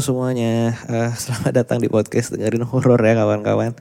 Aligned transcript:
Semuanya, 0.00 0.72
Eh, 0.88 1.12
selamat 1.12 1.52
datang 1.60 1.76
di 1.76 1.92
podcast 1.92 2.32
dengerin 2.32 2.64
horor 2.64 2.96
ya 3.04 3.20
kawan-kawan. 3.20 3.76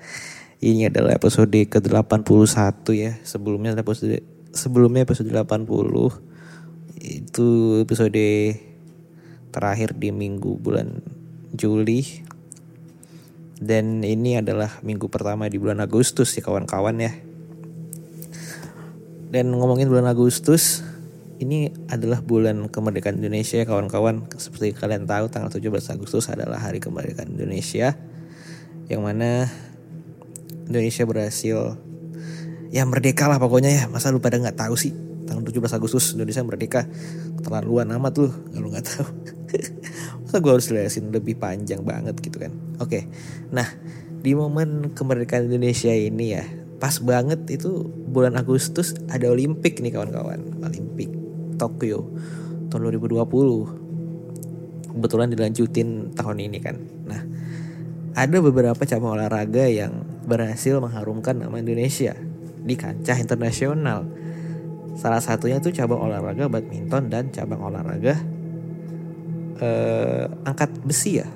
Ini 0.60 0.92
adalah 0.92 1.16
episode 1.16 1.56
ke-81 1.56 2.76
ya. 2.92 3.16
Sebelumnya 3.24 3.72
episode 3.72 4.20
sebelumnya 4.52 5.08
episode 5.08 5.32
80. 5.32 6.20
Itu 7.00 7.80
episode 7.80 8.20
terakhir 9.56 9.96
di 9.96 10.12
minggu 10.12 10.60
bulan 10.60 11.00
Juli. 11.56 12.04
Dan 13.56 14.04
ini 14.04 14.44
adalah 14.44 14.84
minggu 14.84 15.08
pertama 15.08 15.48
di 15.48 15.56
bulan 15.56 15.80
Agustus 15.80 16.36
ya 16.36 16.44
kawan-kawan 16.44 17.00
ya. 17.00 17.16
Dan 19.32 19.56
ngomongin 19.56 19.88
bulan 19.88 20.12
Agustus, 20.12 20.84
ini 21.40 21.72
adalah 21.88 22.20
bulan 22.20 22.68
kemerdekaan 22.68 23.24
Indonesia 23.24 23.64
ya 23.64 23.66
kawan-kawan. 23.66 24.28
Seperti 24.36 24.76
kalian 24.76 25.08
tahu 25.08 25.32
tanggal 25.32 25.48
17 25.48 25.96
Agustus 25.96 26.28
adalah 26.28 26.60
hari 26.60 26.84
kemerdekaan 26.84 27.32
Indonesia. 27.32 27.96
Yang 28.92 29.02
mana 29.02 29.48
Indonesia 30.68 31.08
berhasil 31.08 31.80
ya 32.76 32.84
merdeka 32.84 33.32
lah 33.32 33.40
pokoknya 33.40 33.72
ya. 33.72 33.84
Masa 33.88 34.12
lu 34.12 34.20
pada 34.20 34.36
nggak 34.36 34.60
tahu 34.60 34.76
sih 34.76 34.92
tanggal 35.24 35.48
17 35.48 35.80
Agustus 35.80 36.12
Indonesia 36.12 36.44
merdeka? 36.44 36.82
Terlaluan 37.40 37.88
amat 37.96 38.20
lu 38.20 38.28
kalau 38.52 38.68
nggak 38.68 38.86
tahu. 38.86 39.08
Masa 40.28 40.44
gue 40.44 40.52
harus 40.52 40.68
jelasin 40.68 41.08
lebih 41.08 41.40
panjang 41.40 41.88
banget 41.88 42.20
gitu 42.20 42.36
kan. 42.36 42.52
Oke. 42.84 43.08
Nah, 43.56 43.66
di 44.20 44.36
momen 44.36 44.92
kemerdekaan 44.92 45.48
Indonesia 45.48 45.96
ini 45.96 46.36
ya, 46.36 46.44
pas 46.84 47.00
banget 47.00 47.48
itu 47.48 47.88
bulan 47.88 48.36
Agustus 48.36 48.92
ada 49.08 49.32
Olimpik 49.32 49.80
nih 49.80 49.96
kawan-kawan. 49.96 50.60
Olimpik 50.68 51.19
Tokyo 51.60 52.08
tahun 52.72 52.96
2020. 52.96 54.96
Kebetulan 54.96 55.28
dilanjutin 55.30 56.16
tahun 56.16 56.38
ini 56.40 56.58
kan. 56.64 56.76
Nah, 57.06 57.22
ada 58.16 58.38
beberapa 58.42 58.82
cabang 58.84 59.20
olahraga 59.20 59.70
yang 59.70 60.06
berhasil 60.26 60.82
mengharumkan 60.82 61.38
nama 61.38 61.60
Indonesia 61.60 62.16
di 62.60 62.76
kancah 62.78 63.18
internasional. 63.18 64.06
Salah 65.00 65.24
satunya 65.24 65.64
tuh 65.64 65.72
cabang 65.72 66.04
olahraga 66.04 66.52
badminton 66.52 67.08
dan 67.08 67.32
cabang 67.32 67.64
olahraga 67.64 68.20
eh, 69.62 70.26
angkat 70.44 70.74
besi 70.84 71.24
ya. 71.24 71.28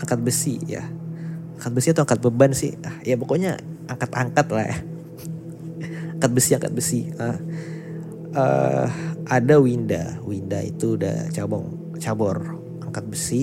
Angkat 0.00 0.20
besi 0.20 0.58
ya. 0.66 0.82
Angkat 1.60 1.72
besi 1.72 1.88
atau 1.92 2.02
angkat 2.04 2.20
beban 2.20 2.52
sih? 2.52 2.74
Ah, 2.82 2.96
ya 3.06 3.16
pokoknya 3.16 3.56
angkat-angkat 3.86 4.46
lah 4.50 4.64
ya. 4.66 4.78
angkat 6.16 6.30
besi, 6.32 6.50
angkat 6.56 6.72
besi. 6.72 7.00
Ah. 7.20 7.36
Eh, 8.36 8.88
ada 9.26 9.58
Winda. 9.58 10.22
Winda 10.22 10.62
itu 10.62 10.94
udah 10.94 11.30
cabang 11.34 11.94
cabor 11.98 12.56
angkat 12.82 13.04
besi. 13.10 13.42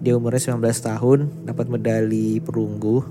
Dia 0.00 0.16
umurnya 0.16 0.56
19 0.56 0.64
tahun, 0.80 1.18
dapat 1.44 1.66
medali 1.68 2.40
perunggu. 2.40 3.04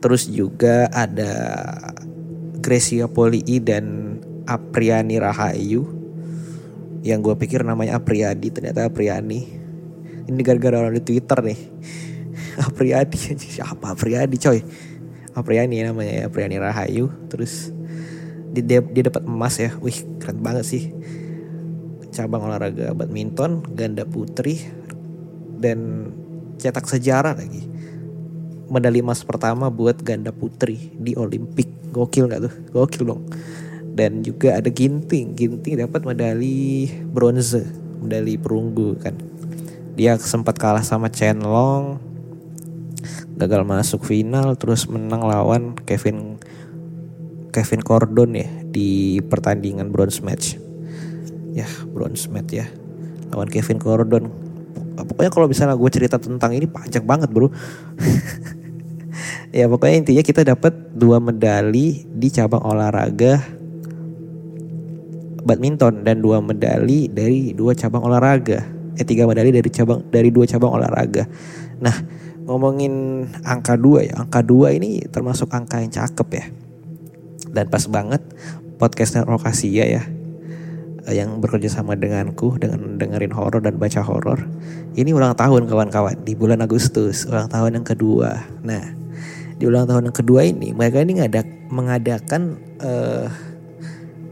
Terus 0.00 0.30
juga 0.30 0.86
ada 0.88 1.34
Gracia 2.62 3.10
Polii 3.10 3.58
dan 3.60 4.16
Apriani 4.46 5.18
Rahayu 5.18 6.00
yang 7.00 7.24
gue 7.24 7.32
pikir 7.36 7.64
namanya 7.64 7.96
Apriadi 7.96 8.52
ternyata 8.52 8.84
Apriani 8.84 9.40
ini 10.28 10.40
gara-gara 10.44 10.84
orang 10.84 11.00
di 11.00 11.04
Twitter 11.04 11.40
nih 11.40 11.60
Apriadi 12.68 13.16
siapa 13.40 13.96
Apriadi 13.96 14.36
coy 14.36 14.60
Apriani 15.32 15.80
namanya 15.80 16.12
ya 16.12 16.22
Apriani 16.28 16.60
Rahayu 16.60 17.08
terus 17.32 17.72
dia, 18.50 18.82
dia, 18.82 19.02
dapat 19.06 19.22
emas 19.24 19.54
ya. 19.58 19.70
Wih 19.78 19.94
keren 20.18 20.42
banget 20.42 20.64
sih. 20.66 20.82
Cabang 22.10 22.46
olahraga 22.46 22.90
badminton 22.90 23.62
ganda 23.74 24.02
putri 24.02 24.58
dan 25.58 26.10
cetak 26.58 26.86
sejarah 26.90 27.38
lagi. 27.38 27.62
Medali 28.70 29.02
emas 29.02 29.22
pertama 29.26 29.70
buat 29.70 30.02
ganda 30.02 30.34
putri 30.34 30.94
di 30.98 31.14
Olimpik. 31.14 31.70
Gokil 31.90 32.30
nggak 32.30 32.42
tuh? 32.46 32.54
Gokil 32.74 33.02
dong. 33.06 33.22
Dan 33.94 34.22
juga 34.22 34.58
ada 34.58 34.70
Ginting. 34.70 35.34
Ginting 35.34 35.74
dapat 35.86 36.06
medali 36.06 36.86
bronze 37.10 37.66
medali 38.02 38.38
perunggu 38.38 38.98
kan. 38.98 39.14
Dia 39.94 40.16
sempat 40.16 40.56
kalah 40.56 40.86
sama 40.86 41.10
Chen 41.10 41.42
Long 41.42 42.10
gagal 43.40 43.64
masuk 43.64 44.04
final 44.04 44.52
terus 44.60 44.84
menang 44.84 45.24
lawan 45.24 45.72
Kevin 45.88 46.36
Kevin 47.50 47.82
Cordon 47.82 48.30
ya 48.38 48.48
di 48.70 49.18
pertandingan 49.20 49.90
bronze 49.90 50.22
match. 50.22 50.56
Ya 51.50 51.66
bronze 51.90 52.30
match 52.30 52.50
ya. 52.54 52.66
Lawan 53.34 53.50
Kevin 53.50 53.82
Cordon. 53.82 54.30
Pokoknya 55.00 55.30
kalau 55.34 55.46
misalnya 55.50 55.74
gue 55.74 55.90
cerita 55.90 56.16
tentang 56.22 56.54
ini 56.54 56.70
panjang 56.70 57.04
banget 57.04 57.28
bro. 57.30 57.50
Ya 59.50 59.66
pokoknya 59.66 60.06
intinya 60.06 60.22
kita 60.22 60.46
dapat 60.46 60.94
dua 60.94 61.18
medali 61.18 62.06
di 62.06 62.30
cabang 62.30 62.62
olahraga 62.62 63.42
badminton 65.42 66.06
dan 66.06 66.22
dua 66.22 66.38
medali 66.38 67.10
dari 67.10 67.50
dua 67.50 67.74
cabang 67.74 68.06
olahraga. 68.06 68.62
Eh 68.94 69.02
tiga 69.02 69.26
medali 69.26 69.50
dari 69.50 69.66
cabang 69.66 70.06
dari 70.06 70.30
dua 70.30 70.46
cabang 70.46 70.78
olahraga. 70.78 71.26
Nah 71.82 71.96
ngomongin 72.46 73.26
angka 73.42 73.74
dua 73.74 74.06
ya. 74.06 74.22
Angka 74.22 74.46
dua 74.46 74.70
ini 74.70 75.02
termasuk 75.10 75.50
angka 75.50 75.82
yang 75.82 75.90
cakep 75.90 76.28
ya 76.30 76.46
dan 77.50 77.66
pas 77.68 77.84
banget 77.90 78.22
podcastnya 78.80 79.26
Rokasia 79.26 79.84
ya 79.86 80.02
eh, 81.06 81.14
yang 81.14 81.38
bekerja 81.42 81.68
sama 81.68 81.98
denganku 81.98 82.56
dengan 82.56 82.96
dengerin 82.96 83.34
horor 83.34 83.60
dan 83.60 83.76
baca 83.76 84.00
horor. 84.00 84.48
Ini 84.96 85.14
ulang 85.14 85.36
tahun 85.38 85.70
kawan-kawan 85.70 86.24
di 86.26 86.32
bulan 86.34 86.64
Agustus 86.64 87.28
ulang 87.28 87.50
tahun 87.50 87.82
yang 87.82 87.86
kedua. 87.86 88.40
Nah 88.64 88.84
di 89.60 89.68
ulang 89.68 89.84
tahun 89.84 90.08
yang 90.08 90.16
kedua 90.16 90.40
ini 90.48 90.72
mereka 90.72 91.04
ini 91.04 91.20
ngadak 91.20 91.46
mengadakan 91.68 92.56
eh, 92.80 93.28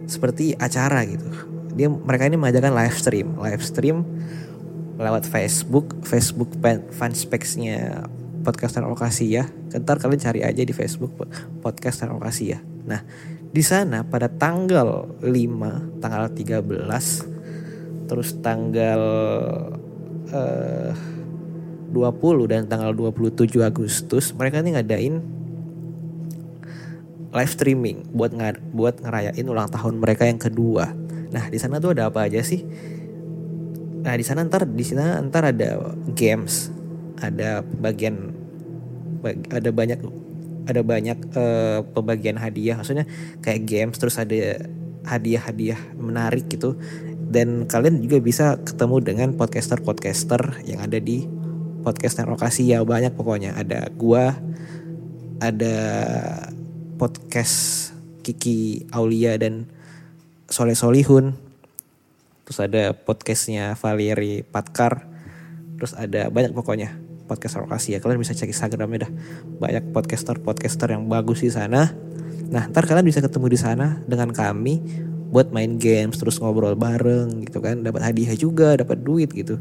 seperti 0.09 0.57
acara 0.57 1.05
gitu. 1.05 1.29
Dia 1.77 1.87
mereka 1.93 2.27
ini 2.27 2.41
mengadakan 2.41 2.75
live 2.75 2.97
stream. 2.97 3.37
Live 3.39 3.63
stream 3.63 4.03
lewat 4.99 5.31
Facebook 5.31 5.95
Facebook 6.03 6.51
fanspace-nya 6.91 8.03
podcaster 8.43 8.83
lokasi 8.83 9.39
ya 9.39 9.47
ntar 9.71 10.03
kalian 10.03 10.19
cari 10.19 10.41
aja 10.43 10.63
di 10.65 10.75
Facebook 10.75 11.15
podcaster 11.63 12.11
ya 12.43 12.59
nah 12.89 13.05
di 13.49 13.61
sana 13.61 14.05
pada 14.05 14.33
tanggal 14.33 15.21
5 15.21 16.01
tanggal 16.01 16.25
13 16.33 18.09
terus 18.09 18.29
tanggal 18.41 19.03
eh, 20.33 20.93
20 21.93 22.53
dan 22.53 22.69
tanggal 22.69 22.93
27 22.93 23.61
Agustus 23.65 24.33
mereka 24.37 24.61
ini 24.61 24.77
ngadain 24.77 25.15
live 27.29 27.53
streaming 27.53 28.09
buat 28.13 28.33
ngad 28.33 28.57
buat 28.73 29.01
ngerayain 29.05 29.47
ulang 29.49 29.69
tahun 29.69 30.01
mereka 30.01 30.25
yang 30.25 30.41
kedua. 30.41 30.93
Nah 31.29 31.45
di 31.53 31.59
sana 31.61 31.77
tuh 31.77 31.93
ada 31.93 32.09
apa 32.09 32.25
aja 32.25 32.41
sih? 32.41 32.65
Nah 34.01 34.15
di 34.17 34.25
sana 34.25 34.49
ntar 34.49 34.65
di 34.65 34.85
sana 34.85 35.21
ntar 35.21 35.53
ada 35.53 35.93
games, 36.17 36.73
ada 37.21 37.61
bagian 37.61 38.33
bag, 39.21 39.45
ada 39.53 39.69
banyak 39.69 40.01
ada 40.69 40.85
banyak 40.85 41.19
uh, 41.33 41.81
pembagian 41.97 42.37
hadiah. 42.37 42.77
Maksudnya 42.77 43.09
kayak 43.41 43.65
games 43.65 43.97
terus 43.97 44.21
ada 44.21 44.61
hadiah-hadiah 45.09 45.97
menarik 45.97 46.47
gitu. 46.53 46.77
Dan 47.29 47.65
kalian 47.65 48.05
juga 48.05 48.21
bisa 48.21 48.61
ketemu 48.61 48.97
dengan 49.01 49.29
podcaster-podcaster 49.37 50.61
yang 50.69 50.85
ada 50.85 51.01
di 51.01 51.25
podcast 51.89 52.21
lokasi 52.29 52.69
ya 52.69 52.85
banyak 52.85 53.17
pokoknya 53.17 53.57
ada 53.57 53.89
gua 53.97 54.37
ada 55.41 55.77
podcast 57.01 57.89
Kiki 58.27 58.91
Aulia 58.93 59.39
dan 59.41 59.71
Soleh 60.51 60.77
Solihun 60.77 61.33
terus 62.45 62.59
ada 62.61 62.93
podcastnya 62.93 63.73
Valeri 63.79 64.45
Patkar 64.45 65.07
terus 65.79 65.95
ada 65.95 66.29
banyak 66.29 66.53
pokoknya 66.53 67.08
podcast 67.29 67.61
lokasi 67.61 67.95
ya. 67.95 67.99
Kalian 68.01 68.25
bisa 68.25 68.33
cek 68.33 68.49
Instagramnya 68.49 69.05
dah. 69.05 69.13
Banyak 69.61 69.93
podcaster 69.93 70.41
podcaster 70.41 70.89
yang 70.89 71.05
bagus 71.07 71.45
di 71.45 71.53
sana. 71.53 71.93
Nah 72.49 72.65
ntar 72.73 72.89
kalian 72.89 73.05
bisa 73.05 73.21
ketemu 73.21 73.47
di 73.53 73.59
sana 73.61 74.01
dengan 74.09 74.33
kami 74.33 74.81
buat 75.29 75.53
main 75.53 75.77
games 75.77 76.17
terus 76.17 76.41
ngobrol 76.41 76.73
bareng 76.73 77.45
gitu 77.45 77.61
kan. 77.61 77.85
Dapat 77.85 78.01
hadiah 78.01 78.33
juga 78.33 78.81
dapat 78.81 79.05
duit 79.05 79.29
gitu. 79.37 79.61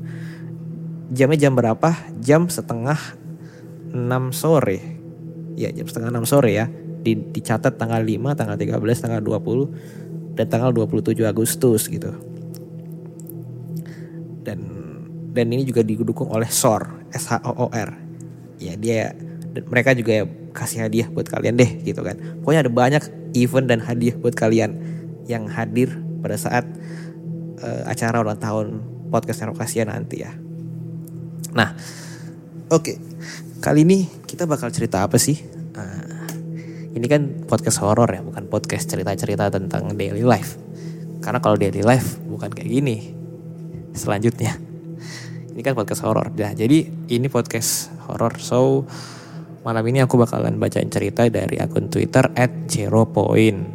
Jamnya 1.12 1.48
jam 1.48 1.54
berapa? 1.60 1.92
Jam 2.24 2.48
setengah 2.48 2.98
6 3.92 4.32
sore. 4.32 4.80
Ya 5.60 5.72
jam 5.76 5.88
setengah 5.88 6.16
6 6.24 6.32
sore 6.32 6.52
ya. 6.56 6.66
Di, 7.04 7.16
dicatat 7.16 7.76
tanggal 7.76 8.00
5 8.00 8.40
tanggal 8.40 8.56
13 8.56 9.04
tanggal 9.04 9.22
20 9.24 10.40
dan 10.40 10.46
tanggal 10.48 10.72
27 10.72 11.18
Agustus 11.26 11.90
gitu. 11.92 12.16
Dan 14.46 14.77
dan 15.38 15.54
ini 15.54 15.62
juga 15.62 15.86
didukung 15.86 16.34
oleh 16.34 16.50
SOR 16.50 17.14
S 17.14 17.30
H 17.30 17.46
O 17.46 17.54
O 17.54 17.66
R. 17.70 17.94
Ya 18.58 18.74
dia 18.74 19.14
mereka 19.54 19.94
juga 19.94 20.22
ya 20.22 20.26
kasih 20.58 20.90
hadiah 20.90 21.08
buat 21.14 21.30
kalian 21.30 21.62
deh 21.62 21.72
gitu 21.86 22.02
kan. 22.02 22.18
Pokoknya 22.42 22.66
ada 22.66 22.72
banyak 22.74 23.04
event 23.38 23.70
dan 23.70 23.80
hadiah 23.86 24.18
buat 24.18 24.34
kalian 24.34 24.74
yang 25.30 25.46
hadir 25.46 25.94
pada 26.26 26.34
saat 26.40 26.66
uh, 27.62 27.84
acara 27.86 28.26
ulang 28.26 28.42
tahun 28.42 28.82
podcast 29.14 29.46
Nerokasia 29.46 29.86
nanti 29.86 30.26
ya. 30.26 30.34
Nah 31.54 31.78
oke. 32.74 32.84
Okay. 32.84 32.98
kali 33.58 33.82
ini 33.82 34.06
kita 34.30 34.46
bakal 34.46 34.70
cerita 34.70 35.02
apa 35.06 35.18
sih? 35.18 35.38
Uh, 35.78 36.26
ini 36.98 37.06
kan 37.06 37.46
podcast 37.46 37.82
horor 37.82 38.10
ya 38.10 38.22
bukan 38.26 38.50
podcast 38.50 38.90
cerita-cerita 38.90 39.54
tentang 39.54 39.94
daily 39.94 40.26
life. 40.26 40.58
Karena 41.22 41.42
kalau 41.42 41.58
daily 41.58 41.86
life 41.86 42.18
bukan 42.26 42.50
kayak 42.54 42.70
gini 42.70 42.98
selanjutnya. 43.98 44.67
Ini 45.58 45.66
kan 45.66 45.74
podcast 45.74 46.06
horor. 46.06 46.30
Nah, 46.38 46.54
jadi 46.54 46.86
ini 47.10 47.34
podcast 47.34 47.90
horor. 48.06 48.38
So 48.38 48.86
malam 49.66 49.82
ini 49.90 50.06
aku 50.06 50.22
bakalan 50.22 50.62
bacain 50.62 50.86
cerita 50.94 51.26
dari 51.34 51.58
akun 51.58 51.90
Twitter 51.90 52.30
at 52.38 52.70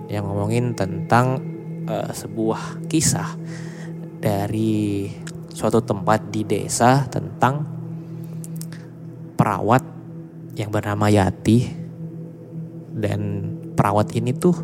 yang 0.06 0.23
ngomongin 0.23 0.79
tentang 0.79 1.43
uh, 1.90 2.06
sebuah 2.14 2.87
kisah 2.87 3.34
dari 4.23 5.11
suatu 5.50 5.82
tempat 5.82 6.31
di 6.31 6.46
desa 6.46 7.02
tentang 7.11 7.67
perawat 9.35 9.82
yang 10.55 10.70
bernama 10.70 11.11
Yati 11.11 11.67
dan 12.94 13.20
perawat 13.75 14.14
ini 14.14 14.31
tuh 14.31 14.55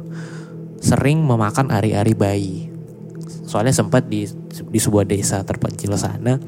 sering 0.78 1.26
memakan 1.26 1.74
ari-ari 1.74 2.14
bayi 2.14 2.70
soalnya 3.42 3.74
sempat 3.74 4.06
di 4.06 4.22
di 4.70 4.78
sebuah 4.78 5.02
desa 5.02 5.42
terpencil 5.42 5.98
sana 5.98 6.38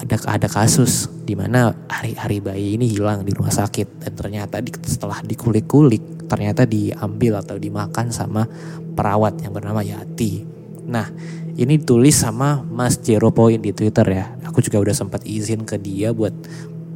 ada 0.00 0.16
ada 0.24 0.48
kasus 0.48 1.12
di 1.28 1.36
mana 1.36 1.76
hari-hari 1.92 2.40
bayi 2.40 2.80
ini 2.80 2.88
hilang 2.88 3.20
di 3.20 3.36
rumah 3.36 3.52
sakit 3.52 4.00
dan 4.00 4.12
ternyata 4.16 4.64
di, 4.64 4.72
setelah 4.80 5.20
dikulik-kulik 5.20 6.24
ternyata 6.24 6.64
diambil 6.64 7.44
atau 7.44 7.60
dimakan 7.60 8.08
sama 8.08 8.48
perawat 8.96 9.44
yang 9.44 9.52
bernama 9.52 9.84
Yati. 9.84 10.46
Nah, 10.88 11.06
ini 11.54 11.76
tulis 11.76 12.16
sama 12.16 12.64
Mas 12.64 12.98
Jero 13.02 13.30
Point 13.30 13.60
di 13.60 13.70
Twitter 13.76 14.06
ya. 14.08 14.26
Aku 14.48 14.64
juga 14.64 14.80
udah 14.80 14.94
sempat 14.96 15.22
izin 15.28 15.62
ke 15.68 15.76
dia 15.76 16.10
buat 16.16 16.32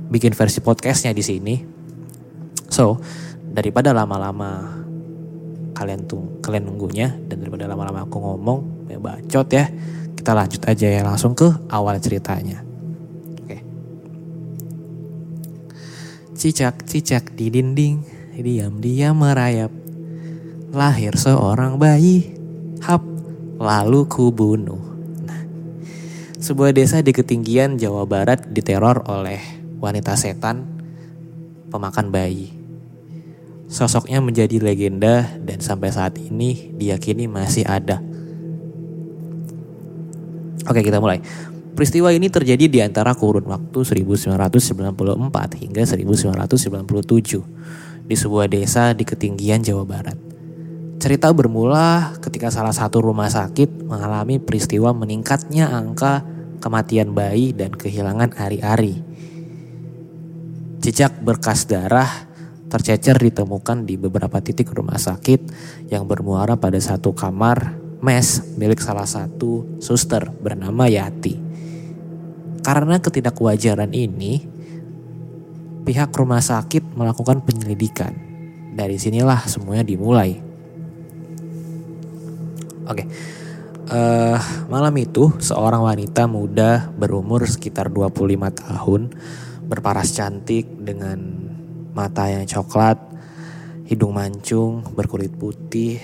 bikin 0.08 0.32
versi 0.32 0.64
podcastnya 0.64 1.12
di 1.12 1.22
sini. 1.22 1.54
So, 2.72 2.98
daripada 3.54 3.94
lama-lama 3.94 4.82
kalian 5.74 6.06
tuh 6.06 6.38
kalian 6.42 6.70
nunggunya 6.70 7.10
dan 7.26 7.42
daripada 7.42 7.66
lama-lama 7.66 8.06
aku 8.06 8.16
ngomong 8.18 8.86
ya 8.86 8.98
bacot 9.02 9.48
ya 9.50 9.66
kita 10.14 10.30
lanjut 10.30 10.62
aja 10.70 10.86
ya 10.86 11.02
langsung 11.02 11.34
ke 11.34 11.50
awal 11.66 11.98
ceritanya 11.98 12.62
cicak 16.44 16.84
cicak 16.84 17.32
di 17.32 17.48
dinding 17.48 18.04
diam 18.36 18.76
diam 18.76 19.16
merayap 19.16 19.72
lahir 20.76 21.16
seorang 21.16 21.80
bayi 21.80 22.36
hap 22.84 23.00
lalu 23.56 24.04
ku 24.04 24.28
bunuh 24.28 24.76
nah 25.24 25.40
sebuah 26.36 26.76
desa 26.76 27.00
di 27.00 27.16
ketinggian 27.16 27.80
Jawa 27.80 28.04
Barat 28.04 28.44
diteror 28.52 29.08
oleh 29.08 29.40
wanita 29.80 30.20
setan 30.20 30.68
pemakan 31.72 32.12
bayi 32.12 32.52
Sosoknya 33.64 34.20
menjadi 34.20 34.60
legenda 34.60 35.24
dan 35.40 35.64
sampai 35.64 35.88
saat 35.88 36.20
ini 36.20 36.70
diyakini 36.76 37.26
masih 37.26 37.64
ada. 37.66 37.98
Oke 40.68 40.84
kita 40.84 41.00
mulai. 41.02 41.18
Peristiwa 41.74 42.14
ini 42.14 42.30
terjadi 42.30 42.70
di 42.70 42.78
antara 42.78 43.18
kurun 43.18 43.50
waktu 43.50 43.82
1994 43.82 44.38
hingga 45.58 45.82
1997 45.82 48.06
di 48.06 48.14
sebuah 48.14 48.46
desa 48.46 48.94
di 48.94 49.02
ketinggian 49.02 49.58
Jawa 49.58 49.82
Barat. 49.82 50.14
Cerita 51.02 51.34
bermula 51.34 52.14
ketika 52.22 52.54
salah 52.54 52.70
satu 52.70 53.02
rumah 53.02 53.26
sakit 53.26 53.90
mengalami 53.90 54.38
peristiwa 54.38 54.94
meningkatnya 54.94 55.66
angka 55.66 56.22
kematian 56.62 57.10
bayi 57.10 57.50
dan 57.50 57.74
kehilangan 57.74 58.38
ari-ari. 58.38 59.02
Jejak 60.78 61.26
berkas 61.26 61.66
darah 61.66 62.30
tercecer 62.70 63.18
ditemukan 63.18 63.82
di 63.82 63.98
beberapa 63.98 64.38
titik 64.38 64.70
rumah 64.70 64.96
sakit 64.96 65.50
yang 65.90 66.06
bermuara 66.06 66.54
pada 66.54 66.78
satu 66.78 67.10
kamar 67.10 67.74
mes 67.98 68.54
milik 68.54 68.78
salah 68.78 69.10
satu 69.10 69.82
suster 69.82 70.30
bernama 70.30 70.86
Yati. 70.86 71.43
Karena 72.64 72.96
ketidakwajaran 72.96 73.92
ini, 73.92 74.40
pihak 75.84 76.16
rumah 76.16 76.40
sakit 76.40 76.96
melakukan 76.96 77.44
penyelidikan. 77.44 78.16
Dari 78.72 78.96
sinilah 78.96 79.44
semuanya 79.44 79.84
dimulai. 79.84 80.40
Oke. 82.88 83.04
Uh, 83.84 84.40
malam 84.72 84.96
itu 84.96 85.28
seorang 85.44 85.84
wanita 85.84 86.24
muda 86.24 86.88
berumur 86.96 87.44
sekitar 87.44 87.92
25 87.92 88.16
tahun 88.64 89.12
berparas 89.68 90.16
cantik 90.16 90.64
dengan 90.80 91.20
mata 91.92 92.32
yang 92.32 92.48
coklat, 92.48 92.96
hidung 93.84 94.16
mancung, 94.16 94.88
berkulit 94.96 95.36
putih, 95.36 96.00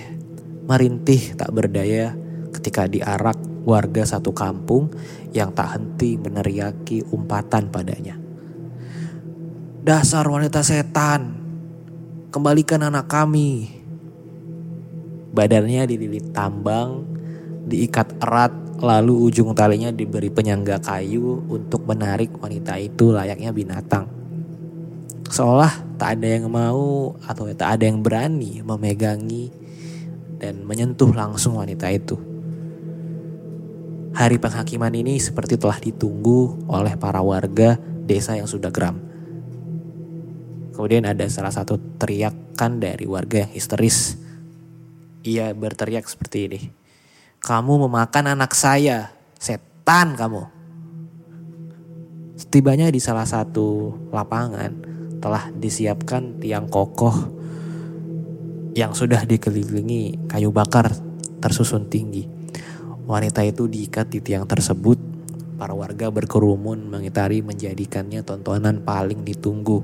merintih 0.69 1.33
tak 1.33 1.49
berdaya 1.49 2.13
ketika 2.53 2.85
diarak 2.85 3.37
warga 3.65 4.05
satu 4.05 4.33
kampung 4.33 4.89
yang 5.31 5.55
tak 5.55 5.79
henti 5.79 6.19
meneriaki 6.19 7.03
umpatan 7.11 7.71
padanya. 7.71 8.15
Dasar 9.81 10.27
wanita 10.27 10.61
setan, 10.61 11.35
kembalikan 12.29 12.85
anak 12.85 13.09
kami. 13.09 13.71
Badannya 15.31 15.87
dililit 15.87 16.35
tambang, 16.35 17.07
diikat 17.65 18.19
erat, 18.19 18.53
lalu 18.83 19.31
ujung 19.31 19.55
talinya 19.55 19.89
diberi 19.89 20.27
penyangga 20.27 20.77
kayu 20.83 21.47
untuk 21.47 21.87
menarik 21.87 22.35
wanita 22.35 22.75
itu 22.77 23.15
layaknya 23.15 23.55
binatang 23.55 24.21
seolah 25.31 25.95
tak 25.95 26.19
ada 26.19 26.27
yang 26.27 26.51
mau 26.51 27.15
atau 27.23 27.47
tak 27.55 27.79
ada 27.79 27.87
yang 27.87 28.03
berani 28.03 28.59
memegangi 28.59 29.47
dan 30.43 30.67
menyentuh 30.67 31.07
langsung 31.15 31.55
wanita 31.55 31.87
itu. 31.87 32.19
Hari 34.11 34.37
penghakiman 34.43 34.91
ini 34.91 35.15
seperti 35.23 35.55
telah 35.55 35.79
ditunggu 35.79 36.67
oleh 36.67 36.99
para 36.99 37.23
warga 37.23 37.79
desa 38.03 38.35
yang 38.35 38.49
sudah 38.49 38.67
geram. 38.67 38.99
Kemudian 40.75 41.07
ada 41.07 41.23
salah 41.31 41.53
satu 41.53 41.79
teriakan 41.95 42.83
dari 42.83 43.07
warga 43.07 43.47
yang 43.47 43.51
histeris. 43.55 44.19
Ia 45.23 45.55
berteriak 45.55 46.09
seperti 46.09 46.37
ini. 46.49 46.61
Kamu 47.39 47.87
memakan 47.87 48.35
anak 48.35 48.51
saya, 48.51 49.15
setan 49.39 50.19
kamu. 50.19 50.43
Setibanya 52.35 52.91
di 52.91 52.99
salah 52.99 53.25
satu 53.25 53.95
lapangan, 54.09 54.71
telah 55.21 55.53
disiapkan 55.53 56.41
tiang 56.41 56.67
kokoh 56.67 57.13
yang 58.73 58.91
sudah 58.97 59.23
dikelilingi 59.23 60.27
kayu 60.27 60.49
bakar 60.49 60.89
tersusun 61.39 61.87
tinggi. 61.87 62.40
Wanita 63.11 63.43
itu 63.43 63.67
diikat 63.67 64.07
di 64.07 64.23
tiang 64.23 64.47
tersebut. 64.47 64.95
Para 65.59 65.75
warga 65.75 66.07
berkerumun 66.07 66.87
mengitari 66.87 67.43
menjadikannya 67.43 68.23
tontonan 68.23 68.79
paling 68.87 69.27
ditunggu. 69.27 69.83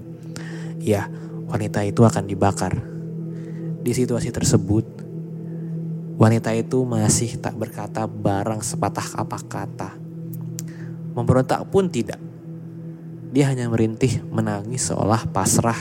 Ya, 0.80 1.12
wanita 1.52 1.84
itu 1.84 2.08
akan 2.08 2.24
dibakar. 2.24 2.80
Di 3.84 3.92
situasi 3.92 4.32
tersebut, 4.32 4.88
wanita 6.16 6.56
itu 6.56 6.88
masih 6.88 7.36
tak 7.44 7.60
berkata 7.60 8.08
barang 8.08 8.64
sepatah 8.64 9.20
apa 9.20 9.44
kata. 9.44 9.92
Memberontak 11.12 11.68
pun 11.68 11.92
tidak. 11.92 12.24
Dia 13.36 13.52
hanya 13.52 13.68
merintih 13.68 14.24
menangis 14.32 14.88
seolah 14.88 15.28
pasrah 15.36 15.76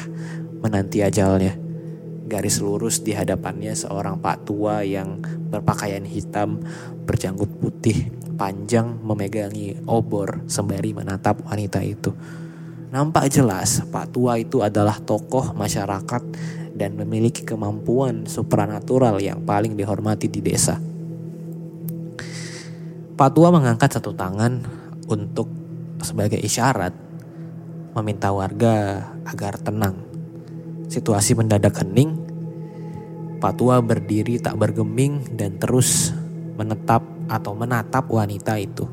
menanti 0.66 0.98
ajalnya. 0.98 1.65
Garis 2.26 2.58
lurus 2.58 3.06
di 3.06 3.14
hadapannya 3.14 3.70
seorang 3.70 4.18
pak 4.18 4.50
tua 4.50 4.82
yang 4.82 5.22
berpakaian 5.22 6.02
hitam, 6.02 6.58
berjanggut 7.06 7.48
putih, 7.62 8.10
panjang 8.34 8.98
memegangi 8.98 9.78
obor 9.86 10.42
sembari 10.50 10.90
menatap 10.90 11.46
wanita 11.46 11.80
itu. 11.86 12.10
Nampak 12.86 13.34
jelas 13.34 13.82
Pak 13.90 14.14
Tua 14.14 14.38
itu 14.38 14.62
adalah 14.62 15.02
tokoh 15.02 15.52
masyarakat 15.58 16.22
dan 16.78 16.94
memiliki 16.94 17.42
kemampuan 17.42 18.30
supranatural 18.30 19.18
yang 19.18 19.42
paling 19.42 19.74
dihormati 19.74 20.30
di 20.30 20.38
desa. 20.38 20.78
Pak 23.16 23.30
Tua 23.34 23.48
mengangkat 23.50 23.98
satu 23.98 24.14
tangan 24.14 24.62
untuk 25.10 25.50
sebagai 25.98 26.38
isyarat 26.38 26.94
meminta 27.96 28.30
warga 28.30 29.02
agar 29.26 29.58
tenang. 29.58 30.05
Situasi 30.86 31.34
mendadak 31.34 31.82
hening. 31.82 32.14
Pak 33.42 33.58
Tua 33.60 33.82
berdiri 33.84 34.40
tak 34.40 34.56
bergeming 34.56 35.22
dan 35.36 35.60
terus 35.60 36.14
menetap 36.56 37.04
atau 37.28 37.52
menatap 37.52 38.08
wanita 38.08 38.56
itu. 38.56 38.88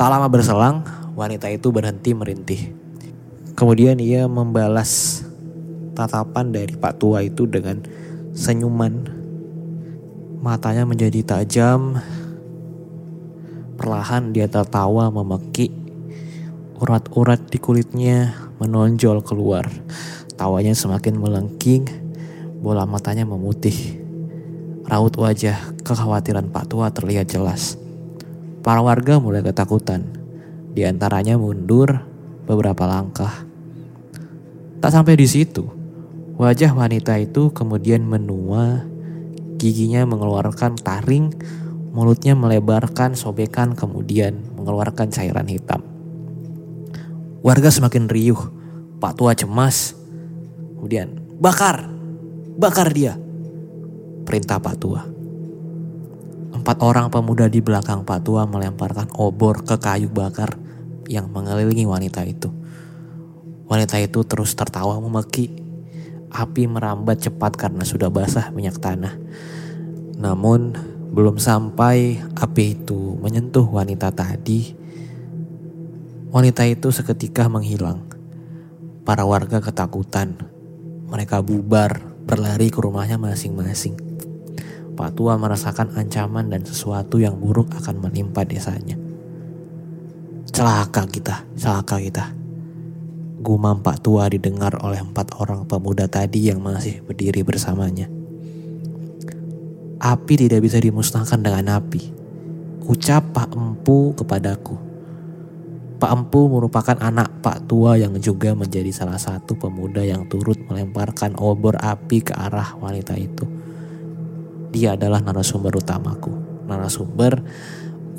Tak 0.00 0.08
lama 0.08 0.26
berselang, 0.32 0.82
wanita 1.12 1.52
itu 1.52 1.68
berhenti 1.68 2.16
merintih. 2.16 2.60
Kemudian 3.52 4.00
ia 4.00 4.24
membalas 4.24 5.20
tatapan 5.92 6.48
dari 6.48 6.72
Pak 6.72 6.96
Tua 6.96 7.20
itu 7.20 7.44
dengan 7.44 7.84
senyuman. 8.32 9.04
Matanya 10.40 10.88
menjadi 10.88 11.20
tajam. 11.20 12.00
Perlahan 13.76 14.32
dia 14.32 14.48
tertawa 14.48 15.12
memekik. 15.12 15.72
Urat-urat 16.80 17.52
di 17.52 17.60
kulitnya 17.60 18.32
menonjol 18.56 19.20
keluar. 19.20 19.68
Tawanya 20.40 20.72
semakin 20.72 21.20
melengking. 21.20 21.84
Bola 22.64 22.88
matanya 22.88 23.28
memutih. 23.28 24.00
Raut 24.88 25.12
wajah 25.20 25.76
kekhawatiran 25.84 26.48
Pak 26.48 26.64
Tua 26.72 26.88
terlihat 26.88 27.28
jelas. 27.28 27.76
Para 28.64 28.80
warga 28.80 29.20
mulai 29.20 29.44
ketakutan. 29.44 30.00
Di 30.72 30.88
antaranya 30.88 31.36
mundur 31.36 31.92
beberapa 32.48 32.88
langkah. 32.88 33.44
Tak 34.80 34.88
sampai 34.88 35.20
di 35.20 35.28
situ, 35.28 35.68
wajah 36.40 36.72
wanita 36.72 37.20
itu 37.20 37.52
kemudian 37.52 38.00
menua, 38.00 38.88
giginya 39.60 40.08
mengeluarkan 40.08 40.80
taring, 40.80 41.36
mulutnya 41.92 42.32
melebarkan 42.32 43.12
sobekan 43.12 43.76
kemudian 43.76 44.40
mengeluarkan 44.56 45.12
cairan 45.12 45.52
hitam. 45.52 45.84
Warga 47.44 47.68
semakin 47.68 48.08
riuh, 48.08 48.40
Pak 49.04 49.20
Tua 49.20 49.36
cemas. 49.36 49.99
Kemudian, 50.80 51.12
bakar, 51.36 51.92
bakar 52.56 52.88
dia 52.88 53.20
perintah 54.24 54.56
Pak 54.56 54.76
Tua. 54.80 55.04
Empat 56.56 56.80
orang 56.80 57.12
pemuda 57.12 57.52
di 57.52 57.60
belakang 57.60 58.00
Pak 58.08 58.24
Tua 58.24 58.48
melemparkan 58.48 59.12
obor 59.20 59.60
ke 59.60 59.76
kayu 59.76 60.08
bakar 60.08 60.56
yang 61.04 61.28
mengelilingi 61.28 61.84
wanita 61.84 62.24
itu. 62.24 62.48
Wanita 63.68 64.00
itu 64.00 64.24
terus 64.24 64.56
tertawa 64.56 64.96
memeki. 65.02 65.52
Api 66.30 66.64
merambat 66.64 67.26
cepat 67.26 67.58
karena 67.60 67.84
sudah 67.84 68.08
basah 68.08 68.48
minyak 68.54 68.78
tanah. 68.78 69.18
Namun 70.16 70.78
belum 71.10 71.42
sampai 71.42 72.22
api 72.38 72.64
itu 72.78 73.18
menyentuh 73.18 73.66
wanita 73.66 74.14
tadi, 74.14 74.78
wanita 76.30 76.62
itu 76.70 76.88
seketika 76.94 77.50
menghilang. 77.50 78.06
Para 79.02 79.26
warga 79.26 79.58
ketakutan. 79.58 80.59
Mereka 81.10 81.42
bubar, 81.42 81.98
berlari 82.22 82.70
ke 82.70 82.78
rumahnya 82.78 83.18
masing-masing. 83.18 83.98
Pak 84.94 85.18
Tua 85.18 85.34
merasakan 85.34 85.96
ancaman 85.98 86.46
dan 86.52 86.62
sesuatu 86.62 87.18
yang 87.18 87.34
buruk 87.34 87.72
akan 87.74 87.98
menimpa 87.98 88.46
desanya. 88.46 88.94
Celaka 90.50 91.08
kita, 91.10 91.42
celaka 91.58 91.98
kita. 91.98 92.24
Gumam 93.40 93.80
Pak 93.80 94.04
Tua 94.04 94.28
didengar 94.28 94.76
oleh 94.84 95.00
empat 95.00 95.40
orang 95.40 95.64
pemuda 95.64 96.04
tadi 96.04 96.52
yang 96.52 96.60
masih 96.60 97.00
berdiri 97.00 97.40
bersamanya. 97.40 98.06
Api 100.00 100.34
tidak 100.36 100.60
bisa 100.60 100.76
dimusnahkan 100.76 101.40
dengan 101.40 101.80
api. 101.80 102.12
Ucap 102.84 103.32
Pak 103.32 103.56
Empu 103.56 104.12
kepadaku. 104.16 104.89
Pak 106.00 106.10
Empu 106.16 106.48
merupakan 106.48 106.96
anak 106.96 107.44
Pak 107.44 107.68
Tua 107.68 108.00
yang 108.00 108.16
juga 108.16 108.56
menjadi 108.56 108.88
salah 108.88 109.20
satu 109.20 109.52
pemuda 109.60 110.00
yang 110.00 110.24
turut 110.32 110.56
melemparkan 110.64 111.36
obor 111.36 111.76
api 111.76 112.24
ke 112.24 112.32
arah 112.32 112.72
wanita 112.80 113.20
itu 113.20 113.44
dia 114.70 114.94
adalah 114.94 115.18
narasumber 115.18 115.74
utamaku. 115.74 116.30
Narasumber 116.70 117.42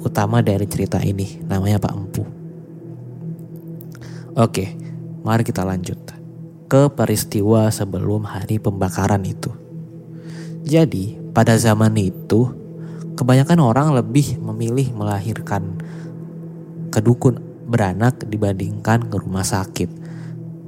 utama 0.04 0.44
dari 0.44 0.68
cerita 0.68 1.00
ini, 1.00 1.40
namanya 1.48 1.80
Pak 1.80 1.94
Empu. 1.96 2.24
Oke, 4.36 4.76
mari 5.24 5.44
kita 5.48 5.64
lanjut 5.64 6.00
ke 6.68 6.88
peristiwa 6.92 7.68
sebelum 7.72 8.28
hari 8.28 8.60
pembakaran 8.60 9.24
itu. 9.28 9.52
Jadi, 10.64 11.20
pada 11.32 11.56
zaman 11.56 11.96
itu, 12.00 12.48
kebanyakan 13.16 13.60
orang 13.60 13.88
lebih 13.96 14.40
memilih 14.40 14.92
melahirkan 14.96 15.80
ke 16.92 17.00
dukun 17.00 17.40
beranak 17.66 18.24
dibandingkan 18.26 19.10
ke 19.10 19.16
rumah 19.18 19.46
sakit. 19.46 19.90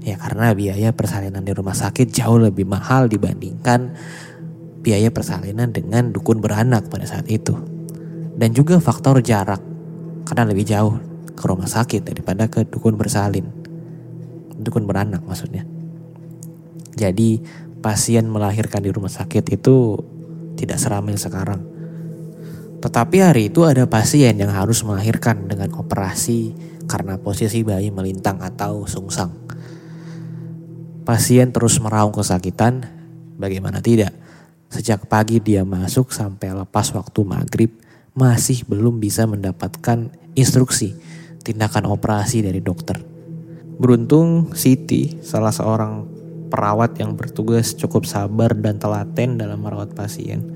Ya 0.04 0.20
karena 0.20 0.52
biaya 0.52 0.92
persalinan 0.92 1.48
di 1.48 1.56
rumah 1.56 1.74
sakit 1.74 2.12
jauh 2.12 2.36
lebih 2.36 2.68
mahal 2.68 3.08
dibandingkan 3.08 3.96
biaya 4.84 5.08
persalinan 5.10 5.72
dengan 5.72 6.12
dukun 6.12 6.44
beranak 6.44 6.92
pada 6.92 7.08
saat 7.08 7.26
itu. 7.32 7.56
Dan 8.36 8.52
juga 8.52 8.82
faktor 8.84 9.24
jarak, 9.24 9.62
karena 10.28 10.44
lebih 10.52 10.68
jauh 10.68 11.00
ke 11.32 11.44
rumah 11.48 11.70
sakit 11.70 12.04
daripada 12.04 12.52
ke 12.52 12.68
dukun 12.68 13.00
bersalin. 13.00 13.48
Dukun 14.60 14.84
beranak 14.84 15.24
maksudnya. 15.24 15.64
Jadi 16.94 17.42
pasien 17.80 18.28
melahirkan 18.28 18.84
di 18.84 18.92
rumah 18.92 19.10
sakit 19.10 19.44
itu 19.56 19.98
tidak 20.60 20.78
seramai 20.78 21.16
sekarang. 21.16 21.62
Tetapi 22.84 23.18
hari 23.24 23.48
itu 23.48 23.64
ada 23.64 23.88
pasien 23.88 24.36
yang 24.36 24.52
harus 24.52 24.84
melahirkan 24.84 25.48
dengan 25.48 25.72
operasi 25.80 26.52
karena 26.86 27.20
posisi 27.20 27.64
bayi 27.64 27.90
melintang 27.90 28.40
atau 28.44 28.88
sungsang. 28.88 29.32
Pasien 31.04 31.52
terus 31.52 31.84
meraung 31.84 32.16
kesakitan, 32.16 32.88
bagaimana 33.36 33.84
tidak? 33.84 34.16
Sejak 34.72 35.06
pagi 35.06 35.44
dia 35.44 35.68
masuk 35.68 36.10
sampai 36.10 36.56
lepas 36.56 36.90
waktu 36.96 37.20
maghrib 37.28 37.72
masih 38.16 38.64
belum 38.66 39.02
bisa 39.02 39.26
mendapatkan 39.26 40.10
instruksi 40.34 40.98
tindakan 41.44 41.92
operasi 41.92 42.42
dari 42.42 42.64
dokter. 42.64 42.98
Beruntung 43.78 44.56
Siti, 44.56 45.20
salah 45.26 45.52
seorang 45.52 46.08
perawat 46.48 46.96
yang 47.02 47.18
bertugas 47.18 47.74
cukup 47.74 48.06
sabar 48.06 48.54
dan 48.54 48.78
telaten 48.78 49.42
dalam 49.42 49.60
merawat 49.60 49.92
pasien. 49.98 50.56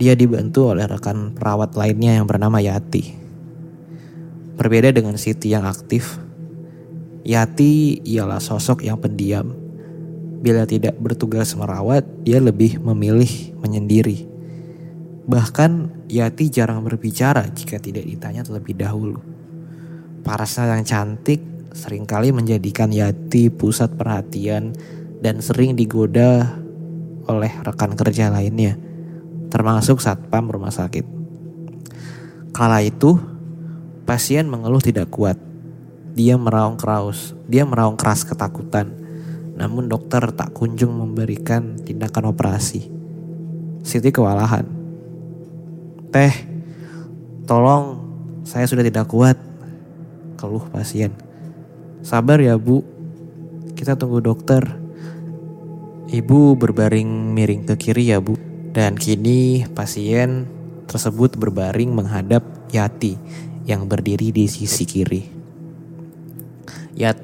Dia 0.00 0.16
dibantu 0.16 0.72
oleh 0.72 0.88
rekan 0.88 1.36
perawat 1.36 1.76
lainnya 1.76 2.16
yang 2.16 2.24
bernama 2.24 2.56
Yati. 2.58 3.29
Berbeda 4.60 4.92
dengan 4.92 5.16
Siti 5.16 5.56
yang 5.56 5.64
aktif, 5.64 6.20
Yati 7.24 8.04
ialah 8.04 8.44
sosok 8.44 8.84
yang 8.84 9.00
pendiam 9.00 9.56
Bila 10.40 10.64
tidak 10.64 10.96
bertugas 10.96 11.52
merawat, 11.52 12.00
dia 12.24 12.40
lebih 12.40 12.80
memilih 12.80 13.52
menyendiri. 13.60 14.24
Bahkan 15.28 16.00
Yati 16.08 16.48
jarang 16.48 16.80
berbicara 16.80 17.44
jika 17.52 17.76
tidak 17.76 18.08
ditanya 18.08 18.40
terlebih 18.40 18.72
dahulu. 18.72 19.20
Parasnya 20.24 20.72
yang 20.72 20.88
cantik 20.88 21.44
sering 21.76 22.08
kali 22.08 22.32
menjadikan 22.32 22.88
Yati 22.88 23.52
pusat 23.52 23.92
perhatian 24.00 24.72
dan 25.20 25.44
sering 25.44 25.76
digoda 25.76 26.56
oleh 27.28 27.52
rekan 27.60 27.92
kerja 27.92 28.32
lainnya, 28.32 28.80
termasuk 29.52 30.00
satpam 30.00 30.48
rumah 30.48 30.72
sakit. 30.72 31.04
Kala 32.56 32.80
itu, 32.80 33.20
pasien 34.10 34.50
mengeluh 34.50 34.82
tidak 34.82 35.06
kuat. 35.14 35.38
Dia 36.18 36.34
meraung 36.34 36.74
keras, 36.74 37.38
dia 37.46 37.62
meraung 37.62 37.94
keras 37.94 38.26
ketakutan 38.26 39.00
namun 39.60 39.92
dokter 39.92 40.24
tak 40.32 40.56
kunjung 40.56 40.96
memberikan 40.96 41.76
tindakan 41.84 42.32
operasi. 42.32 42.88
Siti 43.84 44.08
kewalahan. 44.08 44.64
Teh, 46.08 46.32
tolong 47.44 48.00
saya 48.48 48.64
sudah 48.64 48.80
tidak 48.80 49.04
kuat. 49.12 49.36
Keluh 50.40 50.64
pasien. 50.72 51.12
Sabar 52.00 52.40
ya 52.40 52.56
bu, 52.56 52.80
kita 53.76 54.00
tunggu 54.00 54.24
dokter. 54.24 54.64
Ibu 56.08 56.56
berbaring 56.56 57.36
miring 57.36 57.68
ke 57.68 57.76
kiri 57.76 58.16
ya 58.16 58.18
bu. 58.18 58.40
Dan 58.72 58.96
kini 58.96 59.68
pasien 59.76 60.48
tersebut 60.88 61.36
berbaring 61.36 61.92
menghadap 61.92 62.40
Yati 62.72 63.20
yang 63.64 63.84
berdiri 63.86 64.32
di 64.32 64.44
sisi 64.48 64.84
kiri. 64.88 65.22
Yat, 66.96 67.18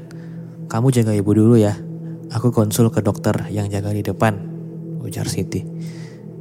kamu 0.67 0.89
jaga 0.93 1.13
ibu 1.13 1.31
dulu 1.33 1.57
ya. 1.57 1.77
Aku 2.33 2.51
konsul 2.51 2.91
ke 2.91 3.01
dokter 3.01 3.49
yang 3.55 3.71
jaga 3.71 3.95
di 3.95 4.03
depan, 4.03 4.35
ujar 5.01 5.31
Siti. 5.31 5.63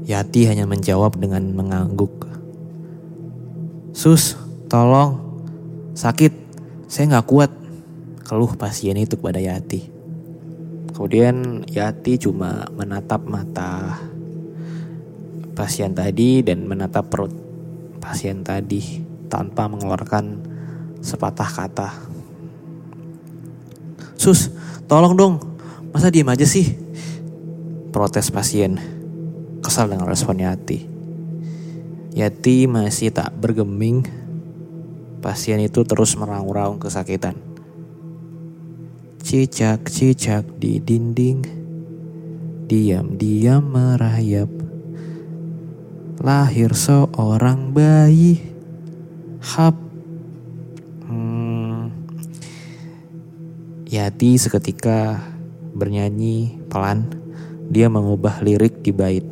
Yati 0.05 0.49
hanya 0.49 0.65
menjawab 0.69 1.17
dengan 1.17 1.45
mengangguk. 1.53 2.29
Sus, 3.95 4.37
tolong, 4.69 5.17
sakit, 5.93 6.33
saya 6.85 7.15
nggak 7.15 7.27
kuat, 7.29 7.51
keluh 8.25 8.53
pasien 8.57 8.97
itu 8.97 9.17
kepada 9.17 9.41
Yati. 9.41 9.81
Kemudian 10.93 11.65
Yati 11.69 12.21
cuma 12.21 12.65
menatap 12.73 13.25
mata 13.25 13.99
pasien 15.55 15.95
tadi 15.95 16.43
dan 16.43 16.67
menatap 16.67 17.07
perut 17.07 17.31
pasien 18.03 18.43
tadi 18.43 19.14
tanpa 19.27 19.69
mengeluarkan 19.69 20.41
sepatah 21.05 21.49
kata. 21.49 21.89
Sus, 24.15 24.49
tolong 24.89 25.13
dong, 25.13 25.35
masa 25.93 26.09
diem 26.09 26.25
aja 26.25 26.47
sih? 26.47 26.73
Protes 27.93 28.33
pasien, 28.33 28.81
kesal 29.61 29.91
dengan 29.91 30.09
respon 30.09 30.41
Yati. 30.41 30.87
Yati 32.15 32.65
masih 32.65 33.11
tak 33.11 33.35
bergeming, 33.35 34.07
pasien 35.19 35.59
itu 35.59 35.83
terus 35.83 36.15
meraung-raung 36.15 36.79
kesakitan. 36.79 37.35
Cicak-cicak 39.19 40.47
di 40.55 40.79
dinding, 40.79 41.43
diam-diam 42.65 43.61
merayap. 43.67 44.47
Lahir 46.23 46.71
seorang 46.71 47.75
bayi, 47.75 48.54
hap. 49.45 49.77
Hmm. 51.05 51.93
Yati 53.85 54.41
seketika 54.41 55.21
bernyanyi 55.77 56.65
pelan, 56.65 57.13
dia 57.69 57.85
mengubah 57.85 58.41
lirik 58.41 58.81
di 58.81 58.89
bait. 58.89 59.25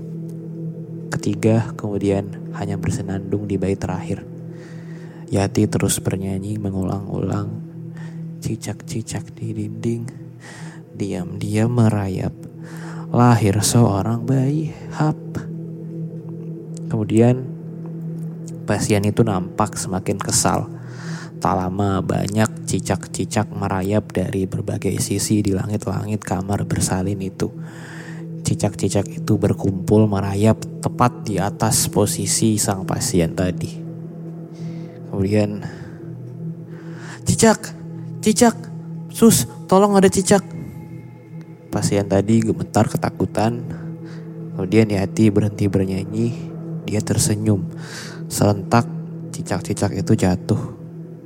Ketiga 1.10 1.74
kemudian 1.74 2.54
hanya 2.54 2.78
bersenandung 2.78 3.50
di 3.50 3.58
bait 3.58 3.82
terakhir. 3.82 4.22
Yati 5.34 5.66
terus 5.66 5.98
bernyanyi 5.98 6.62
mengulang-ulang 6.62 7.50
cicak-cicak 8.38 9.34
di 9.34 9.50
dinding, 9.50 10.06
diam-diam 10.94 11.74
merayap. 11.74 12.38
Lahir 13.10 13.58
seorang 13.66 14.30
bayi, 14.30 14.74
hap. 14.94 15.18
Kemudian 16.86 17.53
pasien 18.64 19.04
itu 19.04 19.22
nampak 19.22 19.76
semakin 19.76 20.18
kesal. 20.20 20.72
Tak 21.44 21.60
lama 21.60 22.00
banyak 22.00 22.64
cicak-cicak 22.64 23.52
merayap 23.52 24.16
dari 24.16 24.48
berbagai 24.48 24.96
sisi 25.04 25.44
di 25.44 25.52
langit-langit 25.52 26.24
kamar 26.24 26.64
bersalin 26.64 27.20
itu. 27.20 27.52
Cicak-cicak 28.44 29.08
itu 29.12 29.36
berkumpul 29.36 30.08
merayap 30.08 30.60
tepat 30.80 31.28
di 31.28 31.40
atas 31.44 31.92
posisi 31.92 32.56
sang 32.56 32.88
pasien 32.88 33.36
tadi. 33.36 33.76
Kemudian, 35.12 35.64
cicak, 37.28 37.76
cicak, 38.24 38.56
sus, 39.12 39.46
tolong 39.68 40.00
ada 40.00 40.08
cicak. 40.08 40.44
Pasien 41.70 42.08
tadi 42.08 42.40
gemetar 42.40 42.88
ketakutan. 42.88 43.64
Kemudian 44.56 44.90
Yati 44.90 45.28
berhenti 45.28 45.66
bernyanyi. 45.68 46.28
Dia 46.86 47.02
tersenyum. 47.02 47.68
Serentak 48.34 48.90
cicak-cicak 49.30 49.94
itu 49.94 50.18
jatuh. 50.18 50.58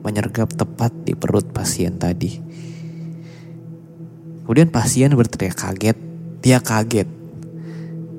Menyergap 0.04 0.52
tepat 0.52 0.92
di 1.08 1.16
perut 1.16 1.48
pasien 1.56 1.96
tadi. 1.96 2.36
Kemudian 4.44 4.68
pasien 4.68 5.16
berteriak 5.16 5.56
kaget. 5.56 5.96
Dia 6.44 6.60
kaget. 6.60 7.08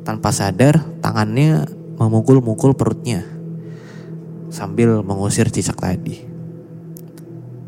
Tanpa 0.09 0.33
sadar, 0.33 0.81
tangannya 1.05 1.69
memukul-mukul 2.01 2.73
perutnya. 2.73 3.29
Sambil 4.49 5.05
mengusir 5.05 5.53
cicak 5.53 5.77
tadi. 5.77 6.25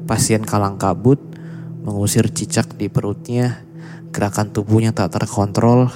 Pasien 0.09 0.41
kalang 0.41 0.81
kabut 0.81 1.21
mengusir 1.85 2.33
cicak 2.33 2.81
di 2.81 2.89
perutnya. 2.89 3.61
Gerakan 4.09 4.57
tubuhnya 4.57 4.97
tak 4.97 5.21
terkontrol. 5.21 5.93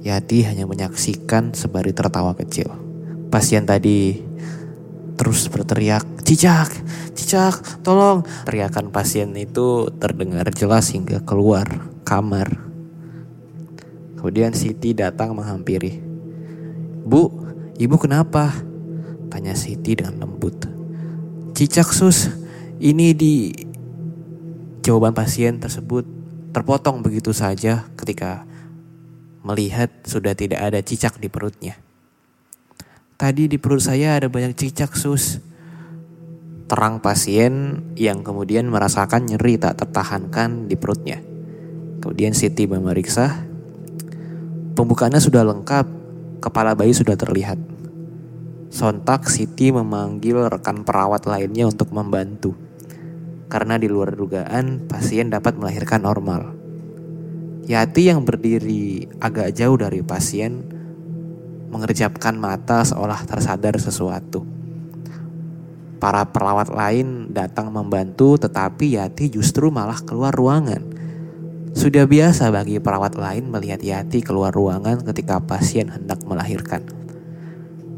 Yati 0.00 0.48
hanya 0.48 0.64
menyaksikan 0.64 1.52
sebari 1.52 1.92
tertawa 1.92 2.32
kecil. 2.32 2.87
Pasien 3.28 3.68
tadi 3.68 4.24
terus 5.18 5.48
berteriak, 5.52 6.24
"Cicak, 6.24 6.72
cicak, 7.12 7.84
tolong!" 7.84 8.24
Teriakan 8.48 8.88
pasien 8.88 9.34
itu 9.36 9.92
terdengar 10.00 10.48
jelas 10.54 10.88
hingga 10.94 11.20
keluar 11.24 11.66
kamar. 12.08 12.48
Kemudian 14.16 14.56
Siti 14.56 14.96
datang 14.96 15.36
menghampiri. 15.36 16.00
"Bu, 17.04 17.28
ibu 17.76 17.96
kenapa?" 18.00 18.52
tanya 19.28 19.52
Siti 19.52 19.92
dengan 19.98 20.24
lembut. 20.24 20.64
"Cicak, 21.52 21.92
Sus. 21.92 22.32
Ini 22.78 23.10
di 23.12 23.50
Jawaban 24.88 25.12
pasien 25.12 25.60
tersebut 25.60 26.08
terpotong 26.54 27.04
begitu 27.04 27.36
saja 27.36 27.84
ketika 27.92 28.48
melihat 29.44 29.92
sudah 30.08 30.32
tidak 30.32 30.64
ada 30.64 30.80
cicak 30.80 31.20
di 31.20 31.28
perutnya. 31.28 31.76
Tadi 33.18 33.50
di 33.50 33.58
perut 33.58 33.82
saya 33.82 34.14
ada 34.14 34.30
banyak 34.30 34.54
cicak 34.54 34.94
sus. 34.94 35.42
Terang 36.70 37.02
pasien 37.02 37.82
yang 37.98 38.22
kemudian 38.22 38.70
merasakan 38.70 39.26
nyeri 39.26 39.58
tak 39.58 39.82
tertahankan 39.82 40.70
di 40.70 40.78
perutnya. 40.78 41.18
Kemudian 41.98 42.30
Siti 42.30 42.70
memeriksa. 42.70 43.42
Pembukaannya 44.78 45.18
sudah 45.18 45.42
lengkap, 45.42 45.86
kepala 46.38 46.78
bayi 46.78 46.94
sudah 46.94 47.18
terlihat. 47.18 47.58
Sontak 48.70 49.26
Siti 49.26 49.74
memanggil 49.74 50.38
rekan 50.46 50.86
perawat 50.86 51.26
lainnya 51.26 51.66
untuk 51.66 51.90
membantu. 51.90 52.54
Karena 53.50 53.82
di 53.82 53.90
luar 53.90 54.14
dugaan 54.14 54.86
pasien 54.86 55.26
dapat 55.26 55.58
melahirkan 55.58 56.06
normal. 56.06 56.54
Yati 57.66 58.14
yang 58.14 58.22
berdiri 58.22 59.10
agak 59.18 59.58
jauh 59.58 59.74
dari 59.74 60.06
pasien 60.06 60.77
mengerjapkan 61.68 62.34
mata 62.36 62.82
seolah 62.82 63.24
tersadar 63.28 63.76
sesuatu. 63.76 64.44
Para 65.98 66.22
perawat 66.30 66.70
lain 66.70 67.34
datang 67.34 67.74
membantu 67.74 68.38
tetapi 68.38 68.96
Yati 68.96 69.34
justru 69.34 69.68
malah 69.68 69.98
keluar 70.00 70.30
ruangan. 70.30 70.80
Sudah 71.74 72.06
biasa 72.06 72.48
bagi 72.54 72.78
perawat 72.78 73.18
lain 73.18 73.50
melihat 73.50 73.82
Yati 73.82 74.22
keluar 74.22 74.54
ruangan 74.54 75.02
ketika 75.02 75.42
pasien 75.42 75.90
hendak 75.90 76.22
melahirkan. 76.22 76.86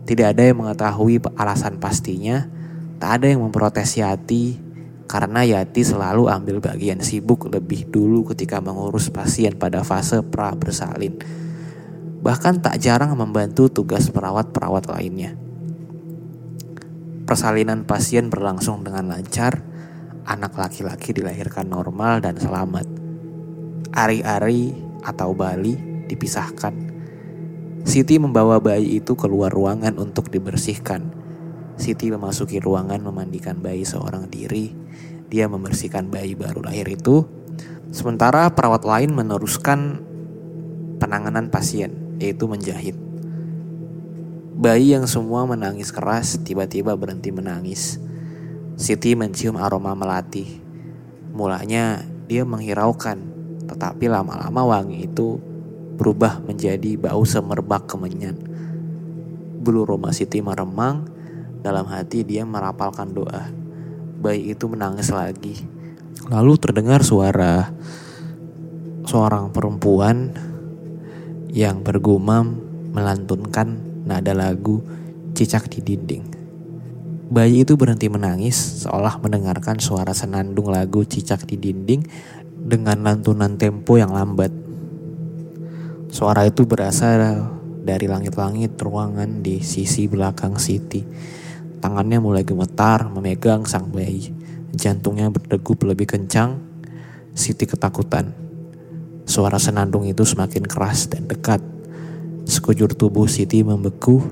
Tidak 0.09 0.27
ada 0.27 0.43
yang 0.43 0.65
mengetahui 0.65 1.23
alasan 1.37 1.77
pastinya, 1.79 2.49
tak 2.99 3.21
ada 3.21 3.31
yang 3.31 3.45
memprotes 3.45 4.01
Yati 4.01 4.59
karena 5.05 5.45
Yati 5.45 5.85
selalu 5.85 6.31
ambil 6.31 6.63
bagian 6.65 7.05
sibuk 7.05 7.53
lebih 7.53 7.91
dulu 7.93 8.33
ketika 8.33 8.65
mengurus 8.65 9.13
pasien 9.13 9.59
pada 9.59 9.85
fase 9.85 10.25
pra 10.25 10.57
bersalin 10.57 11.19
bahkan 12.21 12.61
tak 12.61 12.77
jarang 12.81 13.17
membantu 13.17 13.73
tugas 13.73 14.13
perawat-perawat 14.13 14.85
lainnya. 14.93 15.33
Persalinan 17.25 17.89
pasien 17.89 18.29
berlangsung 18.29 18.85
dengan 18.85 19.09
lancar, 19.09 19.65
anak 20.29 20.53
laki-laki 20.57 21.17
dilahirkan 21.17 21.65
normal 21.65 22.21
dan 22.21 22.37
selamat. 22.37 22.85
Ari-ari 23.97 24.77
atau 25.01 25.33
Bali 25.33 25.75
dipisahkan. 26.07 26.93
Siti 27.81 28.21
membawa 28.21 28.61
bayi 28.61 29.01
itu 29.01 29.17
keluar 29.17 29.49
ruangan 29.49 29.97
untuk 29.97 30.29
dibersihkan. 30.29 31.17
Siti 31.81 32.13
memasuki 32.13 32.61
ruangan 32.61 33.01
memandikan 33.01 33.57
bayi 33.65 33.89
seorang 33.89 34.29
diri. 34.29 34.69
Dia 35.33 35.49
membersihkan 35.49 36.13
bayi 36.13 36.37
baru 36.37 36.61
lahir 36.61 36.85
itu. 36.93 37.25
Sementara 37.89 38.53
perawat 38.53 38.85
lain 38.85 39.17
meneruskan 39.17 40.05
penanganan 41.01 41.49
pasien 41.49 42.00
yaitu 42.21 42.45
menjahit. 42.45 42.95
Bayi 44.61 44.93
yang 44.93 45.09
semua 45.09 45.49
menangis 45.49 45.89
keras 45.89 46.37
tiba-tiba 46.45 46.93
berhenti 46.93 47.33
menangis. 47.33 47.97
Siti 48.77 49.17
mencium 49.17 49.57
aroma 49.57 49.97
melati. 49.97 50.61
Mulanya 51.33 52.05
dia 52.29 52.45
menghiraukan, 52.45 53.17
tetapi 53.65 54.13
lama-lama 54.13 54.77
wangi 54.77 55.09
itu 55.09 55.41
berubah 55.97 56.45
menjadi 56.45 57.01
bau 57.01 57.25
semerbak 57.25 57.89
kemenyan. 57.89 58.37
Bulu 59.61 59.89
roma 59.89 60.13
Siti 60.13 60.45
meremang, 60.45 61.09
dalam 61.65 61.89
hati 61.89 62.21
dia 62.25 62.45
merapalkan 62.45 63.17
doa. 63.17 63.49
Bayi 64.21 64.53
itu 64.53 64.69
menangis 64.69 65.09
lagi. 65.09 65.57
Lalu 66.29 66.53
terdengar 66.61 67.01
suara 67.01 67.73
seorang 69.09 69.49
perempuan 69.53 70.50
yang 71.51 71.83
bergumam 71.83 72.59
melantunkan 72.95 73.79
nada 74.07 74.35
lagu 74.35 74.83
cicak 75.35 75.71
di 75.71 75.83
dinding. 75.83 76.25
Bayi 77.31 77.63
itu 77.63 77.79
berhenti 77.79 78.11
menangis 78.11 78.83
seolah 78.83 79.23
mendengarkan 79.23 79.79
suara 79.79 80.11
senandung 80.11 80.75
lagu 80.75 81.07
cicak 81.07 81.47
di 81.47 81.55
dinding 81.55 82.03
dengan 82.59 83.07
lantunan 83.07 83.55
tempo 83.55 83.95
yang 83.95 84.11
lambat. 84.11 84.51
Suara 86.11 86.43
itu 86.43 86.67
berasal 86.67 87.47
dari 87.87 88.11
langit-langit 88.11 88.75
ruangan 88.83 89.47
di 89.47 89.63
sisi 89.63 90.11
belakang 90.11 90.59
Siti. 90.59 91.07
Tangannya 91.79 92.19
mulai 92.19 92.43
gemetar 92.43 93.07
memegang 93.07 93.63
sang 93.63 93.95
bayi. 93.95 94.35
Jantungnya 94.75 95.31
berdegup 95.31 95.87
lebih 95.87 96.11
kencang. 96.11 96.59
Siti 97.31 97.63
ketakutan. 97.65 98.50
Suara 99.31 99.62
senandung 99.62 100.03
itu 100.11 100.27
semakin 100.27 100.66
keras 100.66 101.07
dan 101.07 101.31
dekat. 101.31 101.62
Sekujur 102.51 102.90
tubuh 102.99 103.31
Siti 103.31 103.62
membeku. 103.62 104.27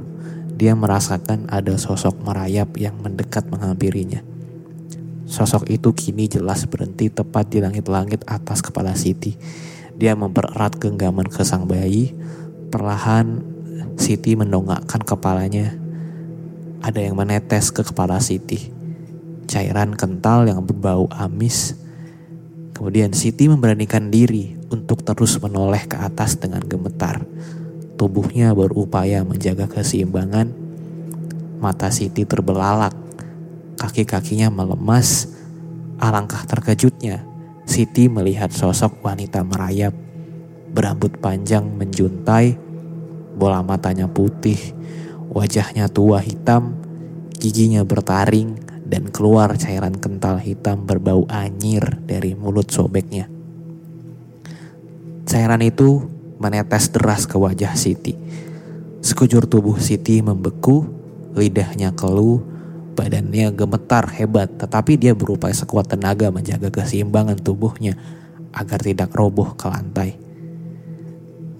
Dia 0.58 0.74
merasakan 0.74 1.46
ada 1.46 1.78
sosok 1.78 2.18
merayap 2.18 2.74
yang 2.74 2.98
mendekat 2.98 3.46
menghampirinya. 3.46 4.26
Sosok 5.22 5.70
itu 5.70 5.94
kini 5.94 6.26
jelas 6.26 6.66
berhenti 6.66 7.14
tepat 7.14 7.46
di 7.46 7.62
langit-langit 7.62 8.26
atas 8.26 8.58
kepala 8.58 8.98
Siti. 8.98 9.38
Dia 9.94 10.18
mempererat 10.18 10.82
genggaman 10.82 11.30
ke 11.30 11.46
sang 11.46 11.70
bayi. 11.70 12.11
Perlahan 12.74 13.38
Siti 14.02 14.34
mendongakkan 14.34 15.06
kepalanya. 15.06 15.78
Ada 16.82 17.06
yang 17.06 17.14
menetes 17.14 17.70
ke 17.70 17.87
kepala 17.87 18.18
Siti. 18.18 18.74
Cairan 19.46 19.94
kental 19.94 20.50
yang 20.50 20.66
berbau 20.66 21.06
amis. 21.14 21.78
Kemudian 22.74 23.14
Siti 23.14 23.46
memberanikan 23.46 24.11
diri 24.11 24.57
untuk 24.68 25.04
terus 25.04 25.40
menoleh 25.40 25.85
ke 25.88 25.96
atas 25.96 26.37
dengan 26.40 26.64
gemetar. 26.64 27.24
Tubuhnya 27.98 28.54
berupaya 28.54 29.24
menjaga 29.26 29.66
keseimbangan. 29.66 30.52
Mata 31.59 31.90
Siti 31.90 32.22
terbelalak 32.22 33.09
Kaki-kakinya 33.78 34.50
melemas. 34.50 35.31
Alangkah 36.02 36.42
terkejutnya, 36.50 37.22
Siti 37.62 38.11
melihat 38.11 38.50
sosok 38.50 39.07
wanita 39.07 39.46
merayap. 39.46 39.94
Berambut 40.74 41.14
panjang 41.22 41.62
menjuntai, 41.62 42.59
bola 43.38 43.62
matanya 43.62 44.11
putih, 44.11 44.59
wajahnya 45.31 45.87
tua 45.87 46.18
hitam, 46.18 46.74
giginya 47.38 47.87
bertaring, 47.87 48.59
dan 48.83 49.14
keluar 49.14 49.54
cairan 49.54 49.94
kental 49.94 50.42
hitam 50.42 50.83
berbau 50.83 51.22
anyir 51.31 52.02
dari 52.02 52.35
mulut 52.35 52.74
sobeknya. 52.74 53.38
Cairan 55.28 55.60
itu 55.60 56.08
menetes 56.40 56.88
deras 56.88 57.28
ke 57.28 57.36
wajah 57.36 57.76
Siti. 57.76 58.16
Sekujur 59.04 59.44
tubuh 59.44 59.76
Siti 59.76 60.24
membeku, 60.24 60.88
lidahnya 61.36 61.92
keluh, 61.92 62.40
Badannya 62.98 63.54
gemetar 63.54 64.10
hebat, 64.10 64.50
tetapi 64.58 64.98
dia 64.98 65.14
berupaya 65.14 65.54
sekuat 65.54 65.86
tenaga 65.86 66.34
menjaga 66.34 66.66
keseimbangan 66.66 67.38
tubuhnya 67.38 67.94
agar 68.50 68.82
tidak 68.82 69.14
roboh 69.14 69.54
ke 69.54 69.70
lantai. 69.70 70.18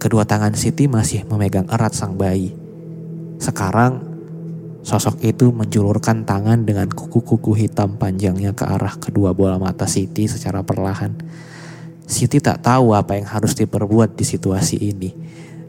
Kedua 0.03 0.27
tangan 0.27 0.59
Siti 0.59 0.91
masih 0.91 1.23
memegang 1.31 1.71
erat 1.71 1.95
sang 1.95 2.19
bayi. 2.19 2.51
Sekarang, 3.39 4.03
sosok 4.83 5.23
itu 5.23 5.55
menjulurkan 5.55 6.27
tangan 6.27 6.67
dengan 6.67 6.91
kuku-kuku 6.91 7.55
hitam 7.55 7.95
panjangnya 8.03 8.51
ke 8.59 8.67
arah 8.67 8.99
kedua 8.99 9.31
bola 9.31 9.63
mata 9.63 9.87
Siti 9.87 10.27
secara 10.27 10.67
perlahan. 10.67 11.15
Siti 12.09 12.41
tak 12.41 12.65
tahu 12.65 12.97
apa 12.97 13.21
yang 13.21 13.29
harus 13.29 13.53
diperbuat 13.53 14.17
di 14.17 14.25
situasi 14.25 14.81
ini. 14.81 15.13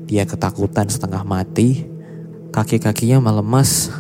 Dia 0.08 0.24
ketakutan 0.24 0.88
setengah 0.88 1.28
mati, 1.28 1.84
kaki-kakinya 2.56 3.20
melemas 3.20 3.92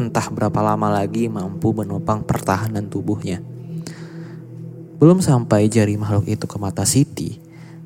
entah 0.00 0.28
berapa 0.32 0.56
lama 0.64 0.88
lagi 0.88 1.28
mampu 1.28 1.76
menopang 1.76 2.24
pertahanan 2.24 2.88
tubuhnya. 2.88 3.44
Belum 4.96 5.20
sampai 5.20 5.68
jari 5.68 6.00
makhluk 6.00 6.24
itu 6.32 6.48
ke 6.48 6.56
mata 6.56 6.88
Siti, 6.88 7.36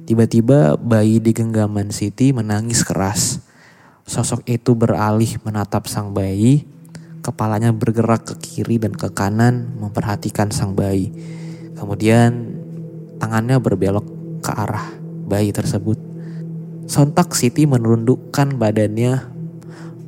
tiba-tiba 0.06 0.78
bayi 0.78 1.18
di 1.18 1.34
genggaman 1.34 1.90
Siti 1.90 2.30
menangis 2.30 2.86
keras. 2.86 3.42
Sosok 4.06 4.46
itu 4.46 4.78
beralih 4.78 5.34
menatap 5.42 5.90
sang 5.90 6.14
bayi, 6.14 6.62
kepalanya 7.26 7.74
bergerak 7.74 8.22
ke 8.22 8.34
kiri 8.38 8.78
dan 8.78 8.94
ke 8.94 9.10
kanan 9.10 9.74
memperhatikan 9.82 10.54
sang 10.54 10.78
bayi. 10.78 11.10
Kemudian 11.74 12.59
tangannya 13.20 13.60
berbelok 13.60 14.08
ke 14.40 14.50
arah 14.50 14.88
bayi 15.28 15.52
tersebut. 15.52 16.00
Sontak 16.90 17.36
Siti 17.38 17.68
menundukkan 17.68 18.58
badannya 18.58 19.30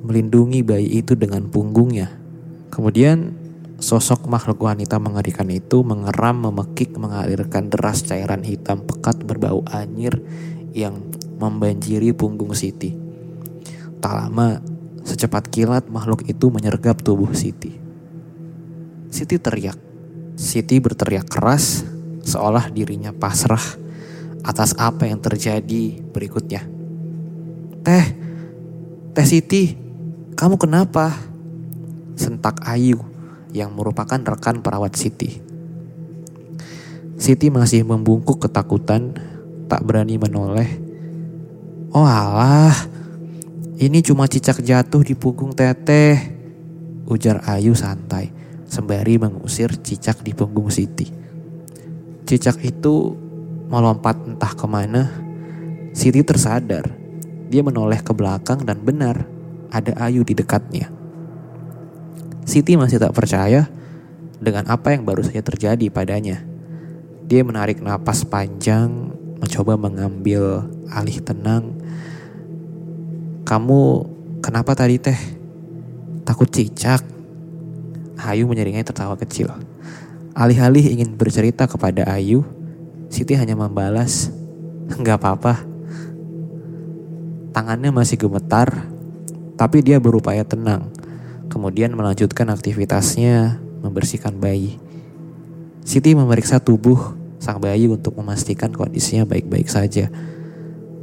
melindungi 0.02 0.66
bayi 0.66 0.98
itu 0.98 1.14
dengan 1.14 1.46
punggungnya. 1.46 2.10
Kemudian 2.72 3.38
sosok 3.78 4.26
makhluk 4.26 4.66
wanita 4.66 4.98
mengerikan 4.98 5.46
itu 5.52 5.86
mengeram, 5.86 6.50
memekik, 6.50 6.96
mengalirkan 6.98 7.70
deras 7.70 8.02
cairan 8.02 8.42
hitam 8.42 8.82
pekat 8.82 9.22
berbau 9.22 9.62
anyir 9.70 10.18
yang 10.74 10.98
membanjiri 11.38 12.10
punggung 12.16 12.56
Siti. 12.56 12.96
Tak 14.02 14.12
lama, 14.18 14.58
secepat 15.06 15.46
kilat 15.52 15.86
makhluk 15.86 16.26
itu 16.26 16.50
menyergap 16.50 16.98
tubuh 16.98 17.30
Siti. 17.30 17.78
Siti 19.12 19.36
teriak. 19.38 19.78
Siti 20.34 20.80
berteriak 20.82 21.28
keras 21.28 21.91
seolah 22.22 22.70
dirinya 22.70 23.10
pasrah 23.10 23.62
atas 24.42 24.74
apa 24.78 25.06
yang 25.06 25.22
terjadi 25.22 26.02
berikutnya. 26.10 26.66
Teh, 27.82 28.06
Teh 29.14 29.26
Siti, 29.26 29.74
kamu 30.34 30.58
kenapa? 30.58 31.14
Sentak 32.18 32.62
Ayu 32.66 32.98
yang 33.54 33.74
merupakan 33.74 34.18
rekan 34.18 34.62
perawat 34.62 34.94
Siti. 34.98 35.42
Siti 37.22 37.54
masih 37.54 37.86
membungkuk 37.86 38.42
ketakutan, 38.42 39.14
tak 39.70 39.86
berani 39.86 40.18
menoleh. 40.18 40.70
Oh 41.94 42.02
alah, 42.02 42.74
ini 43.78 44.02
cuma 44.02 44.26
cicak 44.26 44.58
jatuh 44.64 45.06
di 45.06 45.14
punggung 45.14 45.54
teteh. 45.54 46.18
Ujar 47.06 47.44
Ayu 47.46 47.78
santai, 47.78 48.32
sembari 48.66 49.20
mengusir 49.20 49.70
cicak 49.78 50.24
di 50.26 50.34
punggung 50.34 50.72
Siti. 50.72 51.21
Cicak 52.32 52.64
itu 52.64 53.12
melompat 53.68 54.16
entah 54.24 54.56
ke 54.56 54.64
mana. 54.64 55.04
Siti 55.92 56.24
tersadar. 56.24 56.88
Dia 57.52 57.60
menoleh 57.60 58.00
ke 58.00 58.16
belakang 58.16 58.64
dan 58.64 58.80
benar, 58.80 59.28
ada 59.68 59.92
Ayu 60.00 60.24
di 60.24 60.32
dekatnya. 60.32 60.88
Siti 62.48 62.72
masih 62.80 62.96
tak 62.96 63.12
percaya 63.12 63.68
dengan 64.40 64.64
apa 64.72 64.96
yang 64.96 65.04
baru 65.04 65.20
saja 65.20 65.44
terjadi 65.44 65.92
padanya. 65.92 66.40
Dia 67.28 67.44
menarik 67.44 67.84
napas 67.84 68.24
panjang, 68.24 69.12
mencoba 69.36 69.76
mengambil 69.76 70.64
alih 70.88 71.20
tenang. 71.20 71.76
Kamu 73.44 73.80
kenapa 74.40 74.72
tadi 74.72 74.96
teh? 74.96 75.20
Takut 76.24 76.48
cicak? 76.48 77.04
Ayu 78.24 78.48
menyeringai 78.48 78.88
tertawa 78.88 79.20
kecil. 79.20 79.52
Alih-alih 80.32 80.96
ingin 80.96 81.12
bercerita 81.12 81.68
kepada 81.68 82.08
Ayu, 82.08 82.40
Siti 83.12 83.36
hanya 83.36 83.52
membalas, 83.52 84.32
"Enggak 84.88 85.20
apa-apa." 85.20 85.60
Tangannya 87.52 87.92
masih 87.92 88.16
gemetar, 88.16 88.88
tapi 89.60 89.84
dia 89.84 90.00
berupaya 90.00 90.40
tenang, 90.40 90.88
kemudian 91.52 91.92
melanjutkan 91.92 92.48
aktivitasnya 92.48 93.60
membersihkan 93.84 94.40
bayi. 94.40 94.80
Siti 95.84 96.16
memeriksa 96.16 96.56
tubuh 96.64 97.12
sang 97.36 97.60
bayi 97.60 97.84
untuk 97.92 98.16
memastikan 98.16 98.72
kondisinya 98.72 99.28
baik-baik 99.28 99.68
saja. 99.68 100.08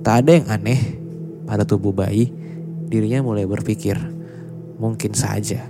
Tak 0.01 0.25
ada 0.25 0.41
yang 0.41 0.47
aneh 0.49 0.97
pada 1.45 1.69
tubuh 1.69 1.93
bayi, 1.93 2.33
dirinya 2.89 3.21
mulai 3.21 3.45
berpikir, 3.45 4.01
mungkin 4.81 5.13
saja 5.13 5.69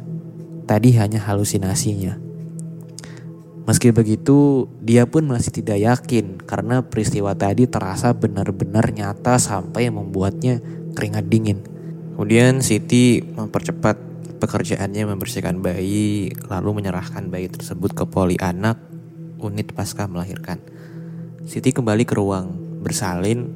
tadi 0.64 0.94
hanya 0.96 1.18
halusinasinya. 1.26 2.29
Meski 3.70 3.94
begitu, 3.94 4.66
dia 4.82 5.06
pun 5.06 5.30
masih 5.30 5.54
tidak 5.54 5.78
yakin 5.78 6.42
karena 6.42 6.82
peristiwa 6.82 7.38
tadi 7.38 7.70
terasa 7.70 8.18
benar-benar 8.18 8.90
nyata 8.90 9.38
sampai 9.38 9.94
membuatnya 9.94 10.58
keringat 10.98 11.30
dingin. 11.30 11.62
Kemudian 12.18 12.66
Siti 12.66 13.22
mempercepat 13.22 13.94
pekerjaannya 14.42 15.14
membersihkan 15.14 15.62
bayi, 15.62 16.34
lalu 16.50 16.82
menyerahkan 16.82 17.30
bayi 17.30 17.46
tersebut 17.46 17.94
ke 17.94 18.10
poli 18.10 18.42
anak 18.42 18.82
unit 19.38 19.70
pasca 19.78 20.10
melahirkan. 20.10 20.58
Siti 21.46 21.70
kembali 21.70 22.10
ke 22.10 22.18
ruang 22.18 22.82
bersalin, 22.82 23.54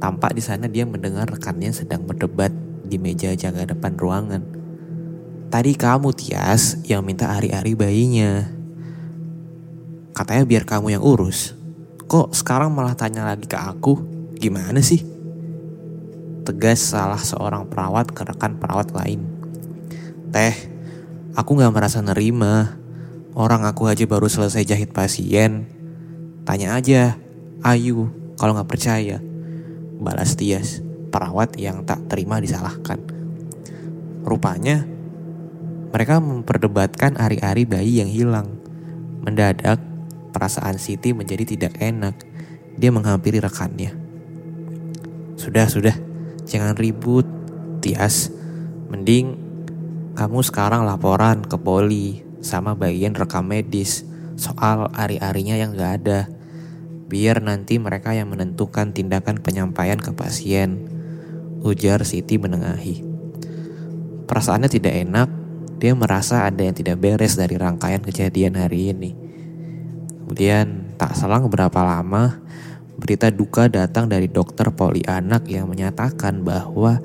tampak 0.00 0.40
di 0.40 0.40
sana 0.40 0.72
dia 0.72 0.88
mendengar 0.88 1.28
rekannya 1.28 1.68
sedang 1.76 2.08
berdebat 2.08 2.56
di 2.88 2.96
meja 2.96 3.36
jaga 3.36 3.68
depan 3.68 3.92
ruangan. 4.00 4.40
Tadi 5.52 5.76
kamu 5.76 6.16
Tias 6.16 6.80
yang 6.88 7.04
minta 7.04 7.28
hari-hari 7.28 7.76
bayinya. 7.76 8.59
Katanya 10.20 10.44
biar 10.44 10.68
kamu 10.68 11.00
yang 11.00 11.04
urus. 11.04 11.56
Kok 12.04 12.36
sekarang 12.36 12.68
malah 12.76 12.92
tanya 12.92 13.24
lagi 13.24 13.48
ke 13.48 13.56
aku? 13.56 14.04
Gimana 14.36 14.84
sih? 14.84 15.00
tegas 16.50 16.82
salah 16.82 17.20
seorang 17.20 17.70
perawat 17.70 18.10
ke 18.10 18.26
rekan 18.26 18.58
perawat 18.58 18.90
lain. 18.90 19.22
Teh, 20.34 20.50
aku 21.38 21.54
gak 21.54 21.70
merasa 21.70 22.02
nerima. 22.02 22.74
Orang 23.38 23.62
aku 23.62 23.86
aja 23.86 24.02
baru 24.10 24.26
selesai 24.26 24.66
jahit 24.66 24.90
pasien. 24.90 25.70
Tanya 26.42 26.74
aja, 26.74 27.14
Ayu, 27.62 28.10
kalau 28.34 28.58
gak 28.58 28.66
percaya. 28.66 29.22
Balas 30.02 30.34
Tias. 30.34 30.82
perawat 31.10 31.58
yang 31.58 31.82
tak 31.82 32.06
terima 32.06 32.38
disalahkan. 32.38 33.02
Rupanya 34.22 34.86
mereka 35.90 36.22
memperdebatkan 36.22 37.18
ari-ari 37.18 37.66
bayi 37.66 37.98
yang 37.98 38.06
hilang. 38.06 38.62
Mendadak 39.26 39.89
perasaan 40.30 40.78
Siti 40.78 41.12
menjadi 41.12 41.44
tidak 41.44 41.78
enak. 41.82 42.16
Dia 42.78 42.90
menghampiri 42.94 43.42
rekannya. 43.42 43.92
Sudah, 45.36 45.68
sudah, 45.68 45.96
jangan 46.46 46.78
ribut, 46.78 47.28
Tias. 47.84 48.32
Mending 48.90 49.38
kamu 50.18 50.42
sekarang 50.42 50.82
laporan 50.84 51.46
ke 51.46 51.56
poli 51.56 52.20
sama 52.42 52.74
bagian 52.74 53.14
rekam 53.14 53.46
medis 53.46 54.02
soal 54.40 54.88
ari-arinya 54.96 55.56
yang 55.56 55.76
gak 55.76 55.92
ada. 56.04 56.20
Biar 57.10 57.42
nanti 57.42 57.76
mereka 57.76 58.14
yang 58.14 58.30
menentukan 58.30 58.94
tindakan 58.94 59.42
penyampaian 59.42 59.98
ke 59.98 60.14
pasien. 60.14 60.86
Ujar 61.60 62.06
Siti 62.08 62.40
menengahi. 62.40 63.04
Perasaannya 64.24 64.70
tidak 64.70 64.94
enak, 64.94 65.28
dia 65.80 65.92
merasa 65.96 66.44
ada 66.44 66.60
yang 66.60 66.76
tidak 66.76 67.00
beres 67.00 67.34
dari 67.36 67.56
rangkaian 67.56 68.04
kejadian 68.04 68.56
hari 68.56 68.92
ini. 68.92 69.29
Kemudian 70.30 70.94
tak 70.94 71.18
selang 71.18 71.50
beberapa 71.50 71.82
lama, 71.82 72.38
berita 72.94 73.34
duka 73.34 73.66
datang 73.66 74.06
dari 74.06 74.30
dokter 74.30 74.70
poli 74.70 75.02
anak 75.02 75.50
yang 75.50 75.66
menyatakan 75.66 76.46
bahwa 76.46 77.02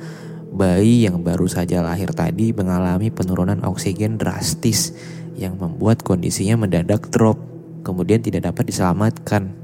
bayi 0.54 1.10
yang 1.10 1.26
baru 1.26 1.50
saja 1.50 1.82
lahir 1.82 2.14
tadi 2.14 2.54
mengalami 2.54 3.10
penurunan 3.10 3.66
oksigen 3.66 4.22
drastis 4.22 4.94
yang 5.34 5.58
membuat 5.58 6.06
kondisinya 6.06 6.54
mendadak 6.54 7.10
drop, 7.10 7.42
kemudian 7.82 8.22
tidak 8.22 8.46
dapat 8.54 8.70
diselamatkan. 8.70 9.58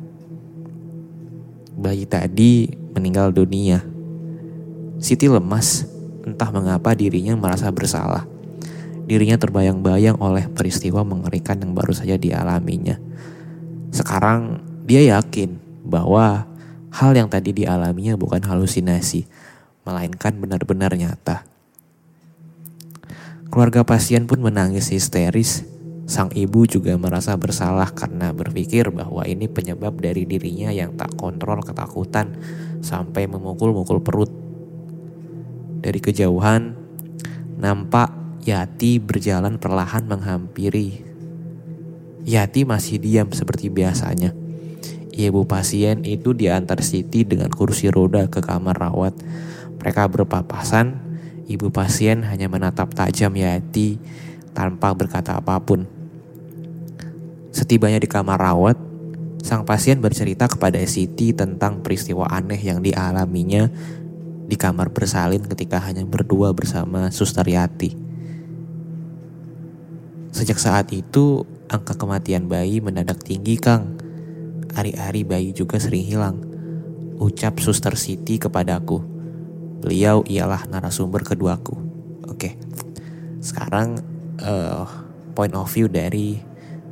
Bayi 1.78 2.10
tadi 2.10 2.66
meninggal 2.98 3.30
dunia. 3.30 3.86
Siti 4.98 5.30
lemas, 5.30 5.86
entah 6.26 6.50
mengapa 6.50 6.98
dirinya 6.98 7.38
merasa 7.38 7.70
bersalah. 7.70 8.26
Dirinya 9.06 9.38
terbayang-bayang 9.38 10.18
oleh 10.18 10.50
peristiwa 10.50 11.06
mengerikan 11.06 11.62
yang 11.62 11.78
baru 11.78 11.94
saja 11.94 12.18
dialaminya. 12.18 13.11
Sekarang 13.92 14.64
dia 14.88 15.20
yakin 15.20 15.60
bahwa 15.84 16.48
hal 16.96 17.12
yang 17.12 17.28
tadi 17.28 17.52
dialaminya 17.52 18.16
bukan 18.16 18.40
halusinasi, 18.44 19.28
melainkan 19.84 20.40
benar-benar 20.40 20.96
nyata. 20.96 21.44
Keluarga 23.52 23.84
pasien 23.84 24.32
pun 24.32 24.40
menangis 24.40 24.96
histeris. 24.96 25.68
Sang 26.08 26.32
ibu 26.36 26.68
juga 26.68 26.92
merasa 27.00 27.36
bersalah 27.40 27.88
karena 27.92 28.36
berpikir 28.36 28.92
bahwa 28.92 29.24
ini 29.24 29.48
penyebab 29.48 29.96
dari 30.00 30.28
dirinya 30.28 30.68
yang 30.72 30.96
tak 31.00 31.16
kontrol 31.16 31.64
ketakutan 31.64 32.36
sampai 32.84 33.28
memukul-mukul 33.32 34.04
perut. 34.04 34.32
Dari 35.84 36.00
kejauhan, 36.04 36.76
nampak 37.60 38.12
Yati 38.42 38.98
berjalan 38.98 39.62
perlahan 39.62 40.10
menghampiri 40.10 41.11
Yati 42.22 42.68
masih 42.68 43.02
diam 43.02 43.34
seperti 43.34 43.74
biasanya. 43.74 44.34
Ibu 45.12 45.44
pasien 45.44 46.08
itu 46.08 46.32
diantar 46.32 46.80
Siti 46.80 47.28
dengan 47.28 47.52
kursi 47.52 47.92
roda 47.92 48.32
ke 48.32 48.40
kamar 48.40 48.80
rawat. 48.80 49.14
Mereka 49.82 50.08
berpapasan, 50.08 50.96
ibu 51.50 51.68
pasien 51.74 52.24
hanya 52.24 52.48
menatap 52.48 52.94
tajam 52.96 53.34
Yati 53.36 54.00
tanpa 54.56 54.96
berkata 54.96 55.36
apa 55.36 55.60
pun. 55.60 55.84
Setibanya 57.52 58.00
di 58.00 58.08
kamar 58.08 58.40
rawat, 58.40 58.80
sang 59.44 59.68
pasien 59.68 60.00
bercerita 60.00 60.48
kepada 60.48 60.80
Siti 60.88 61.36
tentang 61.36 61.84
peristiwa 61.84 62.30
aneh 62.32 62.62
yang 62.62 62.80
dialaminya 62.80 63.68
di 64.48 64.56
kamar 64.56 64.96
bersalin 64.96 65.44
ketika 65.44 65.84
hanya 65.84 66.08
berdua 66.08 66.56
bersama 66.56 67.12
Suster 67.12 67.44
Yati. 67.44 67.96
Sejak 70.32 70.56
saat 70.56 70.96
itu, 70.96 71.44
angka 71.72 71.96
kematian 71.96 72.52
bayi 72.52 72.84
mendadak 72.84 73.24
tinggi, 73.24 73.56
Kang. 73.56 73.96
Hari-hari 74.76 75.24
bayi 75.24 75.50
juga 75.56 75.80
sering 75.80 76.04
hilang. 76.04 76.38
Ucap 77.16 77.64
Suster 77.64 77.96
Siti 77.96 78.36
kepadaku. 78.36 79.00
Beliau 79.82 80.22
ialah 80.28 80.68
narasumber 80.68 81.24
keduaku. 81.24 81.74
Oke, 82.28 82.60
sekarang 83.40 83.98
uh, 84.44 84.86
point 85.32 85.56
of 85.56 85.72
view 85.72 85.88
dari 85.88 86.38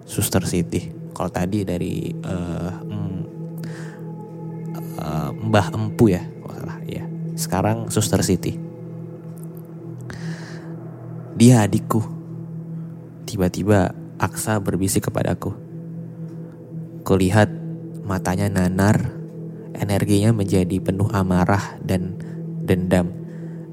Suster 0.08 0.42
Siti. 0.48 0.90
Kalau 1.12 1.30
tadi 1.30 1.68
dari 1.68 2.16
uh, 2.24 2.72
uh, 5.04 5.30
Mbah 5.36 5.68
Empu 5.76 6.16
ya, 6.16 6.24
salah 6.48 6.80
ya. 6.88 7.04
Sekarang 7.36 7.92
Suster 7.92 8.24
Siti. 8.24 8.56
Dia 11.40 11.64
adikku. 11.64 12.04
Tiba-tiba 13.24 13.94
Aksa 14.20 14.60
berbisik 14.60 15.08
kepadaku. 15.08 15.56
Kulihat 17.08 17.48
matanya 18.04 18.52
nanar, 18.52 19.16
energinya 19.72 20.36
menjadi 20.36 20.76
penuh 20.84 21.08
amarah 21.16 21.80
dan 21.80 22.20
dendam. 22.68 23.08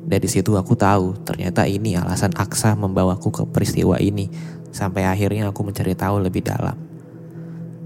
Dari 0.06 0.30
situ 0.30 0.54
aku 0.54 0.78
tahu 0.78 1.18
ternyata 1.26 1.66
ini 1.66 1.98
alasan 1.98 2.30
Aksa 2.38 2.78
membawaku 2.78 3.34
ke 3.34 3.42
peristiwa 3.50 3.98
ini 3.98 4.30
sampai 4.70 5.02
akhirnya 5.02 5.50
aku 5.50 5.66
mencari 5.66 5.98
tahu 5.98 6.22
lebih 6.22 6.46
dalam. 6.46 6.78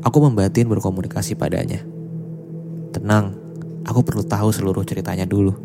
Aku 0.05 0.21
membatin 0.21 0.69
berkomunikasi 0.69 1.41
padanya. 1.41 1.81
Tenang, 2.93 3.41
aku 3.89 4.05
perlu 4.05 4.21
tahu 4.21 4.53
seluruh 4.53 4.85
ceritanya 4.85 5.25
dulu. 5.25 5.57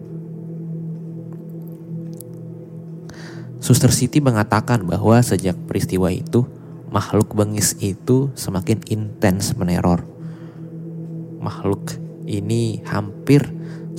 Suster 3.59 3.91
Siti 3.91 4.23
mengatakan 4.23 4.85
bahwa 4.87 5.19
sejak 5.19 5.57
peristiwa 5.65 6.07
itu, 6.13 6.45
makhluk 6.95 7.35
bengis 7.35 7.75
itu 7.83 8.31
semakin 8.39 8.79
intens 8.87 9.51
meneror. 9.59 10.07
Makhluk 11.43 11.99
ini 12.23 12.79
hampir 12.87 13.43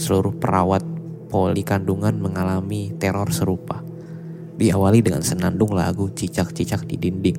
seluruh 0.00 0.32
perawat 0.32 0.80
poli 1.28 1.60
kandungan 1.60 2.16
mengalami 2.16 2.96
teror 2.96 3.28
serupa. 3.36 3.84
Diawali 4.56 5.04
dengan 5.04 5.20
senandung 5.20 5.76
lagu 5.76 6.08
cicak-cicak 6.08 6.88
di 6.88 6.96
dinding. 6.96 7.36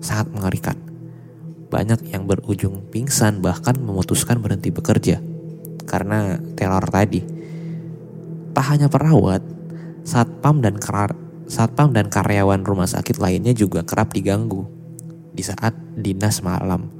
Sangat 0.00 0.32
mengerikan. 0.32 0.80
Banyak 1.68 2.08
yang 2.08 2.24
berujung 2.24 2.88
pingsan 2.88 3.44
bahkan 3.44 3.76
memutuskan 3.76 4.40
berhenti 4.40 4.72
bekerja 4.72 5.20
karena 5.84 6.40
teror 6.56 6.88
tadi. 6.88 7.20
Tak 8.56 8.64
hanya 8.72 8.88
perawat, 8.88 9.44
satpam 10.08 10.64
dan 10.64 10.80
satpam 11.50 11.90
dan 11.90 12.06
karyawan 12.06 12.62
rumah 12.62 12.86
sakit 12.86 13.18
lainnya 13.18 13.50
juga 13.50 13.82
kerap 13.82 14.14
diganggu 14.14 14.70
di 15.34 15.42
saat 15.42 15.74
dinas 15.98 16.46
malam. 16.46 16.94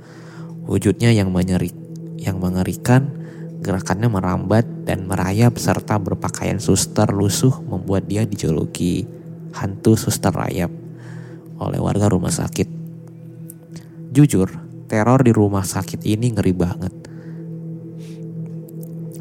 Wujudnya 0.67 1.15
yang 1.15 1.31
menyerik, 1.31 1.73
yang 2.19 2.43
mengerikan, 2.43 3.15
gerakannya 3.63 4.11
merambat 4.11 4.67
dan 4.83 5.07
merayap 5.07 5.55
serta 5.55 6.03
berpakaian 6.03 6.59
suster 6.59 7.07
lusuh 7.15 7.63
membuat 7.63 8.11
dia 8.11 8.27
dijuluki 8.27 9.07
hantu 9.55 9.95
suster 9.95 10.35
rayap 10.35 10.75
oleh 11.63 11.79
warga 11.79 12.11
rumah 12.11 12.35
sakit. 12.35 12.67
Jujur, 14.11 14.51
teror 14.91 15.23
di 15.23 15.31
rumah 15.31 15.63
sakit 15.63 16.03
ini 16.03 16.35
ngeri 16.35 16.55
banget. 16.55 16.95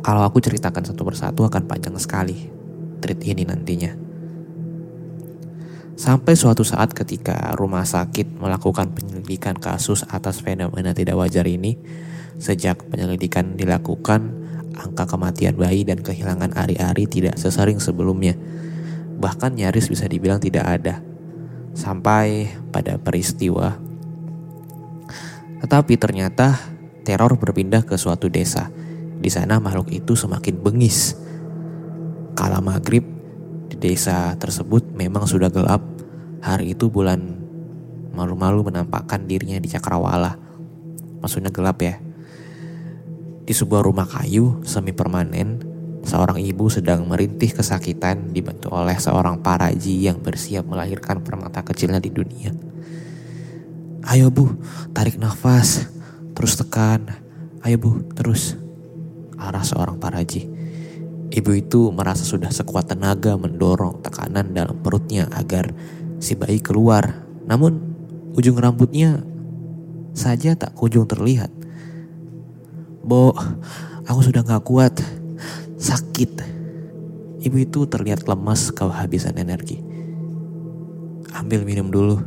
Kalau 0.02 0.26
aku 0.26 0.42
ceritakan 0.42 0.90
satu 0.90 1.06
persatu 1.06 1.46
akan 1.46 1.70
panjang 1.70 1.94
sekali 2.02 2.50
treat 2.98 3.22
ini 3.30 3.46
nantinya. 3.46 4.09
Sampai 6.00 6.40
suatu 6.40 6.64
saat 6.64 6.96
ketika 6.96 7.36
rumah 7.60 7.84
sakit 7.84 8.40
melakukan 8.40 8.96
penyelidikan 8.96 9.52
kasus 9.60 10.08
atas 10.08 10.40
fenomena 10.40 10.96
tidak 10.96 11.20
wajar 11.20 11.44
ini, 11.44 11.76
sejak 12.40 12.88
penyelidikan 12.88 13.60
dilakukan, 13.60 14.32
angka 14.80 15.04
kematian 15.04 15.60
bayi 15.60 15.84
dan 15.84 16.00
kehilangan 16.00 16.56
ari-ari 16.56 17.04
tidak 17.04 17.36
sesering 17.36 17.84
sebelumnya. 17.84 18.32
Bahkan 19.20 19.60
nyaris 19.60 19.92
bisa 19.92 20.08
dibilang 20.08 20.40
tidak 20.40 20.72
ada. 20.72 21.04
Sampai 21.76 22.48
pada 22.72 22.96
peristiwa. 22.96 23.76
Tetapi 25.60 26.00
ternyata 26.00 26.64
teror 27.04 27.36
berpindah 27.36 27.84
ke 27.84 28.00
suatu 28.00 28.32
desa. 28.32 28.72
Di 29.20 29.28
sana 29.28 29.60
makhluk 29.60 29.92
itu 29.92 30.16
semakin 30.16 30.64
bengis. 30.64 31.20
Kala 32.40 32.64
maghrib, 32.64 33.19
desa 33.80 34.36
tersebut 34.36 34.92
memang 34.92 35.24
sudah 35.26 35.48
gelap 35.48 35.82
Hari 36.40 36.72
itu 36.72 36.88
bulan 36.88 37.20
malu-malu 38.16 38.64
menampakkan 38.64 39.28
dirinya 39.28 39.60
di 39.60 39.68
Cakrawala. 39.68 40.40
Maksudnya 41.20 41.52
gelap 41.52 41.84
ya. 41.84 42.00
Di 43.44 43.52
sebuah 43.52 43.84
rumah 43.84 44.08
kayu 44.08 44.64
semi 44.64 44.96
permanen, 44.96 45.60
seorang 46.08 46.40
ibu 46.40 46.72
sedang 46.72 47.04
merintih 47.12 47.52
kesakitan 47.52 48.32
dibantu 48.32 48.72
oleh 48.72 48.96
seorang 48.96 49.44
paraji 49.44 50.08
yang 50.08 50.24
bersiap 50.24 50.64
melahirkan 50.64 51.20
permata 51.28 51.60
kecilnya 51.60 52.00
di 52.00 52.08
dunia. 52.08 52.56
Ayo 54.08 54.32
bu, 54.32 54.48
tarik 54.96 55.20
nafas, 55.20 55.92
terus 56.40 56.56
tekan. 56.56 57.04
Ayo 57.68 57.76
bu, 57.84 58.00
terus. 58.16 58.56
Arah 59.36 59.64
seorang 59.68 60.00
paraji. 60.00 60.48
Ibu 61.30 61.52
itu 61.54 61.94
merasa 61.94 62.26
sudah 62.26 62.50
sekuat 62.50 62.90
tenaga 62.90 63.38
mendorong 63.38 64.02
tekanan 64.02 64.50
dalam 64.50 64.82
perutnya 64.82 65.30
agar 65.30 65.70
si 66.18 66.34
bayi 66.34 66.58
keluar. 66.58 67.22
Namun 67.46 67.78
ujung 68.34 68.58
rambutnya 68.58 69.22
saja 70.18 70.58
tak 70.58 70.74
kunjung 70.74 71.06
terlihat. 71.06 71.54
Bo, 73.06 73.38
aku 74.10 74.20
sudah 74.26 74.42
gak 74.42 74.66
kuat. 74.66 74.98
Sakit. 75.78 76.42
Ibu 77.46 77.58
itu 77.62 77.86
terlihat 77.86 78.26
lemas 78.26 78.74
kehabisan 78.74 79.38
energi. 79.38 79.80
Ambil 81.38 81.62
minum 81.62 81.94
dulu. 81.94 82.18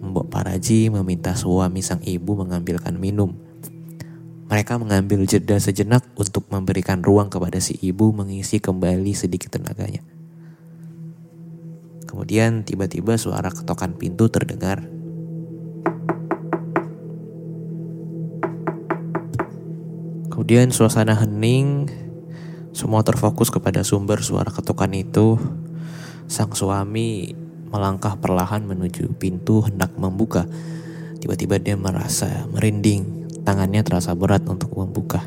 Mbok 0.00 0.32
Paraji 0.32 0.88
meminta 0.88 1.36
suami 1.36 1.84
sang 1.84 2.00
ibu 2.00 2.32
mengambilkan 2.32 2.96
minum. 2.96 3.43
Mereka 4.44 4.76
mengambil 4.76 5.24
jeda 5.24 5.56
sejenak 5.56 6.04
untuk 6.20 6.44
memberikan 6.52 7.00
ruang 7.00 7.32
kepada 7.32 7.56
si 7.64 7.80
ibu 7.80 8.12
mengisi 8.12 8.60
kembali 8.60 9.16
sedikit 9.16 9.56
tenaganya. 9.56 10.04
Kemudian 12.04 12.62
tiba-tiba 12.62 13.16
suara 13.16 13.48
ketokan 13.48 13.96
pintu 13.96 14.28
terdengar. 14.28 14.84
Kemudian 20.28 20.70
suasana 20.76 21.16
hening, 21.16 21.88
semua 22.76 23.00
terfokus 23.00 23.48
kepada 23.48 23.80
sumber 23.80 24.20
suara 24.20 24.52
ketokan 24.52 24.92
itu. 24.92 25.40
Sang 26.28 26.52
suami 26.52 27.32
melangkah 27.72 28.20
perlahan 28.20 28.68
menuju 28.68 29.16
pintu 29.16 29.64
hendak 29.64 29.96
membuka. 29.96 30.44
Tiba-tiba 31.18 31.56
dia 31.56 31.80
merasa 31.80 32.44
merinding 32.52 33.23
Tangannya 33.44 33.84
terasa 33.84 34.16
berat 34.16 34.48
untuk 34.48 34.72
membuka. 34.72 35.20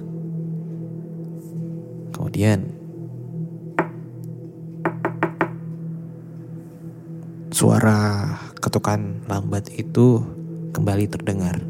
Kemudian 2.17 2.65
suara 7.53 8.34
ketukan 8.58 9.21
lambat 9.30 9.69
itu 9.77 10.25
kembali 10.73 11.06
terdengar. 11.10 11.62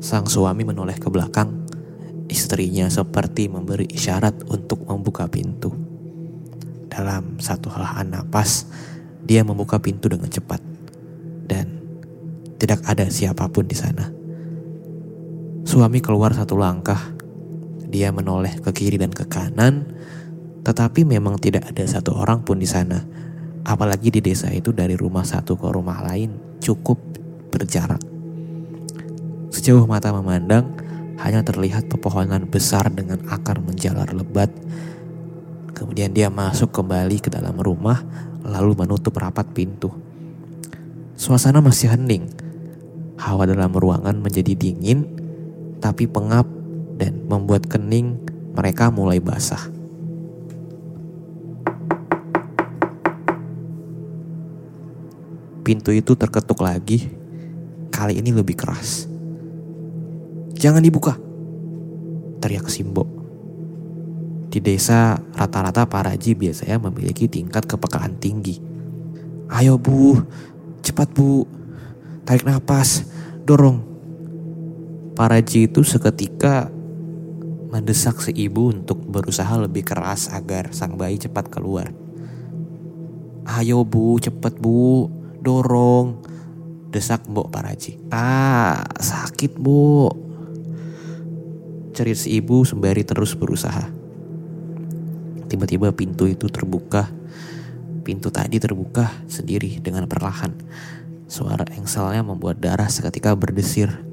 Sang 0.00 0.24
suami 0.24 0.64
menoleh 0.64 0.96
ke 0.96 1.12
belakang. 1.12 1.68
Istrinya 2.30 2.88
seperti 2.88 3.52
memberi 3.52 3.90
isyarat 3.92 4.48
untuk 4.48 4.88
membuka 4.88 5.28
pintu. 5.28 5.74
Dalam 6.88 7.36
satu 7.42 7.68
halahan 7.68 8.08
napas, 8.08 8.70
dia 9.20 9.44
membuka 9.44 9.76
pintu 9.82 10.08
dengan 10.08 10.32
cepat. 10.32 10.62
Dan 11.44 11.80
tidak 12.56 12.86
ada 12.86 13.04
siapa 13.10 13.50
pun 13.50 13.66
di 13.66 13.74
sana. 13.76 14.19
Suami 15.60 16.00
keluar 16.00 16.32
satu 16.32 16.56
langkah. 16.56 17.12
Dia 17.90 18.14
menoleh 18.14 18.56
ke 18.62 18.70
kiri 18.72 18.96
dan 18.96 19.12
ke 19.12 19.28
kanan, 19.28 19.92
tetapi 20.64 21.04
memang 21.04 21.36
tidak 21.36 21.68
ada 21.68 21.84
satu 21.84 22.16
orang 22.16 22.40
pun 22.46 22.56
di 22.56 22.64
sana. 22.64 23.02
Apalagi 23.60 24.08
di 24.08 24.20
desa 24.24 24.48
itu 24.48 24.72
dari 24.72 24.96
rumah 24.96 25.26
satu 25.26 25.58
ke 25.58 25.68
rumah 25.68 26.00
lain 26.00 26.56
cukup 26.64 26.96
berjarak. 27.52 28.00
Sejauh 29.52 29.84
mata 29.84 30.14
memandang, 30.16 30.64
hanya 31.20 31.44
terlihat 31.44 31.92
pepohonan 31.92 32.48
besar 32.48 32.88
dengan 32.88 33.20
akar 33.28 33.60
menjalar 33.60 34.08
lebat. 34.16 34.48
Kemudian 35.76 36.16
dia 36.16 36.32
masuk 36.32 36.72
kembali 36.72 37.20
ke 37.20 37.28
dalam 37.28 37.60
rumah, 37.60 38.00
lalu 38.40 38.72
menutup 38.80 39.12
rapat 39.20 39.44
pintu. 39.52 39.92
Suasana 41.20 41.60
masih 41.60 41.92
hening. 41.92 42.32
Hawa 43.20 43.44
dalam 43.44 43.76
ruangan 43.76 44.16
menjadi 44.16 44.56
dingin 44.56 45.19
tapi 45.80 46.04
pengap 46.04 46.44
dan 47.00 47.24
membuat 47.24 47.64
kening 47.66 48.20
mereka 48.52 48.92
mulai 48.92 49.18
basah. 49.18 49.72
Pintu 55.64 55.92
itu 55.96 56.12
terketuk 56.16 56.60
lagi, 56.60 57.08
kali 57.88 58.20
ini 58.20 58.32
lebih 58.32 58.56
keras. 58.56 59.08
Jangan 60.60 60.84
dibuka, 60.84 61.16
teriak 62.40 62.68
Simbo. 62.68 63.08
Di 64.50 64.58
desa 64.58 65.14
rata-rata 65.32 65.86
para 65.86 66.10
haji 66.10 66.34
biasanya 66.34 66.76
memiliki 66.82 67.30
tingkat 67.30 67.64
kepekaan 67.70 68.18
tinggi. 68.18 68.58
Ayo 69.46 69.78
bu, 69.78 70.18
cepat 70.82 71.12
bu, 71.14 71.46
tarik 72.26 72.42
nafas, 72.42 73.06
dorong, 73.46 73.89
Paraji 75.20 75.68
itu 75.68 75.84
seketika 75.84 76.72
mendesak 77.68 78.24
si 78.24 78.32
ibu 78.32 78.72
untuk 78.72 79.04
berusaha 79.04 79.52
lebih 79.60 79.84
keras 79.84 80.32
agar 80.32 80.72
sang 80.72 80.96
bayi 80.96 81.20
cepat 81.20 81.52
keluar. 81.52 81.92
Ayo 83.44 83.84
bu, 83.84 84.16
cepat 84.16 84.56
bu, 84.56 85.12
dorong. 85.44 86.24
Desak 86.88 87.28
Mbok 87.28 87.52
Paraji. 87.52 88.00
Ah, 88.08 88.80
sakit 88.96 89.60
bu. 89.60 90.08
Cerit 91.92 92.16
si 92.16 92.40
ibu 92.40 92.64
sembari 92.64 93.04
terus 93.04 93.36
berusaha. 93.36 93.92
Tiba-tiba 95.52 95.92
pintu 95.92 96.32
itu 96.32 96.48
terbuka. 96.48 97.12
Pintu 98.08 98.32
tadi 98.32 98.56
terbuka 98.56 99.12
sendiri 99.28 99.84
dengan 99.84 100.08
perlahan. 100.08 100.56
Suara 101.28 101.68
engselnya 101.76 102.24
membuat 102.24 102.56
darah 102.56 102.88
seketika 102.88 103.36
berdesir 103.36 104.09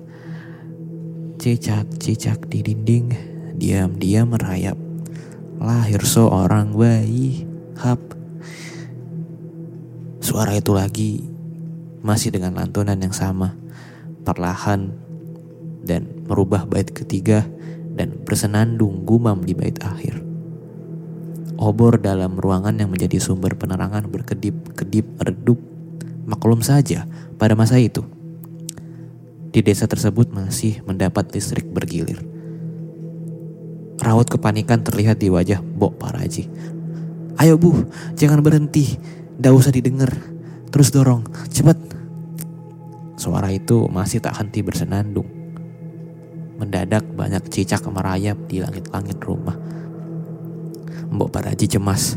Cicak-cicak 1.38 2.50
di 2.50 2.65
dinding, 2.65 3.13
diam-diam 3.62 4.34
merayap. 4.34 4.73
Lahir 5.62 6.02
seorang 6.02 6.73
bayi, 6.73 7.45
hap. 7.78 8.02
Suara 10.17 10.58
itu 10.58 10.73
lagi, 10.73 11.21
masih 12.02 12.34
dengan 12.34 12.58
lantunan 12.58 12.97
yang 12.97 13.13
sama, 13.13 13.54
perlahan 14.26 14.97
dan 15.86 16.10
merubah 16.26 16.65
bait 16.65 16.89
ketiga 16.89 17.45
dan 17.93 18.17
bersenandung 18.26 19.06
gumam 19.06 19.45
di 19.45 19.54
bait 19.54 19.78
akhir. 19.86 20.17
Obor 21.62 22.02
dalam 22.02 22.34
ruangan 22.34 22.82
yang 22.82 22.89
menjadi 22.89 23.21
sumber 23.21 23.54
penerangan 23.54 24.10
berkedip-kedip 24.10 25.06
redup. 25.21 25.62
Maklum 26.26 26.65
saja 26.65 27.06
pada 27.38 27.54
masa 27.54 27.78
itu 27.78 28.16
di 29.58 29.65
desa 29.65 29.89
tersebut 29.89 30.30
masih 30.38 30.86
mendapat 30.86 31.34
listrik 31.34 31.65
bergilir. 31.65 32.22
Raut 33.98 34.30
kepanikan 34.30 34.86
terlihat 34.86 35.17
di 35.17 35.34
wajah 35.34 35.65
Bok 35.65 35.98
Paraji. 35.98 36.46
Ayo 37.41 37.58
bu, 37.58 37.89
jangan 38.13 38.46
berhenti. 38.46 39.02
Tidak 39.34 39.50
usah 39.50 39.74
didengar. 39.74 40.13
Terus 40.70 40.93
dorong, 40.93 41.26
cepat. 41.50 41.74
Suara 43.17 43.50
itu 43.50 43.89
masih 43.89 44.22
tak 44.22 44.38
henti 44.38 44.62
bersenandung. 44.62 45.26
Mendadak 46.62 47.10
banyak 47.17 47.50
cicak 47.50 47.82
merayap 47.89 48.38
di 48.46 48.62
langit-langit 48.62 49.17
rumah. 49.26 49.58
Mbok 51.10 51.34
Paraji 51.34 51.65
cemas. 51.65 52.13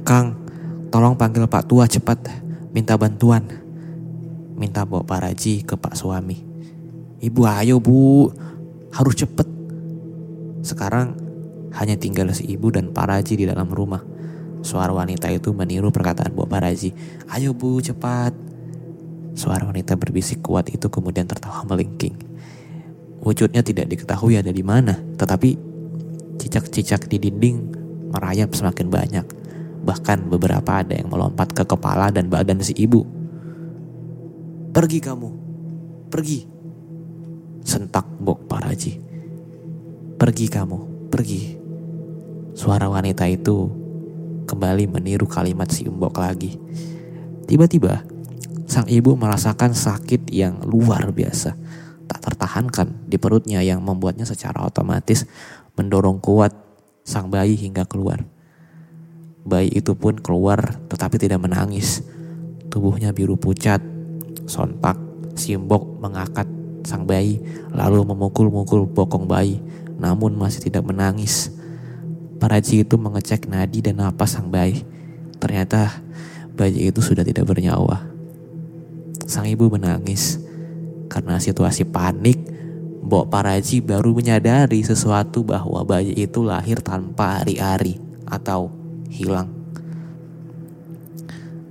Kang, 0.00 0.32
tolong 0.88 1.12
panggil 1.20 1.44
Pak 1.44 1.68
Tua 1.68 1.84
cepat. 1.84 2.24
Minta 2.72 2.96
bantuan. 2.96 3.44
Minta 4.56 4.88
Mbok 4.88 5.04
Paraji 5.04 5.60
ke 5.60 5.76
Pak 5.76 5.92
Suami. 5.92 6.49
Ibu 7.20 7.40
ayo 7.44 7.76
bu, 7.84 8.32
harus 8.96 9.14
cepet. 9.16 9.44
Sekarang 10.64 11.12
hanya 11.76 11.94
tinggal 12.00 12.32
si 12.32 12.48
ibu 12.48 12.72
dan 12.72 12.90
Paraji 12.96 13.36
di 13.36 13.44
dalam 13.44 13.68
rumah. 13.68 14.00
Suara 14.60 14.92
wanita 14.92 15.28
itu 15.32 15.52
meniru 15.52 15.88
perkataan 15.88 16.32
Bu 16.32 16.44
Paraji. 16.44 16.92
Ayo 17.32 17.52
bu 17.52 17.80
cepat. 17.80 18.32
Suara 19.36 19.64
wanita 19.68 19.96
berbisik 19.96 20.44
kuat 20.44 20.68
itu 20.72 20.88
kemudian 20.88 21.24
tertawa 21.24 21.64
melingking. 21.64 22.16
Wujudnya 23.20 23.60
tidak 23.60 23.92
diketahui 23.92 24.40
ada 24.40 24.48
di 24.48 24.64
mana, 24.64 24.96
tetapi 24.96 25.56
cicak-cicak 26.40 27.04
di 27.04 27.20
dinding 27.20 27.56
merayap 28.16 28.56
semakin 28.56 28.88
banyak. 28.88 29.26
Bahkan 29.84 30.28
beberapa 30.28 30.80
ada 30.80 30.96
yang 30.96 31.12
melompat 31.12 31.52
ke 31.52 31.64
kepala 31.68 32.08
dan 32.08 32.32
badan 32.32 32.64
si 32.64 32.72
ibu. 32.80 33.04
Pergi 34.72 34.98
kamu, 35.04 35.28
pergi, 36.08 36.59
Sentak 37.70 38.02
Bok 38.18 38.50
Paraji. 38.50 38.98
Pergi 40.18 40.50
kamu, 40.50 41.06
pergi. 41.06 41.54
Suara 42.50 42.90
wanita 42.90 43.30
itu 43.30 43.70
kembali 44.42 44.90
meniru 44.90 45.30
kalimat 45.30 45.70
si 45.70 45.86
Umbok 45.86 46.18
lagi. 46.18 46.58
Tiba-tiba, 47.46 48.02
sang 48.66 48.90
ibu 48.90 49.14
merasakan 49.14 49.70
sakit 49.70 50.34
yang 50.34 50.66
luar 50.66 51.14
biasa. 51.14 51.54
Tak 52.10 52.18
tertahankan 52.18 53.06
di 53.06 53.22
perutnya 53.22 53.62
yang 53.62 53.86
membuatnya 53.86 54.26
secara 54.26 54.66
otomatis 54.66 55.30
mendorong 55.78 56.18
kuat 56.18 56.50
sang 57.06 57.30
bayi 57.30 57.54
hingga 57.54 57.86
keluar. 57.86 58.26
Bayi 59.46 59.70
itu 59.78 59.94
pun 59.94 60.18
keluar 60.18 60.74
tetapi 60.90 61.22
tidak 61.22 61.38
menangis. 61.38 62.02
Tubuhnya 62.66 63.14
biru 63.14 63.38
pucat. 63.38 63.78
Sontak, 64.50 64.98
Simbok 65.38 66.02
mengangkat 66.02 66.59
sang 66.84 67.04
bayi, 67.04 67.40
lalu 67.72 68.02
memukul-mukul 68.04 68.88
bokong 68.88 69.28
bayi, 69.28 69.60
namun 70.00 70.36
masih 70.36 70.70
tidak 70.70 70.86
menangis. 70.88 71.52
Paraji 72.40 72.88
itu 72.88 72.96
mengecek 72.96 73.44
nadi 73.48 73.84
dan 73.84 74.00
napas 74.00 74.36
sang 74.36 74.48
bayi. 74.48 74.80
Ternyata 75.36 76.00
bayi 76.56 76.88
itu 76.88 77.04
sudah 77.04 77.20
tidak 77.20 77.44
bernyawa. 77.44 78.08
Sang 79.28 79.44
ibu 79.44 79.68
menangis 79.68 80.40
karena 81.12 81.36
situasi 81.36 81.84
panik. 81.84 82.40
Mbok 83.00 83.32
Paraji 83.32 83.80
baru 83.80 84.12
menyadari 84.12 84.84
sesuatu 84.84 85.40
bahwa 85.40 85.80
bayi 85.88 86.12
itu 86.16 86.44
lahir 86.44 86.84
tanpa 86.84 87.40
hari-hari 87.40 87.96
atau 88.28 88.68
hilang. 89.08 89.48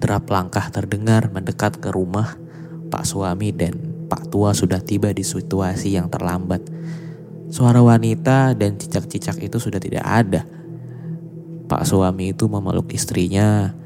Derap 0.01 0.25
langkah 0.29 0.69
terdengar 0.73 1.29
mendekat 1.29 1.77
ke 1.77 1.93
rumah 1.93 2.33
Pak 2.89 3.05
suami 3.05 3.53
dan 3.53 3.88
Pak 4.09 4.33
tua 4.33 4.57
sudah 4.57 4.81
tiba 4.81 5.13
di 5.13 5.21
situasi 5.21 5.93
yang 5.93 6.09
terlambat. 6.09 6.65
Suara 7.53 7.81
wanita 7.85 8.57
dan 8.57 8.81
cicak-cicak 8.81 9.37
itu 9.45 9.61
sudah 9.61 9.77
tidak 9.77 10.01
ada. 10.01 10.41
Pak 11.69 11.85
suami 11.85 12.33
itu 12.33 12.49
memeluk 12.49 12.89
istrinya. 12.89 13.77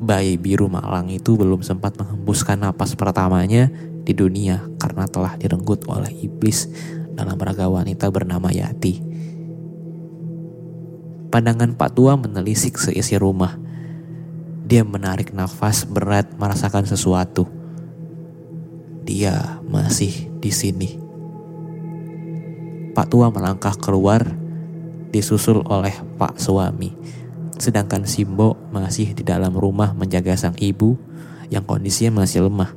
Bayi 0.00 0.34
biru 0.34 0.66
malang 0.66 1.06
itu 1.12 1.38
belum 1.38 1.62
sempat 1.62 1.94
menghembuskan 1.94 2.66
napas 2.66 2.98
pertamanya 2.98 3.70
di 4.02 4.10
dunia 4.10 4.66
karena 4.80 5.06
telah 5.06 5.38
direnggut 5.38 5.86
oleh 5.86 6.10
iblis 6.24 6.66
dalam 7.14 7.38
raga 7.38 7.70
wanita 7.70 8.10
bernama 8.10 8.50
Yati. 8.50 8.98
Pandangan 11.30 11.78
Pak 11.78 11.94
Tua 11.94 12.18
menelisik 12.18 12.74
seisi 12.74 13.14
rumah. 13.14 13.54
Dia 14.66 14.82
menarik 14.82 15.30
nafas 15.30 15.86
berat 15.86 16.34
merasakan 16.34 16.90
sesuatu. 16.90 17.59
Dia 19.04 19.62
masih 19.66 20.28
di 20.38 20.52
sini. 20.52 20.90
Pak 22.90 23.06
Tua 23.08 23.30
melangkah 23.30 23.74
keluar 23.78 24.26
disusul 25.10 25.62
oleh 25.66 25.94
Pak 26.18 26.38
suami 26.38 26.92
sedangkan 27.60 28.08
Simbo 28.08 28.56
masih 28.72 29.12
di 29.12 29.20
dalam 29.20 29.52
rumah 29.52 29.92
menjaga 29.92 30.32
sang 30.32 30.56
ibu 30.56 30.96
yang 31.52 31.62
kondisinya 31.68 32.24
masih 32.24 32.48
lemah. 32.48 32.72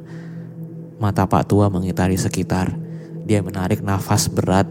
Mata 0.99 1.23
Pak 1.23 1.47
Tua 1.47 1.71
mengitari 1.71 2.19
sekitar. 2.19 2.75
Dia 3.23 3.39
menarik 3.39 3.79
nafas 3.79 4.27
berat, 4.27 4.67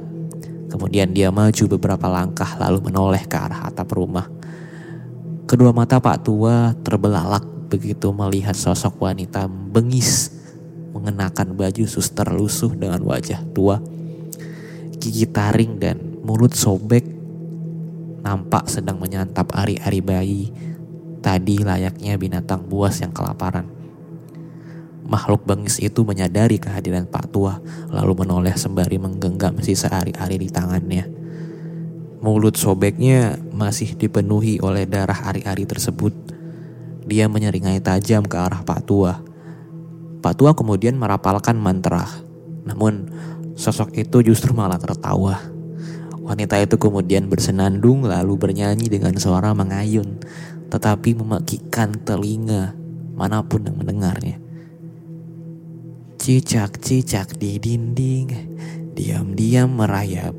kemudian 0.68 1.16
dia 1.16 1.32
maju 1.32 1.64
beberapa 1.72 2.04
langkah 2.12 2.60
lalu 2.60 2.92
menoleh 2.92 3.24
ke 3.24 3.32
arah 3.32 3.72
atap 3.72 3.88
rumah. 3.96 4.28
Kedua 5.48 5.72
mata 5.72 5.96
Pak 5.96 6.28
Tua 6.28 6.76
terbelalak 6.84 7.72
begitu 7.72 8.12
melihat 8.12 8.52
sosok 8.52 9.00
wanita 9.00 9.48
bengis 9.48 10.28
mengenakan 10.92 11.56
baju 11.56 11.84
suster 11.88 12.28
lusuh 12.30 12.72
dengan 12.76 13.00
wajah 13.02 13.40
tua, 13.56 13.80
gigi 15.00 15.26
taring 15.26 15.80
dan 15.80 15.98
mulut 16.22 16.54
sobek 16.54 17.02
nampak 18.22 18.70
sedang 18.70 19.02
menyantap 19.02 19.50
ari-ari 19.52 19.98
bayi. 19.98 20.44
Tadi 21.22 21.62
layaknya 21.62 22.18
binatang 22.18 22.66
buas 22.66 22.98
yang 22.98 23.14
kelaparan. 23.14 23.66
Makhluk 25.02 25.42
bengis 25.46 25.82
itu 25.82 26.06
menyadari 26.06 26.62
kehadiran 26.62 27.06
Pak 27.10 27.34
Tua, 27.34 27.58
lalu 27.90 28.22
menoleh 28.22 28.54
sembari 28.54 28.98
menggenggam 28.98 29.58
sisa 29.62 29.90
ari-ari 29.90 30.38
di 30.38 30.48
tangannya. 30.50 31.04
Mulut 32.22 32.54
sobeknya 32.54 33.34
masih 33.50 33.98
dipenuhi 33.98 34.62
oleh 34.62 34.86
darah 34.86 35.26
ari-ari 35.26 35.66
tersebut. 35.66 36.14
Dia 37.02 37.26
menyeringai 37.26 37.82
tajam 37.82 38.22
ke 38.22 38.38
arah 38.38 38.62
Pak 38.62 38.80
Tua. 38.86 39.18
Pak 40.22 40.38
Tua 40.38 40.54
kemudian 40.54 40.94
merapalkan 40.94 41.58
mantra. 41.58 42.06
Namun 42.62 43.10
sosok 43.58 43.98
itu 43.98 44.22
justru 44.22 44.54
malah 44.54 44.78
tertawa. 44.78 45.42
Wanita 46.22 46.62
itu 46.62 46.78
kemudian 46.78 47.26
bersenandung 47.26 48.06
lalu 48.06 48.38
bernyanyi 48.38 48.86
dengan 48.86 49.18
suara 49.18 49.50
mengayun, 49.50 50.22
tetapi 50.70 51.18
memakikan 51.18 51.98
telinga 52.06 52.78
mana 53.18 53.42
pun 53.42 53.66
yang 53.66 53.76
mendengarnya. 53.76 54.38
Cicak-cicak 56.22 57.34
di 57.34 57.58
dinding, 57.58 58.30
diam-diam 58.94 59.74
merayap, 59.74 60.38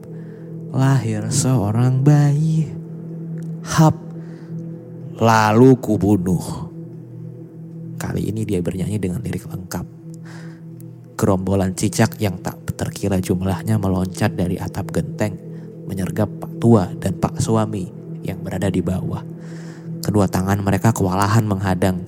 lahir 0.71 1.27
seorang 1.27 1.99
bayi. 2.01 2.71
Hap, 3.67 3.99
lalu 5.19 5.75
kubunuh. 5.84 6.72
Kali 8.04 8.28
ini 8.28 8.43
dia 8.43 8.60
bernyanyi 8.60 8.99
dengan 8.99 9.24
lirik 9.24 9.47
lengkap. 9.47 9.88
Gerombolan 11.16 11.72
cicak 11.72 12.20
yang 12.20 12.36
tak 12.43 12.60
terkira 12.76 13.24
jumlahnya 13.24 13.80
meloncat 13.80 14.36
dari 14.36 14.60
atap 14.60 14.91
genteng 14.91 15.39
menyergap 15.88 16.28
Pak 16.28 16.60
Tua 16.60 16.91
dan 16.99 17.16
Pak 17.16 17.39
Suami 17.39 17.88
yang 18.28 18.43
berada 18.43 18.68
di 18.68 18.84
bawah. 18.84 19.24
Kedua 20.04 20.28
tangan 20.28 20.60
mereka 20.60 20.91
kewalahan 20.91 21.47
menghadang 21.47 22.04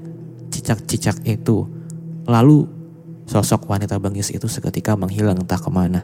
cicak-cicak 0.51 1.23
itu. 1.23 1.63
Lalu 2.27 2.67
sosok 3.23 3.63
wanita 3.71 3.95
bengis 3.95 4.35
itu 4.35 4.51
seketika 4.51 4.99
menghilang 4.99 5.47
entah 5.47 5.63
ke 5.63 5.71
mana. 5.71 6.03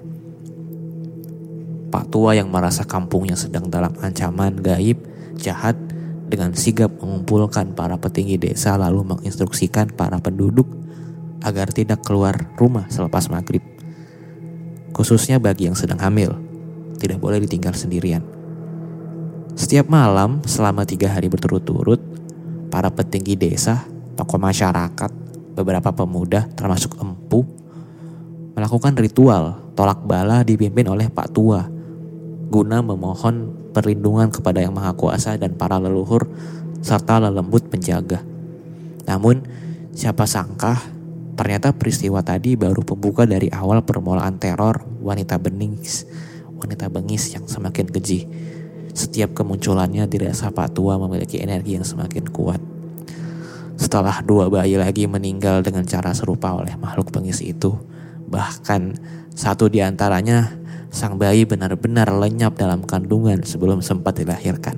Pak 1.92 2.08
Tua 2.08 2.32
yang 2.32 2.48
merasa 2.48 2.88
kampungnya 2.88 3.36
sedang 3.36 3.68
dalam 3.68 3.92
ancaman 4.00 4.56
gaib, 4.64 5.04
jahat, 5.36 5.76
dengan 6.32 6.56
sigap 6.56 6.96
mengumpulkan 7.04 7.76
para 7.76 8.00
petinggi 8.00 8.40
desa 8.40 8.80
lalu 8.80 9.04
menginstruksikan 9.04 9.92
para 9.92 10.16
penduduk 10.24 10.66
agar 11.44 11.76
tidak 11.76 12.00
keluar 12.08 12.56
rumah 12.56 12.88
selepas 12.88 13.28
maghrib. 13.28 13.60
Khususnya 14.96 15.44
bagi 15.44 15.68
yang 15.68 15.76
sedang 15.76 16.00
hamil 16.00 16.32
tidak 16.96 17.20
boleh 17.20 17.44
ditinggal 17.44 17.76
sendirian. 17.76 18.24
Setiap 19.60 19.92
malam 19.92 20.40
selama 20.48 20.88
tiga 20.88 21.12
hari 21.12 21.28
berturut-turut, 21.28 22.00
para 22.72 22.88
petinggi 22.88 23.36
desa, 23.36 23.84
tokoh 24.16 24.40
masyarakat, 24.40 25.12
beberapa 25.60 25.92
pemuda 25.92 26.48
termasuk 26.56 26.96
empu, 27.04 27.44
melakukan 28.56 28.96
ritual 28.96 29.60
tolak 29.76 30.00
bala 30.08 30.48
dipimpin 30.48 30.88
oleh 30.88 31.12
Pak 31.12 31.28
Tua, 31.36 31.68
guna 32.52 32.84
memohon 32.84 33.56
perlindungan 33.72 34.28
kepada 34.28 34.60
Yang 34.60 34.76
Maha 34.76 34.92
Kuasa 35.00 35.40
dan 35.40 35.56
para 35.56 35.80
leluhur 35.80 36.28
serta 36.84 37.24
lelembut 37.24 37.72
penjaga. 37.72 38.20
Namun, 39.08 39.48
siapa 39.96 40.28
sangka 40.28 40.76
ternyata 41.40 41.72
peristiwa 41.72 42.20
tadi 42.22 42.60
baru 42.60 42.84
pembuka 42.84 43.24
dari 43.24 43.48
awal 43.50 43.82
permulaan 43.88 44.36
teror 44.38 44.84
wanita 45.00 45.40
bening 45.40 45.80
wanita 46.62 46.94
bengis 46.94 47.34
yang 47.34 47.50
semakin 47.50 47.90
keji. 47.90 48.30
Setiap 48.94 49.34
kemunculannya 49.34 50.06
dirasa 50.06 50.54
Pak 50.54 50.78
Tua 50.78 51.02
memiliki 51.02 51.42
energi 51.42 51.80
yang 51.80 51.88
semakin 51.88 52.30
kuat. 52.30 52.62
Setelah 53.80 54.22
dua 54.22 54.46
bayi 54.52 54.78
lagi 54.78 55.10
meninggal 55.10 55.66
dengan 55.66 55.82
cara 55.90 56.14
serupa 56.14 56.54
oleh 56.54 56.78
makhluk 56.78 57.10
bengis 57.10 57.42
itu, 57.42 57.74
bahkan 58.30 58.94
satu 59.34 59.72
di 59.72 59.82
antaranya 59.82 60.61
sang 60.92 61.16
bayi 61.16 61.48
benar-benar 61.48 62.12
lenyap 62.12 62.60
dalam 62.60 62.84
kandungan 62.84 63.42
sebelum 63.48 63.80
sempat 63.80 64.20
dilahirkan. 64.20 64.76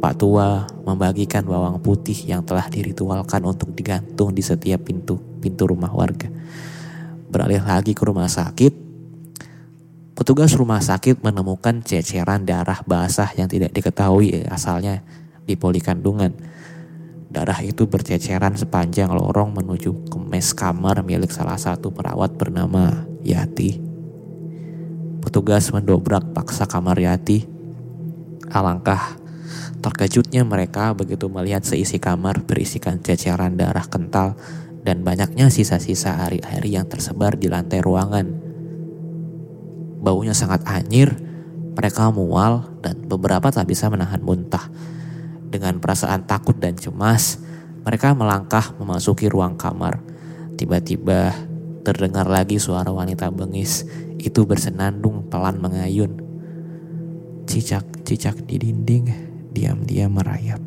Pak 0.00 0.14
Tua 0.20 0.64
membagikan 0.84 1.44
bawang 1.44 1.80
putih 1.80 2.16
yang 2.24 2.44
telah 2.44 2.66
diritualkan 2.68 3.44
untuk 3.44 3.72
digantung 3.76 4.32
di 4.32 4.40
setiap 4.40 4.88
pintu 4.88 5.20
pintu 5.38 5.68
rumah 5.68 5.92
warga. 5.92 6.28
Beralih 7.28 7.60
lagi 7.60 7.92
ke 7.92 8.04
rumah 8.04 8.28
sakit, 8.28 8.84
Petugas 10.14 10.54
rumah 10.54 10.78
sakit 10.78 11.26
menemukan 11.26 11.82
ceceran 11.82 12.46
darah 12.46 12.86
basah 12.86 13.34
yang 13.34 13.50
tidak 13.50 13.74
diketahui 13.74 14.46
asalnya 14.46 15.02
di 15.42 15.58
poli 15.58 15.82
kandungan. 15.82 16.30
Darah 17.34 17.58
itu 17.66 17.90
berceceran 17.90 18.54
sepanjang 18.54 19.10
lorong 19.10 19.58
menuju 19.58 20.06
ke 20.06 20.18
mes 20.22 20.54
kamar 20.54 21.02
milik 21.02 21.34
salah 21.34 21.58
satu 21.58 21.90
perawat 21.90 22.38
bernama 22.38 23.02
Yati. 23.26 23.93
Petugas 25.24 25.72
mendobrak 25.72 26.36
paksa 26.36 26.68
kamar 26.68 27.00
Yati. 27.00 27.48
Alangkah 28.52 29.16
terkejutnya 29.80 30.44
mereka 30.44 30.92
begitu 30.92 31.26
melihat 31.32 31.64
seisi 31.64 31.96
kamar 31.96 32.44
berisikan 32.44 33.00
ceceran 33.00 33.56
darah 33.56 33.88
kental 33.88 34.36
dan 34.84 35.00
banyaknya 35.00 35.48
sisa-sisa 35.48 36.20
hari-hari 36.20 36.76
yang 36.76 36.84
tersebar 36.86 37.36
di 37.40 37.48
lantai 37.48 37.80
ruangan 37.80 38.54
baunya 40.04 40.36
sangat 40.36 40.60
anyir, 40.68 41.16
mereka 41.72 42.12
mual 42.12 42.68
dan 42.84 43.08
beberapa 43.08 43.48
tak 43.48 43.64
bisa 43.72 43.88
menahan 43.88 44.20
muntah. 44.20 44.68
Dengan 45.48 45.80
perasaan 45.80 46.28
takut 46.28 46.60
dan 46.60 46.76
cemas, 46.76 47.40
mereka 47.88 48.12
melangkah 48.12 48.76
memasuki 48.76 49.32
ruang 49.32 49.56
kamar. 49.56 50.04
Tiba-tiba 50.60 51.32
terdengar 51.82 52.28
lagi 52.28 52.60
suara 52.60 52.92
wanita 52.92 53.32
bengis 53.32 53.88
itu 54.18 54.46
bersenandung 54.46 55.26
pelan 55.28 55.58
mengayun. 55.58 56.20
Cicak-cicak 57.44 58.44
di 58.48 58.56
dinding 58.58 59.04
diam-diam 59.52 60.14
merayap. 60.14 60.60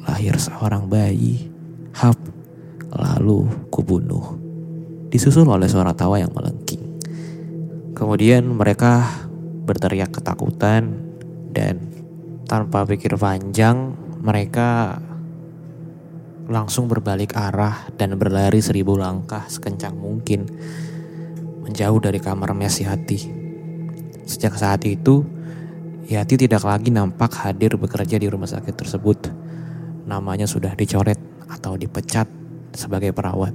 Lahir 0.00 0.40
seorang 0.40 0.88
bayi, 0.90 1.50
hap, 1.94 2.16
lalu 2.90 3.46
kubunuh. 3.68 4.38
Disusul 5.10 5.46
oleh 5.46 5.70
suara 5.70 5.92
tawa 5.92 6.18
yang 6.18 6.32
melengking. 6.32 6.98
Kemudian 7.94 8.48
mereka 8.48 9.06
berteriak 9.66 10.10
ketakutan 10.10 10.96
dan 11.52 11.90
Tanpa 12.50 12.82
pikir 12.82 13.14
panjang, 13.14 13.94
mereka 14.18 14.98
langsung 16.50 16.90
berbalik 16.90 17.38
arah 17.38 17.86
dan 17.94 18.18
berlari 18.18 18.58
seribu 18.58 18.98
langkah 18.98 19.46
sekencang 19.46 19.94
mungkin 19.94 20.50
menjauh 21.64 22.00
dari 22.00 22.18
kamar 22.18 22.56
mes 22.56 22.80
Yati. 22.80 23.18
Sejak 24.24 24.56
saat 24.56 24.82
itu, 24.88 25.26
Yati 26.10 26.34
tidak 26.34 26.66
lagi 26.66 26.90
nampak 26.90 27.30
hadir 27.46 27.78
bekerja 27.78 28.18
di 28.18 28.26
rumah 28.26 28.50
sakit 28.50 28.74
tersebut. 28.74 29.30
Namanya 30.08 30.48
sudah 30.48 30.74
dicoret 30.74 31.20
atau 31.46 31.78
dipecat 31.78 32.26
sebagai 32.74 33.14
perawat. 33.14 33.54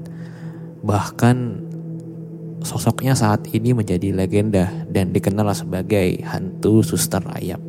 Bahkan 0.85 1.35
sosoknya 2.63 3.17
saat 3.17 3.49
ini 3.51 3.75
menjadi 3.75 4.13
legenda 4.13 4.71
dan 4.87 5.11
dikenal 5.11 5.51
sebagai 5.51 6.21
hantu 6.23 6.85
suster 6.85 7.23
ayam. 7.33 7.59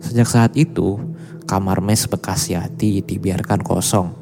Sejak 0.00 0.30
saat 0.30 0.52
itu, 0.54 1.02
kamar 1.50 1.82
mes 1.82 2.06
bekas 2.06 2.46
Yati 2.48 3.02
dibiarkan 3.02 3.60
kosong. 3.60 4.14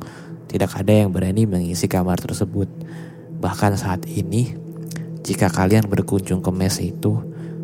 Tidak 0.49 0.71
ada 0.71 0.93
yang 1.05 1.11
berani 1.11 1.45
mengisi 1.45 1.91
kamar 1.91 2.19
tersebut. 2.23 2.71
Bahkan 3.43 3.75
saat 3.77 4.07
ini, 4.07 4.64
jika 5.25 5.49
kalian 5.49 5.89
berkunjung 5.89 6.45
ke 6.45 6.53
mes 6.53 6.77
itu, 6.85 7.17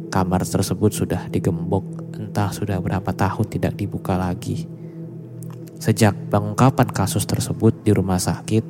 kamar 0.09 0.49
tersebut 0.49 0.97
sudah 0.97 1.29
digembok, 1.29 1.85
entah 2.17 2.49
sudah 2.49 2.81
berapa 2.81 3.13
tahun 3.13 3.53
tidak 3.53 3.77
dibuka 3.77 4.17
lagi. 4.17 4.65
Sejak 5.77 6.17
pengungkapan 6.33 6.89
kasus 6.89 7.29
tersebut 7.29 7.85
di 7.85 7.93
rumah 7.93 8.17
sakit, 8.17 8.65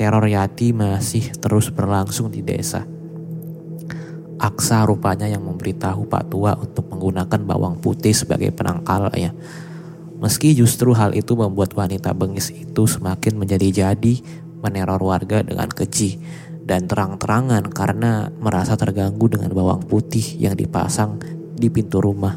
teror 0.00 0.24
Yati 0.24 0.72
masih 0.72 1.36
terus 1.36 1.68
berlangsung 1.68 2.32
di 2.32 2.40
desa. 2.40 2.88
Aksa 4.40 4.88
rupanya 4.88 5.28
yang 5.28 5.44
memberitahu 5.44 6.08
Pak 6.08 6.24
Tua 6.32 6.56
untuk 6.56 6.88
menggunakan 6.88 7.40
bawang 7.44 7.76
putih 7.76 8.16
sebagai 8.16 8.56
penangkalnya. 8.56 9.36
Meski 10.16 10.56
justru 10.56 10.96
hal 10.96 11.12
itu 11.12 11.36
membuat 11.36 11.76
wanita 11.76 12.16
bengis 12.16 12.48
itu 12.56 12.88
semakin 12.88 13.36
menjadi-jadi 13.36 14.14
meneror 14.64 15.00
warga 15.04 15.44
dengan 15.44 15.68
keji 15.68 16.16
dan 16.64 16.88
terang-terangan 16.88 17.68
karena 17.70 18.32
merasa 18.40 18.76
terganggu 18.76 19.28
dengan 19.28 19.52
bawang 19.52 19.84
putih 19.84 20.40
yang 20.40 20.56
dipasang 20.56 21.20
di 21.54 21.68
pintu 21.68 22.00
rumah. 22.00 22.36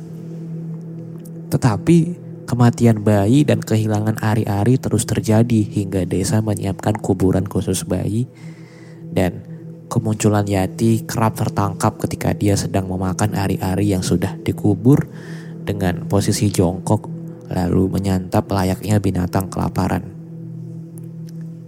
Tetapi 1.47 2.28
Kematian 2.47 3.03
bayi 3.03 3.43
dan 3.43 3.59
kehilangan 3.59 4.23
ari-ari 4.23 4.80
terus 4.80 5.03
terjadi 5.03 5.67
hingga 5.67 6.07
desa 6.07 6.39
menyiapkan 6.39 6.95
kuburan 6.95 7.43
khusus 7.43 7.84
bayi 7.84 8.23
dan 9.11 9.43
kemunculan 9.91 10.47
Yati 10.47 11.03
kerap 11.03 11.36
tertangkap 11.36 11.99
ketika 12.07 12.32
dia 12.32 12.55
sedang 12.55 12.88
memakan 12.88 13.36
ari-ari 13.36 13.91
yang 13.91 13.99
sudah 13.99 14.39
dikubur 14.39 15.11
dengan 15.67 16.07
posisi 16.07 16.47
jongkok 16.47 17.11
lalu 17.51 17.91
menyantap 17.91 18.47
layaknya 18.47 19.03
binatang 19.03 19.51
kelaparan. 19.51 20.07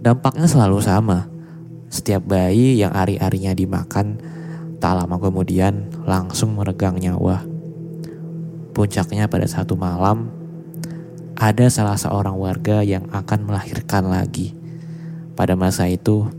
Dampaknya 0.00 0.48
selalu 0.48 0.80
sama. 0.80 1.28
Setiap 1.90 2.22
bayi 2.22 2.78
yang 2.78 2.94
ari-arinya 2.94 3.50
dimakan 3.50 4.22
tak 4.78 4.94
lama 4.94 5.18
kemudian 5.18 5.90
langsung 6.06 6.54
meregang 6.54 6.96
nyawa. 6.96 7.42
Puncaknya 8.70 9.26
pada 9.26 9.44
satu 9.50 9.74
malam 9.74 10.30
ada 11.34 11.66
salah 11.66 11.98
seorang 11.98 12.38
warga 12.38 12.86
yang 12.86 13.10
akan 13.10 13.50
melahirkan 13.50 14.06
lagi. 14.06 14.54
Pada 15.34 15.58
masa 15.58 15.90
itu, 15.90 16.30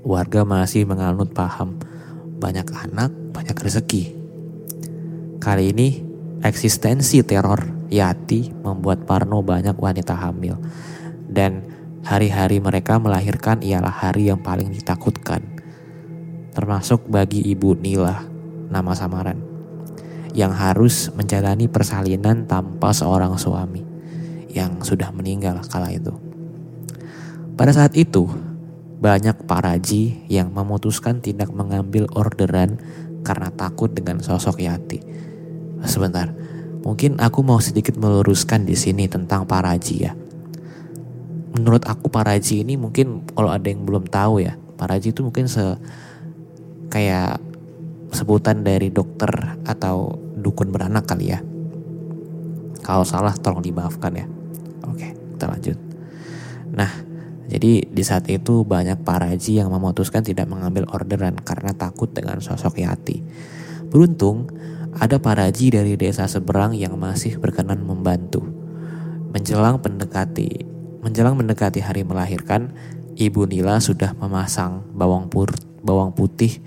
warga 0.00 0.46
masih 0.46 0.88
menganut 0.88 1.36
paham 1.36 1.76
banyak 2.40 2.64
anak, 2.72 3.12
banyak 3.36 3.56
rezeki. 3.60 4.14
Kali 5.36 5.74
ini, 5.74 6.00
eksistensi 6.40 7.20
teror 7.26 7.76
Yati 7.92 8.50
membuat 8.62 9.04
Parno 9.04 9.42
banyak 9.42 9.74
wanita 9.74 10.16
hamil. 10.16 10.58
Dan 11.26 11.75
hari-hari 12.06 12.62
mereka 12.62 13.02
melahirkan 13.02 13.66
ialah 13.66 13.90
hari 13.90 14.30
yang 14.30 14.38
paling 14.38 14.70
ditakutkan. 14.70 15.42
Termasuk 16.54 17.10
bagi 17.10 17.42
ibu 17.42 17.74
Nila, 17.74 18.22
nama 18.70 18.94
samaran. 18.94 19.42
Yang 20.30 20.52
harus 20.54 20.94
menjalani 21.18 21.66
persalinan 21.66 22.46
tanpa 22.46 22.94
seorang 22.94 23.34
suami 23.34 23.82
yang 24.54 24.78
sudah 24.86 25.10
meninggal 25.10 25.58
kala 25.66 25.90
itu. 25.90 26.14
Pada 27.58 27.74
saat 27.74 27.98
itu, 27.98 28.30
banyak 29.02 29.44
para 29.50 29.74
Raji 29.74 30.30
yang 30.30 30.54
memutuskan 30.54 31.18
tidak 31.18 31.50
mengambil 31.50 32.06
orderan 32.14 32.78
karena 33.26 33.50
takut 33.50 33.90
dengan 33.90 34.22
sosok 34.22 34.62
Yati. 34.62 35.02
Sebentar, 35.82 36.30
mungkin 36.86 37.18
aku 37.18 37.42
mau 37.42 37.58
sedikit 37.58 37.98
meluruskan 37.98 38.62
di 38.62 38.78
sini 38.78 39.10
tentang 39.10 39.48
para 39.48 39.74
Raji 39.74 39.96
ya. 39.98 40.14
Menurut 41.56 41.88
aku 41.88 42.12
para 42.12 42.36
Raji 42.36 42.68
ini 42.68 42.76
mungkin 42.76 43.24
kalau 43.32 43.48
ada 43.48 43.64
yang 43.64 43.88
belum 43.88 44.12
tahu 44.12 44.44
ya, 44.44 44.60
para 44.76 45.00
Raji 45.00 45.16
itu 45.16 45.24
mungkin 45.24 45.48
se 45.48 45.80
kayak 46.92 47.40
sebutan 48.12 48.60
dari 48.60 48.92
dokter 48.92 49.56
atau 49.64 50.20
dukun 50.36 50.68
beranak 50.68 51.08
kali 51.08 51.32
ya. 51.32 51.40
Kalau 52.84 53.08
salah 53.08 53.32
tolong 53.40 53.64
dimaafkan 53.64 54.12
ya. 54.12 54.26
Oke, 54.84 55.16
kita 55.16 55.48
lanjut. 55.48 55.78
Nah, 56.76 56.92
jadi 57.48 57.88
di 57.88 58.02
saat 58.04 58.28
itu 58.28 58.62
banyak 58.62 59.00
para 59.00 59.32
haji 59.32 59.64
yang 59.64 59.72
memutuskan 59.72 60.20
tidak 60.20 60.46
mengambil 60.46 60.84
orderan 60.92 61.40
karena 61.40 61.72
takut 61.72 62.12
dengan 62.12 62.38
sosok 62.38 62.84
Yati. 62.84 63.24
Beruntung, 63.88 64.52
ada 64.92 65.16
para 65.16 65.48
haji 65.48 65.72
dari 65.72 65.96
desa 65.96 66.28
seberang 66.28 66.76
yang 66.76 66.94
masih 67.00 67.40
berkenan 67.40 67.80
membantu. 67.82 68.44
Menjelang 69.34 69.82
mendekati 69.82 70.75
menjelang 71.06 71.38
mendekati 71.38 71.78
hari 71.78 72.02
melahirkan, 72.02 72.74
Ibu 73.14 73.46
Nila 73.46 73.78
sudah 73.78 74.10
memasang 74.18 74.82
bawang 74.90 75.30
pur, 75.30 75.54
bawang 75.86 76.10
putih 76.10 76.58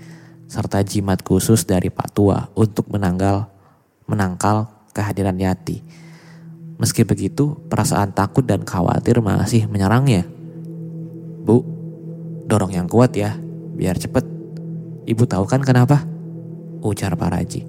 serta 0.48 0.80
jimat 0.80 1.20
khusus 1.20 1.68
dari 1.68 1.92
Pak 1.92 2.08
Tua 2.16 2.48
untuk 2.56 2.88
menanggal 2.88 3.52
menangkal 4.08 4.66
kehadiran 4.96 5.36
Yati. 5.36 5.84
Meski 6.80 7.04
begitu, 7.04 7.60
perasaan 7.68 8.16
takut 8.16 8.40
dan 8.48 8.64
khawatir 8.64 9.20
masih 9.20 9.68
menyerangnya. 9.68 10.24
Bu, 11.44 11.60
dorong 12.48 12.72
yang 12.72 12.88
kuat 12.88 13.12
ya, 13.12 13.36
biar 13.76 14.00
cepet. 14.00 14.24
Ibu 15.04 15.28
tahu 15.28 15.44
kan 15.44 15.60
kenapa? 15.60 16.00
Ujar 16.80 17.12
Paraji. 17.12 17.68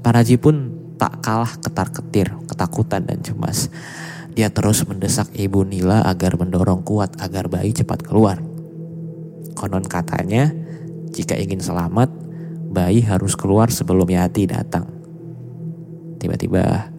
Paraji 0.00 0.40
pun 0.40 0.72
tak 0.96 1.20
kalah 1.20 1.52
ketar-ketir, 1.60 2.32
ketakutan 2.48 3.04
dan 3.04 3.20
cemas. 3.20 3.68
Dia 4.36 4.52
terus 4.52 4.84
mendesak 4.84 5.32
Ibu 5.32 5.64
Nila 5.64 6.04
agar 6.04 6.36
mendorong 6.36 6.84
kuat 6.84 7.16
agar 7.24 7.48
bayi 7.48 7.72
cepat 7.72 8.04
keluar. 8.04 8.36
Konon 9.56 9.88
katanya, 9.88 10.52
jika 11.08 11.32
ingin 11.40 11.64
selamat, 11.64 12.12
bayi 12.68 13.00
harus 13.00 13.32
keluar 13.32 13.72
sebelum 13.72 14.04
Yati 14.04 14.44
datang. 14.44 14.84
Tiba-tiba 16.20 16.92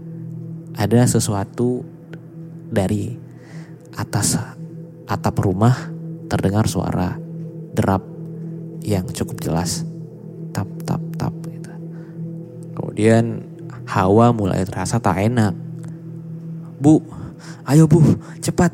ada 0.73 0.99
sesuatu 1.05 1.85
dari 2.73 3.13
atas 3.93 4.41
atap 5.05 5.37
rumah 5.37 5.93
terdengar 6.25 6.65
suara 6.65 7.21
derap 7.77 8.01
yang 8.81 9.05
cukup 9.13 9.37
jelas 9.45 9.85
tap 10.57 10.65
tap 10.89 11.01
tap 11.21 11.33
gitu. 11.45 11.69
Kemudian 12.73 13.45
hawa 13.85 14.33
mulai 14.33 14.65
terasa 14.65 14.97
tak 14.97 15.21
enak. 15.21 15.53
Bu, 16.77 17.01
ayo 17.67 17.89
bu, 17.89 18.01
cepat. 18.39 18.73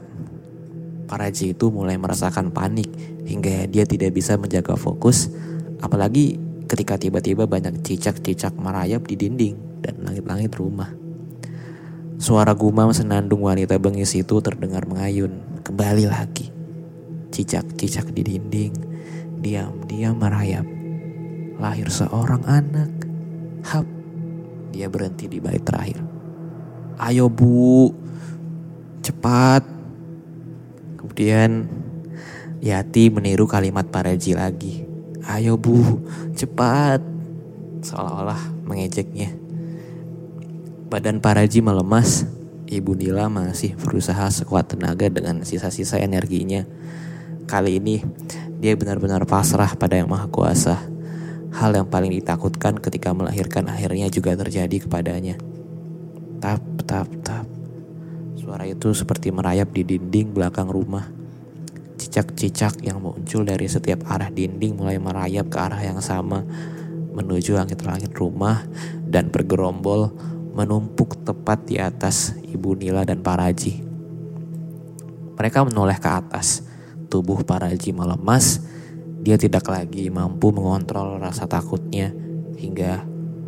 Para 1.04 1.30
Paraji 1.30 1.54
itu 1.54 1.70
mulai 1.70 2.00
merasakan 2.00 2.50
panik 2.50 2.90
hingga 3.28 3.70
dia 3.70 3.86
tidak 3.86 4.18
bisa 4.18 4.34
menjaga 4.40 4.74
fokus. 4.74 5.30
Apalagi 5.84 6.40
ketika 6.66 6.98
tiba-tiba 6.98 7.46
banyak 7.46 7.86
cicak-cicak 7.86 8.56
merayap 8.58 9.06
di 9.06 9.14
dinding 9.14 9.84
dan 9.84 10.00
langit-langit 10.02 10.56
rumah. 10.58 10.90
Suara 12.18 12.56
gumam 12.56 12.90
senandung 12.96 13.44
wanita 13.46 13.76
bengis 13.78 14.16
itu 14.16 14.40
terdengar 14.40 14.88
mengayun. 14.88 15.62
Kembali 15.62 16.08
lagi. 16.08 16.50
Cicak-cicak 17.30 18.10
di 18.16 18.24
dinding. 18.24 18.74
Diam-diam 19.44 20.16
merayap. 20.18 20.66
Lahir 21.60 21.92
seorang 21.92 22.48
anak. 22.48 22.90
Hap. 23.68 23.86
Dia 24.72 24.88
berhenti 24.88 25.28
di 25.28 25.44
bait 25.44 25.62
terakhir. 25.62 26.00
Ayo 26.98 27.28
bu. 27.28 28.03
Cepat. 29.04 29.68
Kemudian 30.96 31.68
Yati 32.64 33.12
meniru 33.12 33.44
kalimat 33.44 33.84
Paraji 33.92 34.40
lagi. 34.40 34.88
Ayo 35.28 35.60
bu, 35.60 36.00
cepat. 36.32 37.04
Seolah-olah 37.84 38.40
mengejeknya. 38.64 39.36
Badan 40.88 41.20
Paraji 41.20 41.60
melemas, 41.60 42.24
Ibu 42.72 42.96
Nila 42.96 43.28
masih 43.28 43.76
berusaha 43.76 44.32
sekuat 44.32 44.72
tenaga 44.72 45.12
dengan 45.12 45.44
sisa-sisa 45.44 46.00
energinya. 46.00 46.64
Kali 47.44 47.84
ini, 47.84 48.00
dia 48.64 48.80
benar-benar 48.80 49.28
pasrah 49.28 49.76
pada 49.76 50.00
Yang 50.00 50.08
Maha 50.08 50.28
Kuasa. 50.32 50.80
Hal 51.52 51.76
yang 51.76 51.92
paling 51.92 52.16
ditakutkan 52.16 52.80
ketika 52.80 53.12
melahirkan 53.12 53.68
akhirnya 53.68 54.08
juga 54.08 54.40
terjadi 54.40 54.88
kepadanya. 54.88 55.36
Tap, 56.40 56.64
tap, 56.88 57.12
tap. 57.28 57.53
Suara 58.54 58.70
itu 58.70 58.94
seperti 58.94 59.34
merayap 59.34 59.74
di 59.74 59.82
dinding 59.82 60.30
belakang 60.30 60.70
rumah. 60.70 61.10
Cicak-cicak 61.98 62.86
yang 62.86 63.02
muncul 63.02 63.42
dari 63.42 63.66
setiap 63.66 64.06
arah 64.06 64.30
dinding 64.30 64.78
mulai 64.78 65.02
merayap 65.02 65.50
ke 65.50 65.58
arah 65.58 65.82
yang 65.82 65.98
sama 66.06 66.46
menuju 67.18 67.58
langit-langit 67.58 68.14
rumah 68.14 68.62
dan 69.10 69.34
bergerombol 69.34 70.14
menumpuk 70.54 71.26
tepat 71.26 71.66
di 71.66 71.82
atas 71.82 72.38
Ibu 72.46 72.78
Nila 72.78 73.02
dan 73.02 73.26
Paraji. 73.26 73.82
Mereka 75.34 75.66
menoleh 75.66 75.98
ke 75.98 76.14
atas. 76.14 76.62
Tubuh 77.10 77.42
Paraji 77.42 77.90
melemas. 77.90 78.62
Dia 79.18 79.34
tidak 79.42 79.66
lagi 79.66 80.14
mampu 80.14 80.54
mengontrol 80.54 81.18
rasa 81.18 81.50
takutnya 81.50 82.14
hingga 82.62 83.02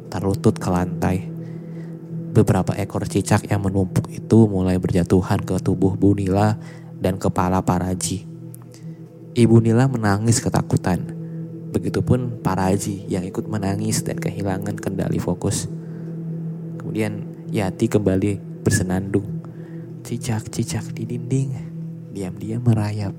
terlutut 0.10 0.58
ke 0.58 0.66
lantai. 0.66 1.35
Beberapa 2.36 2.76
ekor 2.76 3.08
cicak 3.08 3.48
yang 3.48 3.64
menumpuk 3.64 4.12
itu 4.12 4.52
mulai 4.52 4.76
berjatuhan 4.76 5.40
ke 5.40 5.56
tubuh 5.64 5.96
Bu 5.96 6.12
Nila 6.20 6.60
dan 7.00 7.16
kepala 7.16 7.64
Paraji. 7.64 8.28
Ibu 9.32 9.64
Nila 9.64 9.88
menangis 9.88 10.44
ketakutan. 10.44 11.16
Begitupun 11.72 12.44
Paraji 12.44 13.08
yang 13.08 13.24
ikut 13.24 13.48
menangis 13.48 14.04
dan 14.04 14.20
kehilangan 14.20 14.76
kendali 14.76 15.16
fokus. 15.16 15.72
Kemudian 16.76 17.24
Yati 17.56 17.88
kembali 17.88 18.60
bersenandung. 18.68 19.40
Cicak-cicak 20.04 20.92
di 20.92 21.08
dinding 21.08 21.56
diam-diam 22.12 22.60
merayap. 22.68 23.16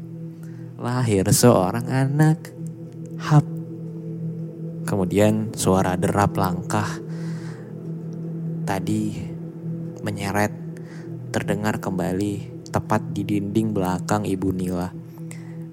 Lahir 0.77 1.25
seorang 1.33 1.89
anak. 1.89 2.53
Hap. 3.17 3.49
Kemudian 4.85 5.57
suara 5.57 5.97
derap 5.97 6.37
langkah 6.37 7.06
tadi 8.67 9.15
menyeret 10.03 10.51
terdengar 11.31 11.79
kembali 11.79 12.67
tepat 12.75 13.15
di 13.15 13.23
dinding 13.23 13.71
belakang 13.71 14.27
Ibu 14.27 14.51
Nila. 14.51 14.91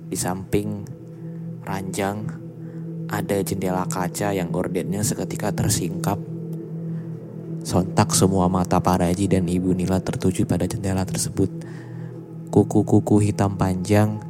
Di 0.07 0.13
samping 0.13 0.85
ranjang 1.65 2.29
ada 3.09 3.41
jendela 3.41 3.89
kaca 3.89 4.29
yang 4.37 4.53
gordennya 4.53 5.01
seketika 5.01 5.49
tersingkap. 5.49 6.21
Sontak 7.65 8.13
semua 8.13 8.45
mata 8.45 8.77
Paraji 8.77 9.25
dan 9.25 9.49
Ibu 9.49 9.73
Nila 9.73 9.97
tertuju 9.97 10.45
pada 10.45 10.69
jendela 10.69 11.01
tersebut. 11.01 11.49
Kuku-kuku 12.53 13.25
hitam 13.25 13.57
panjang, 13.57 14.21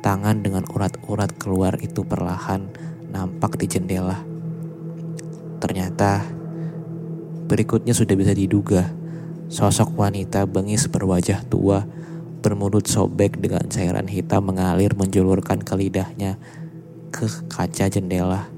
tangan 0.00 0.40
dengan 0.40 0.64
urat-urat 0.72 1.36
keluar 1.36 1.76
itu 1.84 2.00
perlahan 2.00 2.72
nampak 3.12 3.60
di 3.60 3.68
jendela. 3.68 4.24
Ternyata 5.60 6.45
Berikutnya 7.46 7.94
sudah 7.94 8.18
bisa 8.18 8.34
diduga, 8.34 8.90
sosok 9.46 9.94
wanita 9.94 10.44
bengis 10.50 10.90
berwajah 10.90 11.46
tua, 11.46 11.86
bermulut 12.42 12.90
sobek 12.90 13.38
dengan 13.38 13.62
cairan 13.70 14.10
hitam 14.10 14.50
mengalir 14.50 14.94
menjulurkan 14.98 15.62
ke 15.62 15.74
lidahnya 15.78 16.38
ke 17.14 17.26
kaca 17.46 17.86
jendela. 17.86 18.50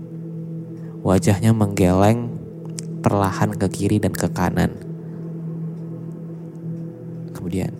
Wajahnya 1.04 1.52
menggeleng 1.54 2.32
perlahan 3.04 3.54
ke 3.54 3.68
kiri 3.70 4.02
dan 4.02 4.10
ke 4.16 4.28
kanan. 4.32 4.74
Kemudian, 7.36 7.70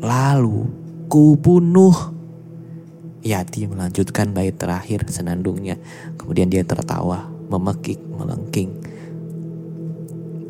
lalu 0.00 0.66
ku 1.06 1.36
bunuh. 1.36 2.16
Yati 3.18 3.66
melanjutkan 3.66 4.30
bait 4.30 4.54
terakhir 4.56 5.04
senandungnya. 5.10 5.76
Kemudian 6.16 6.48
dia 6.48 6.62
tertawa, 6.62 7.28
memekik, 7.50 7.98
melengking. 8.14 8.78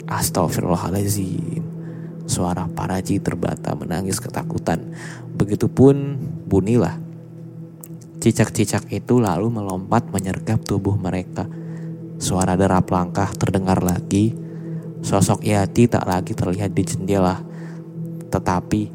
Astagfirullahaladzim. 0.08 1.60
Suara 2.24 2.64
Paraji 2.64 3.20
terbata 3.20 3.76
menangis 3.76 4.20
ketakutan. 4.20 4.96
Begitupun 5.36 6.16
Bunila. 6.48 6.96
Cicak-cicak 8.18 8.88
itu 8.88 9.20
lalu 9.20 9.52
melompat 9.52 10.08
menyergap 10.08 10.64
tubuh 10.64 10.96
mereka. 10.96 11.44
Suara 12.16 12.56
derap 12.56 12.88
langkah 12.88 13.28
terdengar 13.36 13.84
lagi. 13.84 14.32
Sosok 15.04 15.44
Yati 15.44 15.86
tak 15.86 16.08
lagi 16.08 16.32
terlihat 16.32 16.72
di 16.72 16.82
jendela. 16.82 17.44
Tetapi 18.32 18.90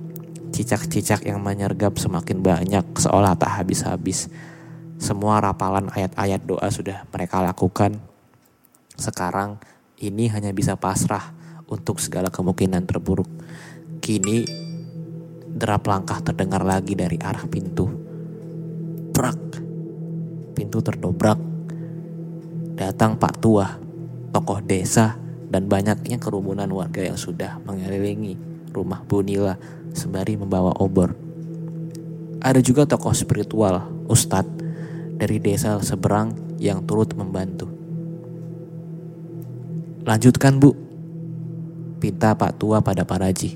cicak-cicak 0.54 1.26
yang 1.26 1.42
menyergap 1.42 1.98
semakin 1.98 2.42
banyak 2.42 2.86
seolah 2.98 3.38
tak 3.38 3.62
habis-habis. 3.62 4.30
Semua 4.98 5.42
rapalan 5.42 5.90
ayat-ayat 5.90 6.42
doa 6.46 6.68
sudah 6.70 7.06
mereka 7.10 7.42
lakukan. 7.42 7.98
Sekarang 8.94 9.58
ini 10.04 10.28
hanya 10.28 10.52
bisa 10.52 10.76
pasrah 10.76 11.32
untuk 11.72 12.04
segala 12.04 12.28
kemungkinan 12.28 12.84
terburuk. 12.84 13.30
Kini 14.04 14.44
derap 15.54 15.88
langkah 15.88 16.20
terdengar 16.20 16.66
lagi 16.68 16.98
dari 16.98 17.16
arah 17.22 17.48
pintu. 17.48 17.88
Prak. 19.16 19.42
Pintu 20.52 20.84
terdobrak. 20.84 21.40
Datang 22.74 23.16
Pak 23.16 23.34
Tua, 23.40 23.68
tokoh 24.34 24.60
desa, 24.66 25.16
dan 25.48 25.70
banyaknya 25.70 26.18
kerumunan 26.18 26.68
warga 26.74 27.06
yang 27.06 27.18
sudah 27.18 27.62
mengelilingi 27.62 28.36
rumah 28.74 29.06
Bu 29.06 29.22
Nila 29.22 29.56
sembari 29.94 30.34
membawa 30.34 30.74
obor. 30.82 31.14
Ada 32.42 32.60
juga 32.60 32.84
tokoh 32.90 33.14
spiritual, 33.14 33.88
Ustadz, 34.10 34.60
dari 35.16 35.38
desa 35.40 35.78
seberang 35.80 36.58
yang 36.58 36.84
turut 36.84 37.14
membantu. 37.14 37.73
Lanjutkan 40.04 40.60
bu, 40.60 40.76
pinta 42.04 42.36
Pak 42.36 42.60
Tua 42.60 42.84
pada 42.84 43.08
Paraji. 43.08 43.56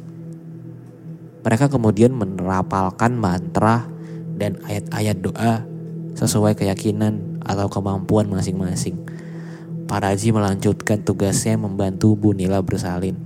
Mereka 1.43 1.67
kemudian 1.67 2.15
menerapalkan 2.15 3.19
mantra 3.19 3.83
dan 4.39 4.55
ayat-ayat 4.63 5.19
doa 5.19 5.67
sesuai 6.15 6.55
keyakinan 6.55 7.43
atau 7.43 7.67
kemampuan 7.67 8.31
masing-masing. 8.31 8.95
Paraji 9.91 10.31
melanjutkan 10.31 11.03
tugasnya 11.03 11.59
membantu 11.59 12.15
Bu 12.15 12.31
Nila 12.31 12.63
bersalin. 12.63 13.19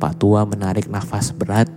Pak 0.00 0.16
Tua 0.16 0.48
menarik 0.48 0.88
nafas 0.88 1.36
berat, 1.36 1.68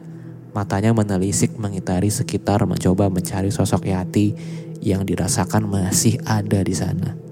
matanya 0.55 0.95
menelisik 0.95 1.51
mengitari 1.59 2.07
sekitar 2.07 2.63
mencoba 2.63 3.11
mencari 3.11 3.51
sosok 3.51 3.91
Yati 3.91 4.39
yang 4.79 5.03
dirasakan 5.03 5.67
masih 5.67 6.15
ada 6.23 6.63
di 6.63 6.71
sana. 6.71 7.30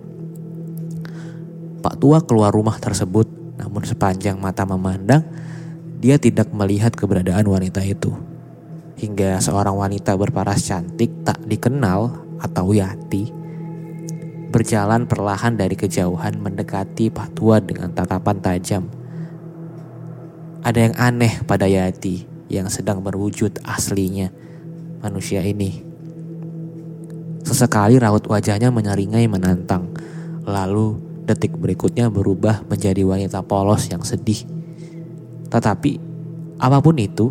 Pak 1.79 1.95
tua 1.99 2.19
keluar 2.23 2.51
rumah 2.51 2.75
tersebut, 2.77 3.27
namun 3.55 3.83
sepanjang 3.87 4.35
mata 4.35 4.67
memandang, 4.67 5.23
dia 5.99 6.19
tidak 6.19 6.51
melihat 6.51 6.91
keberadaan 6.95 7.47
wanita 7.47 7.83
itu. 7.83 8.11
Hingga 8.99 9.39
seorang 9.39 9.79
wanita 9.79 10.15
berparas 10.19 10.67
cantik 10.67 11.23
tak 11.23 11.39
dikenal 11.47 12.11
atau 12.39 12.75
Yati 12.75 13.39
berjalan 14.49 15.05
perlahan 15.05 15.53
dari 15.53 15.77
kejauhan 15.77 16.41
mendekati 16.41 17.13
Pak 17.13 17.37
Tua 17.37 17.61
dengan 17.61 17.93
tatapan 17.93 18.37
tajam. 18.41 18.83
Ada 20.65 20.89
yang 20.89 20.95
aneh 20.97 21.33
pada 21.45 21.69
Yati 21.69 22.25
yang 22.49 22.65
sedang 22.67 23.05
berwujud 23.05 23.61
aslinya 23.61 24.33
manusia 25.05 25.45
ini. 25.45 25.85
Sesekali 27.45 28.01
raut 28.01 28.25
wajahnya 28.25 28.73
menyeringai 28.73 29.29
menantang, 29.29 29.93
lalu 30.43 30.97
detik 31.29 31.53
berikutnya 31.53 32.09
berubah 32.09 32.65
menjadi 32.65 33.05
wanita 33.05 33.45
polos 33.45 33.85
yang 33.93 34.01
sedih. 34.01 34.49
Tetapi 35.53 36.01
apa 36.57 36.81
pun 36.81 36.97
itu, 36.97 37.29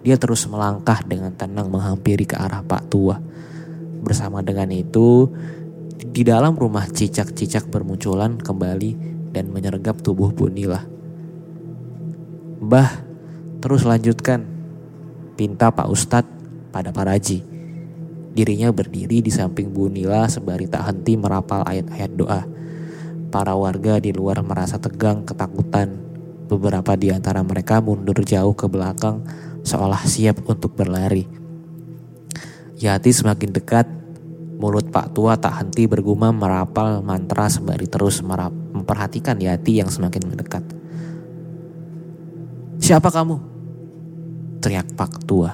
dia 0.00 0.16
terus 0.16 0.48
melangkah 0.48 1.04
dengan 1.04 1.36
tenang 1.36 1.68
menghampiri 1.68 2.24
ke 2.24 2.40
arah 2.40 2.64
Pak 2.64 2.88
Tua. 2.88 3.20
Bersama 4.00 4.40
dengan 4.40 4.72
itu, 4.72 5.28
di 6.00 6.24
dalam 6.24 6.56
rumah 6.56 6.88
cicak-cicak 6.88 7.68
bermunculan 7.68 8.40
kembali 8.40 8.90
dan 9.32 9.52
menyergap 9.52 10.00
tubuh 10.00 10.32
Bunila. 10.32 10.80
Bah, 12.64 13.04
terus 13.60 13.84
lanjutkan. 13.84 14.56
Pinta 15.34 15.66
Pak 15.74 15.90
Ustadz 15.90 16.30
pada 16.70 16.94
Paraji. 16.94 17.42
Dirinya 18.34 18.70
berdiri 18.70 19.18
di 19.18 19.34
samping 19.34 19.74
Bunila 19.74 20.30
sembari 20.30 20.70
tak 20.70 20.86
henti 20.86 21.18
merapal 21.18 21.66
ayat-ayat 21.66 22.10
doa. 22.14 22.53
Para 23.34 23.58
warga 23.58 23.98
di 23.98 24.14
luar 24.14 24.46
merasa 24.46 24.78
tegang 24.78 25.26
ketakutan. 25.26 25.90
Beberapa 26.46 26.94
di 26.94 27.10
antara 27.10 27.42
mereka 27.42 27.82
mundur 27.82 28.22
jauh 28.22 28.54
ke 28.54 28.70
belakang 28.70 29.26
seolah 29.66 30.06
siap 30.06 30.46
untuk 30.46 30.78
berlari. 30.78 31.26
Yati 32.78 33.10
semakin 33.10 33.50
dekat, 33.50 33.90
mulut 34.62 34.86
Pak 34.94 35.18
Tua 35.18 35.34
tak 35.34 35.66
henti 35.66 35.90
bergumam 35.90 36.30
merapal 36.30 37.02
mantra 37.02 37.50
sembari 37.50 37.90
terus 37.90 38.22
memperhatikan 38.22 39.34
Yati 39.42 39.82
yang 39.82 39.90
semakin 39.90 40.30
mendekat. 40.30 40.62
Siapa 42.78 43.10
kamu? 43.10 43.36
Teriak 44.62 44.94
Pak 44.94 45.26
Tua. 45.26 45.50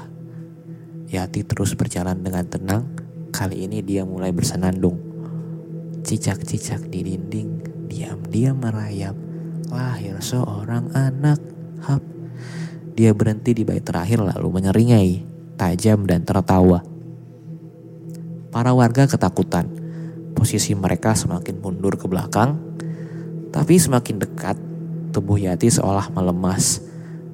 Yati 1.08 1.48
terus 1.48 1.72
berjalan 1.72 2.20
dengan 2.20 2.44
tenang, 2.44 2.84
kali 3.32 3.64
ini 3.64 3.80
dia 3.80 4.04
mulai 4.04 4.36
bersenandung. 4.36 5.00
Cicak-cicak 6.04 6.92
di 6.92 7.00
dinding 7.08 7.69
diam-diam 7.90 8.54
merayap. 8.54 9.18
Lahir 9.66 10.22
seorang 10.22 10.94
anak, 10.94 11.42
hap. 11.82 12.02
Dia 12.94 13.10
berhenti 13.10 13.50
di 13.50 13.66
bait 13.66 13.82
terakhir 13.82 14.22
lalu 14.22 14.48
menyeringai, 14.62 15.26
tajam 15.58 16.06
dan 16.06 16.22
tertawa. 16.22 16.86
Para 18.54 18.70
warga 18.70 19.10
ketakutan. 19.10 19.66
Posisi 20.30 20.72
mereka 20.78 21.12
semakin 21.18 21.58
mundur 21.58 21.98
ke 21.98 22.06
belakang, 22.06 22.56
tapi 23.50 23.76
semakin 23.76 24.16
dekat, 24.22 24.56
tubuh 25.10 25.36
Yati 25.36 25.68
seolah 25.68 26.08
melemas. 26.14 26.80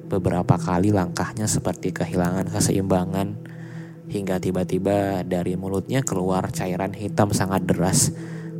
Beberapa 0.09 0.57
kali 0.57 0.89
langkahnya 0.91 1.45
seperti 1.45 1.93
kehilangan 1.93 2.51
keseimbangan, 2.51 3.37
hingga 4.07 4.39
tiba-tiba 4.39 5.23
dari 5.23 5.55
mulutnya 5.55 6.03
keluar 6.03 6.51
cairan 6.51 6.91
hitam 6.95 7.31
sangat 7.31 7.63
deras. 7.63 8.11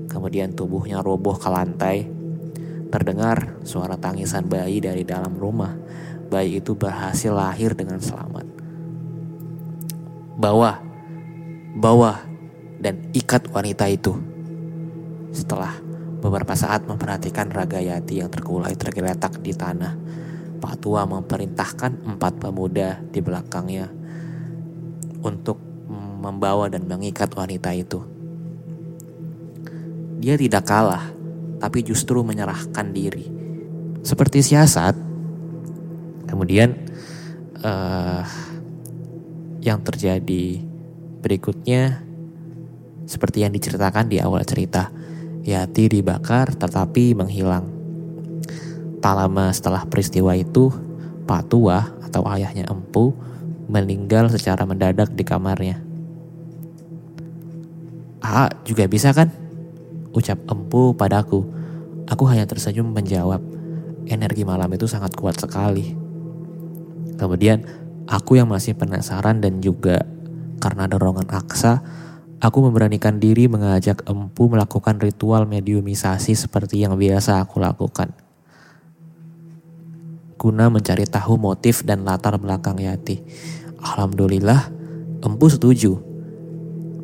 Kemudian 0.07 0.55
tubuhnya 0.55 1.03
roboh 1.03 1.35
ke 1.35 1.47
lantai. 1.51 2.07
Terdengar 2.87 3.59
suara 3.67 3.99
tangisan 3.99 4.47
bayi 4.47 4.79
dari 4.79 5.03
dalam 5.03 5.35
rumah. 5.35 5.75
Bayi 6.27 6.63
itu 6.63 6.75
berhasil 6.75 7.31
lahir 7.31 7.75
dengan 7.75 7.99
selamat. 7.99 8.47
Bawah, 10.39 10.75
bawah, 11.75 12.17
dan 12.79 13.09
ikat 13.11 13.49
wanita 13.51 13.89
itu. 13.89 14.15
Setelah 15.33 15.75
beberapa 16.23 16.53
saat 16.55 16.85
memperhatikan 16.85 17.49
Raga 17.51 17.81
Yati 17.81 18.21
yang 18.21 18.31
terkulai 18.31 18.73
tergeletak 18.77 19.41
di 19.41 19.53
tanah, 19.53 19.93
Pak 20.57 20.75
Tua 20.81 21.05
memerintahkan 21.05 22.05
empat 22.15 22.33
pemuda 22.41 23.01
di 23.13 23.19
belakangnya 23.21 23.89
untuk 25.21 25.61
membawa 26.17 26.69
dan 26.69 26.85
mengikat 26.89 27.29
wanita 27.33 27.73
itu. 27.73 28.16
Dia 30.17 30.33
tidak 30.33 30.65
kalah, 30.65 31.05
tapi 31.61 31.85
justru 31.85 32.25
menyerahkan 32.25 32.89
diri. 32.89 33.29
Seperti 34.01 34.41
siasat, 34.41 34.97
kemudian 36.25 36.73
uh, 37.61 38.25
yang 39.61 39.81
terjadi 39.81 40.61
berikutnya 41.21 42.01
seperti 43.07 43.47
yang 43.47 43.53
diceritakan 43.55 44.11
di 44.11 44.17
awal 44.19 44.43
cerita. 44.43 44.91
Yati 45.47 45.87
dibakar 45.87 46.51
tetapi 46.59 47.15
menghilang. 47.15 47.71
Tak 48.99 49.13
lama 49.15 49.47
setelah 49.55 49.87
peristiwa 49.87 50.35
itu, 50.35 50.67
Pak 51.23 51.47
Tua 51.47 51.79
atau 52.03 52.27
ayahnya 52.27 52.67
Empu 52.67 53.15
meninggal 53.71 54.27
secara 54.31 54.67
mendadak 54.67 55.11
di 55.15 55.23
kamarnya. 55.23 55.79
Ah, 58.19 58.51
juga 58.67 58.87
bisa 58.91 59.15
kan? 59.15 59.31
Ucap 60.17 60.41
Empu 60.49 60.97
padaku. 60.97 61.45
Aku 62.09 62.25
hanya 62.25 62.49
tersenyum 62.49 62.89
menjawab. 62.89 63.37
Energi 64.09 64.41
malam 64.41 64.73
itu 64.73 64.89
sangat 64.89 65.13
kuat 65.13 65.37
sekali. 65.37 65.93
Kemudian, 67.21 67.61
aku 68.09 68.41
yang 68.41 68.49
masih 68.49 68.73
penasaran 68.73 69.37
dan 69.37 69.61
juga 69.61 70.01
karena 70.57 70.89
dorongan 70.89 71.29
aksa, 71.29 71.85
Aku 72.37 72.61
memberanikan 72.61 73.17
diri 73.17 73.49
mengajak 73.49 74.05
Empu 74.05 74.45
melakukan 74.45 75.01
ritual 75.01 75.49
mediumisasi 75.49 76.37
seperti 76.37 76.85
yang 76.85 76.93
biasa 76.93 77.41
aku 77.41 77.57
lakukan. 77.57 78.13
Guna 80.37 80.69
mencari 80.69 81.09
tahu 81.09 81.41
motif 81.41 81.81
dan 81.81 82.05
latar 82.05 82.37
belakang 82.37 82.77
Yati. 82.77 83.25
Alhamdulillah, 83.81 84.69
Empu 85.25 85.49
setuju. 85.49 85.97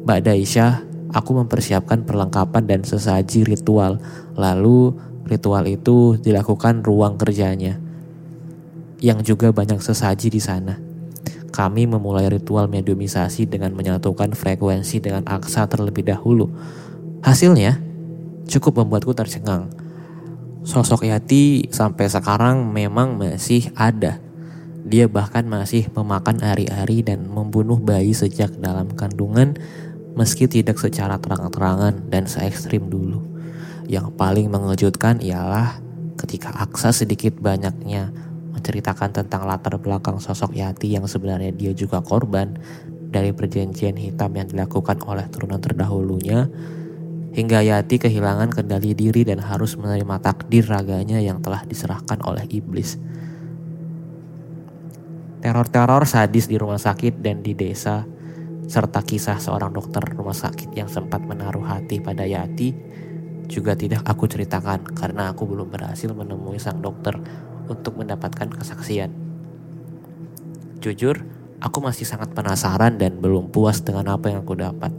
Mbak 0.06 0.22
Daisha, 0.22 0.86
aku 1.14 1.38
mempersiapkan 1.38 2.04
perlengkapan 2.04 2.66
dan 2.66 2.82
sesaji 2.82 3.46
ritual. 3.46 4.02
Lalu 4.34 4.98
ritual 5.30 5.64
itu 5.70 6.18
dilakukan 6.20 6.82
ruang 6.82 7.16
kerjanya. 7.16 7.78
Yang 9.00 9.36
juga 9.36 9.54
banyak 9.54 9.80
sesaji 9.80 10.34
di 10.34 10.42
sana. 10.42 10.82
Kami 11.54 11.86
memulai 11.86 12.26
ritual 12.34 12.66
mediumisasi 12.66 13.46
dengan 13.46 13.78
menyatukan 13.78 14.34
frekuensi 14.34 14.98
dengan 14.98 15.22
aksa 15.30 15.70
terlebih 15.70 16.02
dahulu. 16.02 16.50
Hasilnya 17.22 17.78
cukup 18.50 18.82
membuatku 18.82 19.14
tercengang. 19.14 19.70
Sosok 20.66 21.06
Yati 21.06 21.70
sampai 21.70 22.10
sekarang 22.10 22.74
memang 22.74 23.20
masih 23.20 23.70
ada. 23.78 24.18
Dia 24.84 25.08
bahkan 25.08 25.48
masih 25.48 25.88
memakan 25.94 26.44
ari-ari 26.44 27.06
dan 27.06 27.28
membunuh 27.28 27.80
bayi 27.80 28.12
sejak 28.12 28.52
dalam 28.60 28.92
kandungan 28.96 29.56
meski 30.14 30.46
tidak 30.46 30.78
secara 30.78 31.18
terang-terangan 31.18 32.10
dan 32.10 32.30
se 32.30 32.42
ekstrim 32.46 32.90
dulu. 32.90 33.22
Yang 33.90 34.14
paling 34.16 34.48
mengejutkan 34.48 35.20
ialah 35.20 35.82
ketika 36.16 36.54
aksa 36.56 36.94
sedikit 36.94 37.36
banyaknya 37.42 38.14
menceritakan 38.54 39.12
tentang 39.12 39.44
latar 39.44 39.76
belakang 39.82 40.22
sosok 40.22 40.56
Yati 40.56 40.94
yang 40.94 41.10
sebenarnya 41.10 41.52
dia 41.52 41.74
juga 41.76 42.00
korban 42.00 42.56
dari 43.14 43.36
perjanjian 43.36 43.98
hitam 43.98 44.32
yang 44.34 44.48
dilakukan 44.48 45.02
oleh 45.04 45.28
turunan 45.28 45.60
terdahulunya 45.60 46.48
hingga 47.34 47.66
Yati 47.66 47.98
kehilangan 47.98 48.54
kendali 48.54 48.94
diri 48.94 49.26
dan 49.26 49.42
harus 49.42 49.74
menerima 49.76 50.22
takdir 50.22 50.70
raganya 50.70 51.18
yang 51.18 51.42
telah 51.42 51.66
diserahkan 51.66 52.22
oleh 52.22 52.46
iblis. 52.54 53.02
Teror-teror 55.44 56.08
sadis 56.08 56.48
di 56.48 56.56
rumah 56.56 56.80
sakit 56.80 57.20
dan 57.20 57.44
di 57.44 57.52
desa 57.52 58.08
serta 58.68 59.04
kisah 59.04 59.40
seorang 59.40 59.72
dokter 59.76 60.04
rumah 60.16 60.36
sakit 60.36 60.72
yang 60.76 60.88
sempat 60.88 61.24
menaruh 61.24 61.64
hati 61.64 62.00
pada 62.00 62.24
Yati 62.24 62.76
juga 63.48 63.76
tidak 63.76 64.08
aku 64.08 64.26
ceritakan 64.26 64.88
karena 64.96 65.30
aku 65.32 65.44
belum 65.46 65.68
berhasil 65.68 66.10
menemui 66.10 66.58
sang 66.58 66.80
dokter 66.80 67.16
untuk 67.68 68.00
mendapatkan 68.00 68.50
kesaksian. 68.50 69.12
Jujur, 70.84 71.24
aku 71.64 71.80
masih 71.80 72.04
sangat 72.04 72.36
penasaran 72.36 73.00
dan 73.00 73.20
belum 73.20 73.52
puas 73.52 73.84
dengan 73.84 74.16
apa 74.16 74.32
yang 74.32 74.44
aku 74.44 74.56
dapat. 74.60 74.92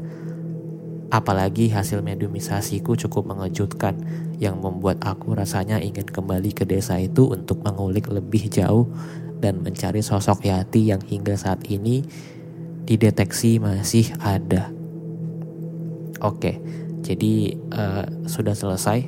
Apalagi 1.12 1.70
hasil 1.70 2.02
mediumisasiku 2.02 2.96
cukup 2.96 3.28
mengejutkan 3.30 3.94
yang 4.40 4.58
membuat 4.58 4.98
aku 5.04 5.36
rasanya 5.36 5.78
ingin 5.78 6.08
kembali 6.08 6.50
ke 6.56 6.64
desa 6.66 6.98
itu 6.98 7.30
untuk 7.30 7.62
mengulik 7.62 8.10
lebih 8.10 8.50
jauh 8.50 8.90
dan 9.38 9.60
mencari 9.60 10.00
sosok 10.00 10.48
Yati 10.48 10.90
yang 10.90 11.04
hingga 11.04 11.36
saat 11.36 11.68
ini 11.68 12.02
dideteksi 12.84 13.56
masih 13.60 14.12
ada. 14.20 14.68
Oke, 16.20 16.60
jadi 17.04 17.56
uh, 17.72 18.04
sudah 18.28 18.56
selesai 18.56 19.04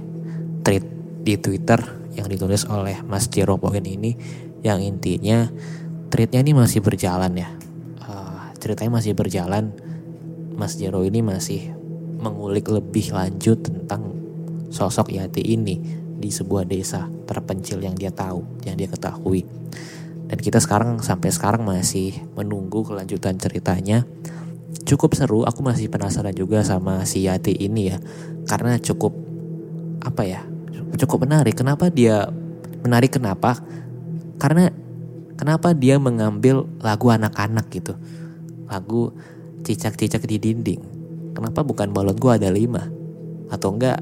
tweet 0.64 0.84
di 1.24 1.34
Twitter 1.40 1.80
yang 2.16 2.28
ditulis 2.28 2.64
oleh 2.68 3.00
Mas 3.04 3.28
Jero 3.28 3.56
Poin 3.60 3.84
ini. 3.84 4.16
Yang 4.64 4.78
intinya 4.88 5.46
treatnya 6.10 6.42
ini 6.42 6.52
masih 6.56 6.80
berjalan 6.82 7.32
ya. 7.36 7.48
Uh, 8.02 8.52
ceritanya 8.60 9.00
masih 9.00 9.12
berjalan. 9.12 9.72
Mas 10.56 10.80
Jero 10.80 11.04
ini 11.04 11.20
masih 11.20 11.76
mengulik 12.16 12.72
lebih 12.72 13.12
lanjut 13.12 13.60
tentang 13.60 14.16
sosok 14.72 15.12
Yati 15.12 15.44
ini 15.44 15.76
di 16.16 16.32
sebuah 16.32 16.64
desa 16.64 17.06
terpencil 17.28 17.84
yang 17.84 17.92
dia 17.92 18.08
tahu 18.08 18.40
yang 18.64 18.74
dia 18.80 18.88
ketahui 18.88 19.44
dan 20.26 20.38
kita 20.38 20.58
sekarang 20.58 20.98
sampai 21.02 21.30
sekarang 21.30 21.62
masih 21.62 22.14
menunggu 22.34 22.82
kelanjutan 22.82 23.38
ceritanya 23.38 24.02
cukup 24.86 25.14
seru 25.14 25.46
aku 25.46 25.62
masih 25.62 25.86
penasaran 25.90 26.34
juga 26.34 26.62
sama 26.66 27.06
si 27.06 27.26
Yati 27.26 27.54
ini 27.54 27.94
ya 27.94 27.98
karena 28.46 28.78
cukup 28.78 29.14
apa 30.02 30.22
ya 30.22 30.42
cukup 30.96 31.28
menarik. 31.28 31.58
Kenapa 31.58 31.92
dia 31.92 32.30
menarik? 32.86 33.18
Kenapa? 33.18 33.60
Karena 34.40 34.72
kenapa 35.36 35.76
dia 35.76 36.00
mengambil 36.00 36.64
lagu 36.78 37.12
anak-anak 37.12 37.66
gitu, 37.74 37.94
lagu 38.70 39.12
cicak-cicak 39.62 40.24
di 40.24 40.38
dinding. 40.40 40.82
Kenapa 41.36 41.66
bukan 41.66 41.92
balon 41.92 42.16
gua 42.16 42.40
ada 42.40 42.48
lima? 42.48 42.88
Atau 43.52 43.76
enggak 43.76 44.00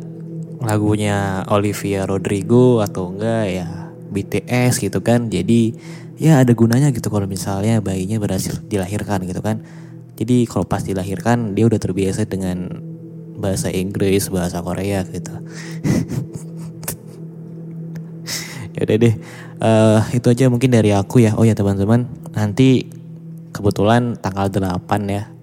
lagunya 0.62 1.42
Olivia 1.50 2.06
Rodrigo 2.06 2.80
atau 2.80 3.10
enggak 3.10 3.44
ya 3.50 3.68
BTS 4.14 4.84
gitu 4.84 5.02
kan. 5.02 5.32
Jadi 5.32 5.74
ya 6.14 6.38
ada 6.42 6.54
gunanya 6.54 6.94
gitu 6.94 7.10
kalau 7.10 7.26
misalnya 7.26 7.82
bayinya 7.82 8.22
berhasil 8.22 8.62
dilahirkan 8.66 9.26
gitu 9.26 9.42
kan. 9.42 9.62
Jadi 10.14 10.46
kalau 10.46 10.62
pas 10.62 10.86
dilahirkan 10.86 11.58
dia 11.58 11.66
udah 11.66 11.80
terbiasa 11.82 12.22
dengan 12.30 12.70
bahasa 13.34 13.66
Inggris, 13.74 14.30
bahasa 14.30 14.62
Korea 14.62 15.02
gitu. 15.10 15.34
ya 18.78 18.80
udah 18.86 18.96
deh. 18.98 19.14
Uh, 19.58 20.00
itu 20.14 20.26
aja 20.30 20.46
mungkin 20.46 20.70
dari 20.70 20.94
aku 20.94 21.18
ya. 21.22 21.34
Oh 21.34 21.42
ya 21.42 21.58
teman-teman 21.58 22.06
nanti 22.30 22.86
kebetulan 23.50 24.14
tanggal 24.22 24.46
8 24.50 24.86
ya. 25.10 25.34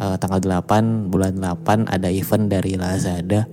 Uh, 0.00 0.16
tanggal 0.18 0.42
8 0.42 1.12
bulan 1.12 1.38
8 1.38 1.86
ada 1.86 2.10
event 2.10 2.50
dari 2.50 2.74
Lazada. 2.74 3.46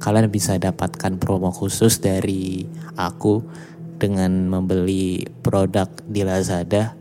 Kalian 0.00 0.32
bisa 0.32 0.56
dapatkan 0.56 1.20
promo 1.20 1.52
khusus 1.52 2.00
dari 2.00 2.64
aku 2.96 3.44
dengan 4.00 4.48
membeli 4.48 5.28
produk 5.44 5.86
di 6.08 6.24
Lazada 6.24 6.96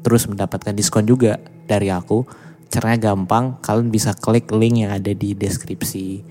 terus 0.00 0.24
mendapatkan 0.24 0.72
diskon 0.72 1.04
juga 1.04 1.36
dari 1.68 1.92
aku 1.92 2.24
caranya 2.72 3.12
gampang 3.12 3.60
kalian 3.60 3.92
bisa 3.92 4.16
klik 4.16 4.48
link 4.50 4.88
yang 4.88 4.96
ada 4.96 5.12
di 5.12 5.36
deskripsi 5.36 6.24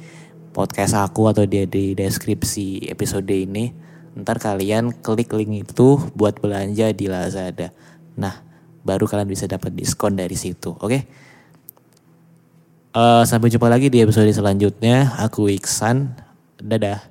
podcast 0.51 0.97
aku 0.97 1.29
atau 1.29 1.45
dia 1.45 1.69
di 1.69 1.93
deskripsi 1.93 2.89
episode 2.89 3.29
ini 3.29 3.91
Ntar 4.11 4.43
kalian 4.43 4.91
klik 4.99 5.31
link 5.31 5.71
itu 5.71 5.95
buat 6.11 6.35
belanja 6.43 6.91
di 6.91 7.07
Lazada. 7.07 7.71
Nah, 8.19 8.43
baru 8.83 9.07
kalian 9.07 9.29
bisa 9.29 9.47
dapat 9.47 9.71
diskon 9.71 10.19
dari 10.19 10.35
situ, 10.35 10.75
oke? 10.75 10.99
Eh, 12.91 13.23
sampai 13.23 13.47
jumpa 13.47 13.71
lagi 13.71 13.87
di 13.87 14.03
episode 14.03 14.27
selanjutnya. 14.27 15.15
Aku 15.23 15.47
Iksan. 15.47 16.11
Dadah. 16.59 17.10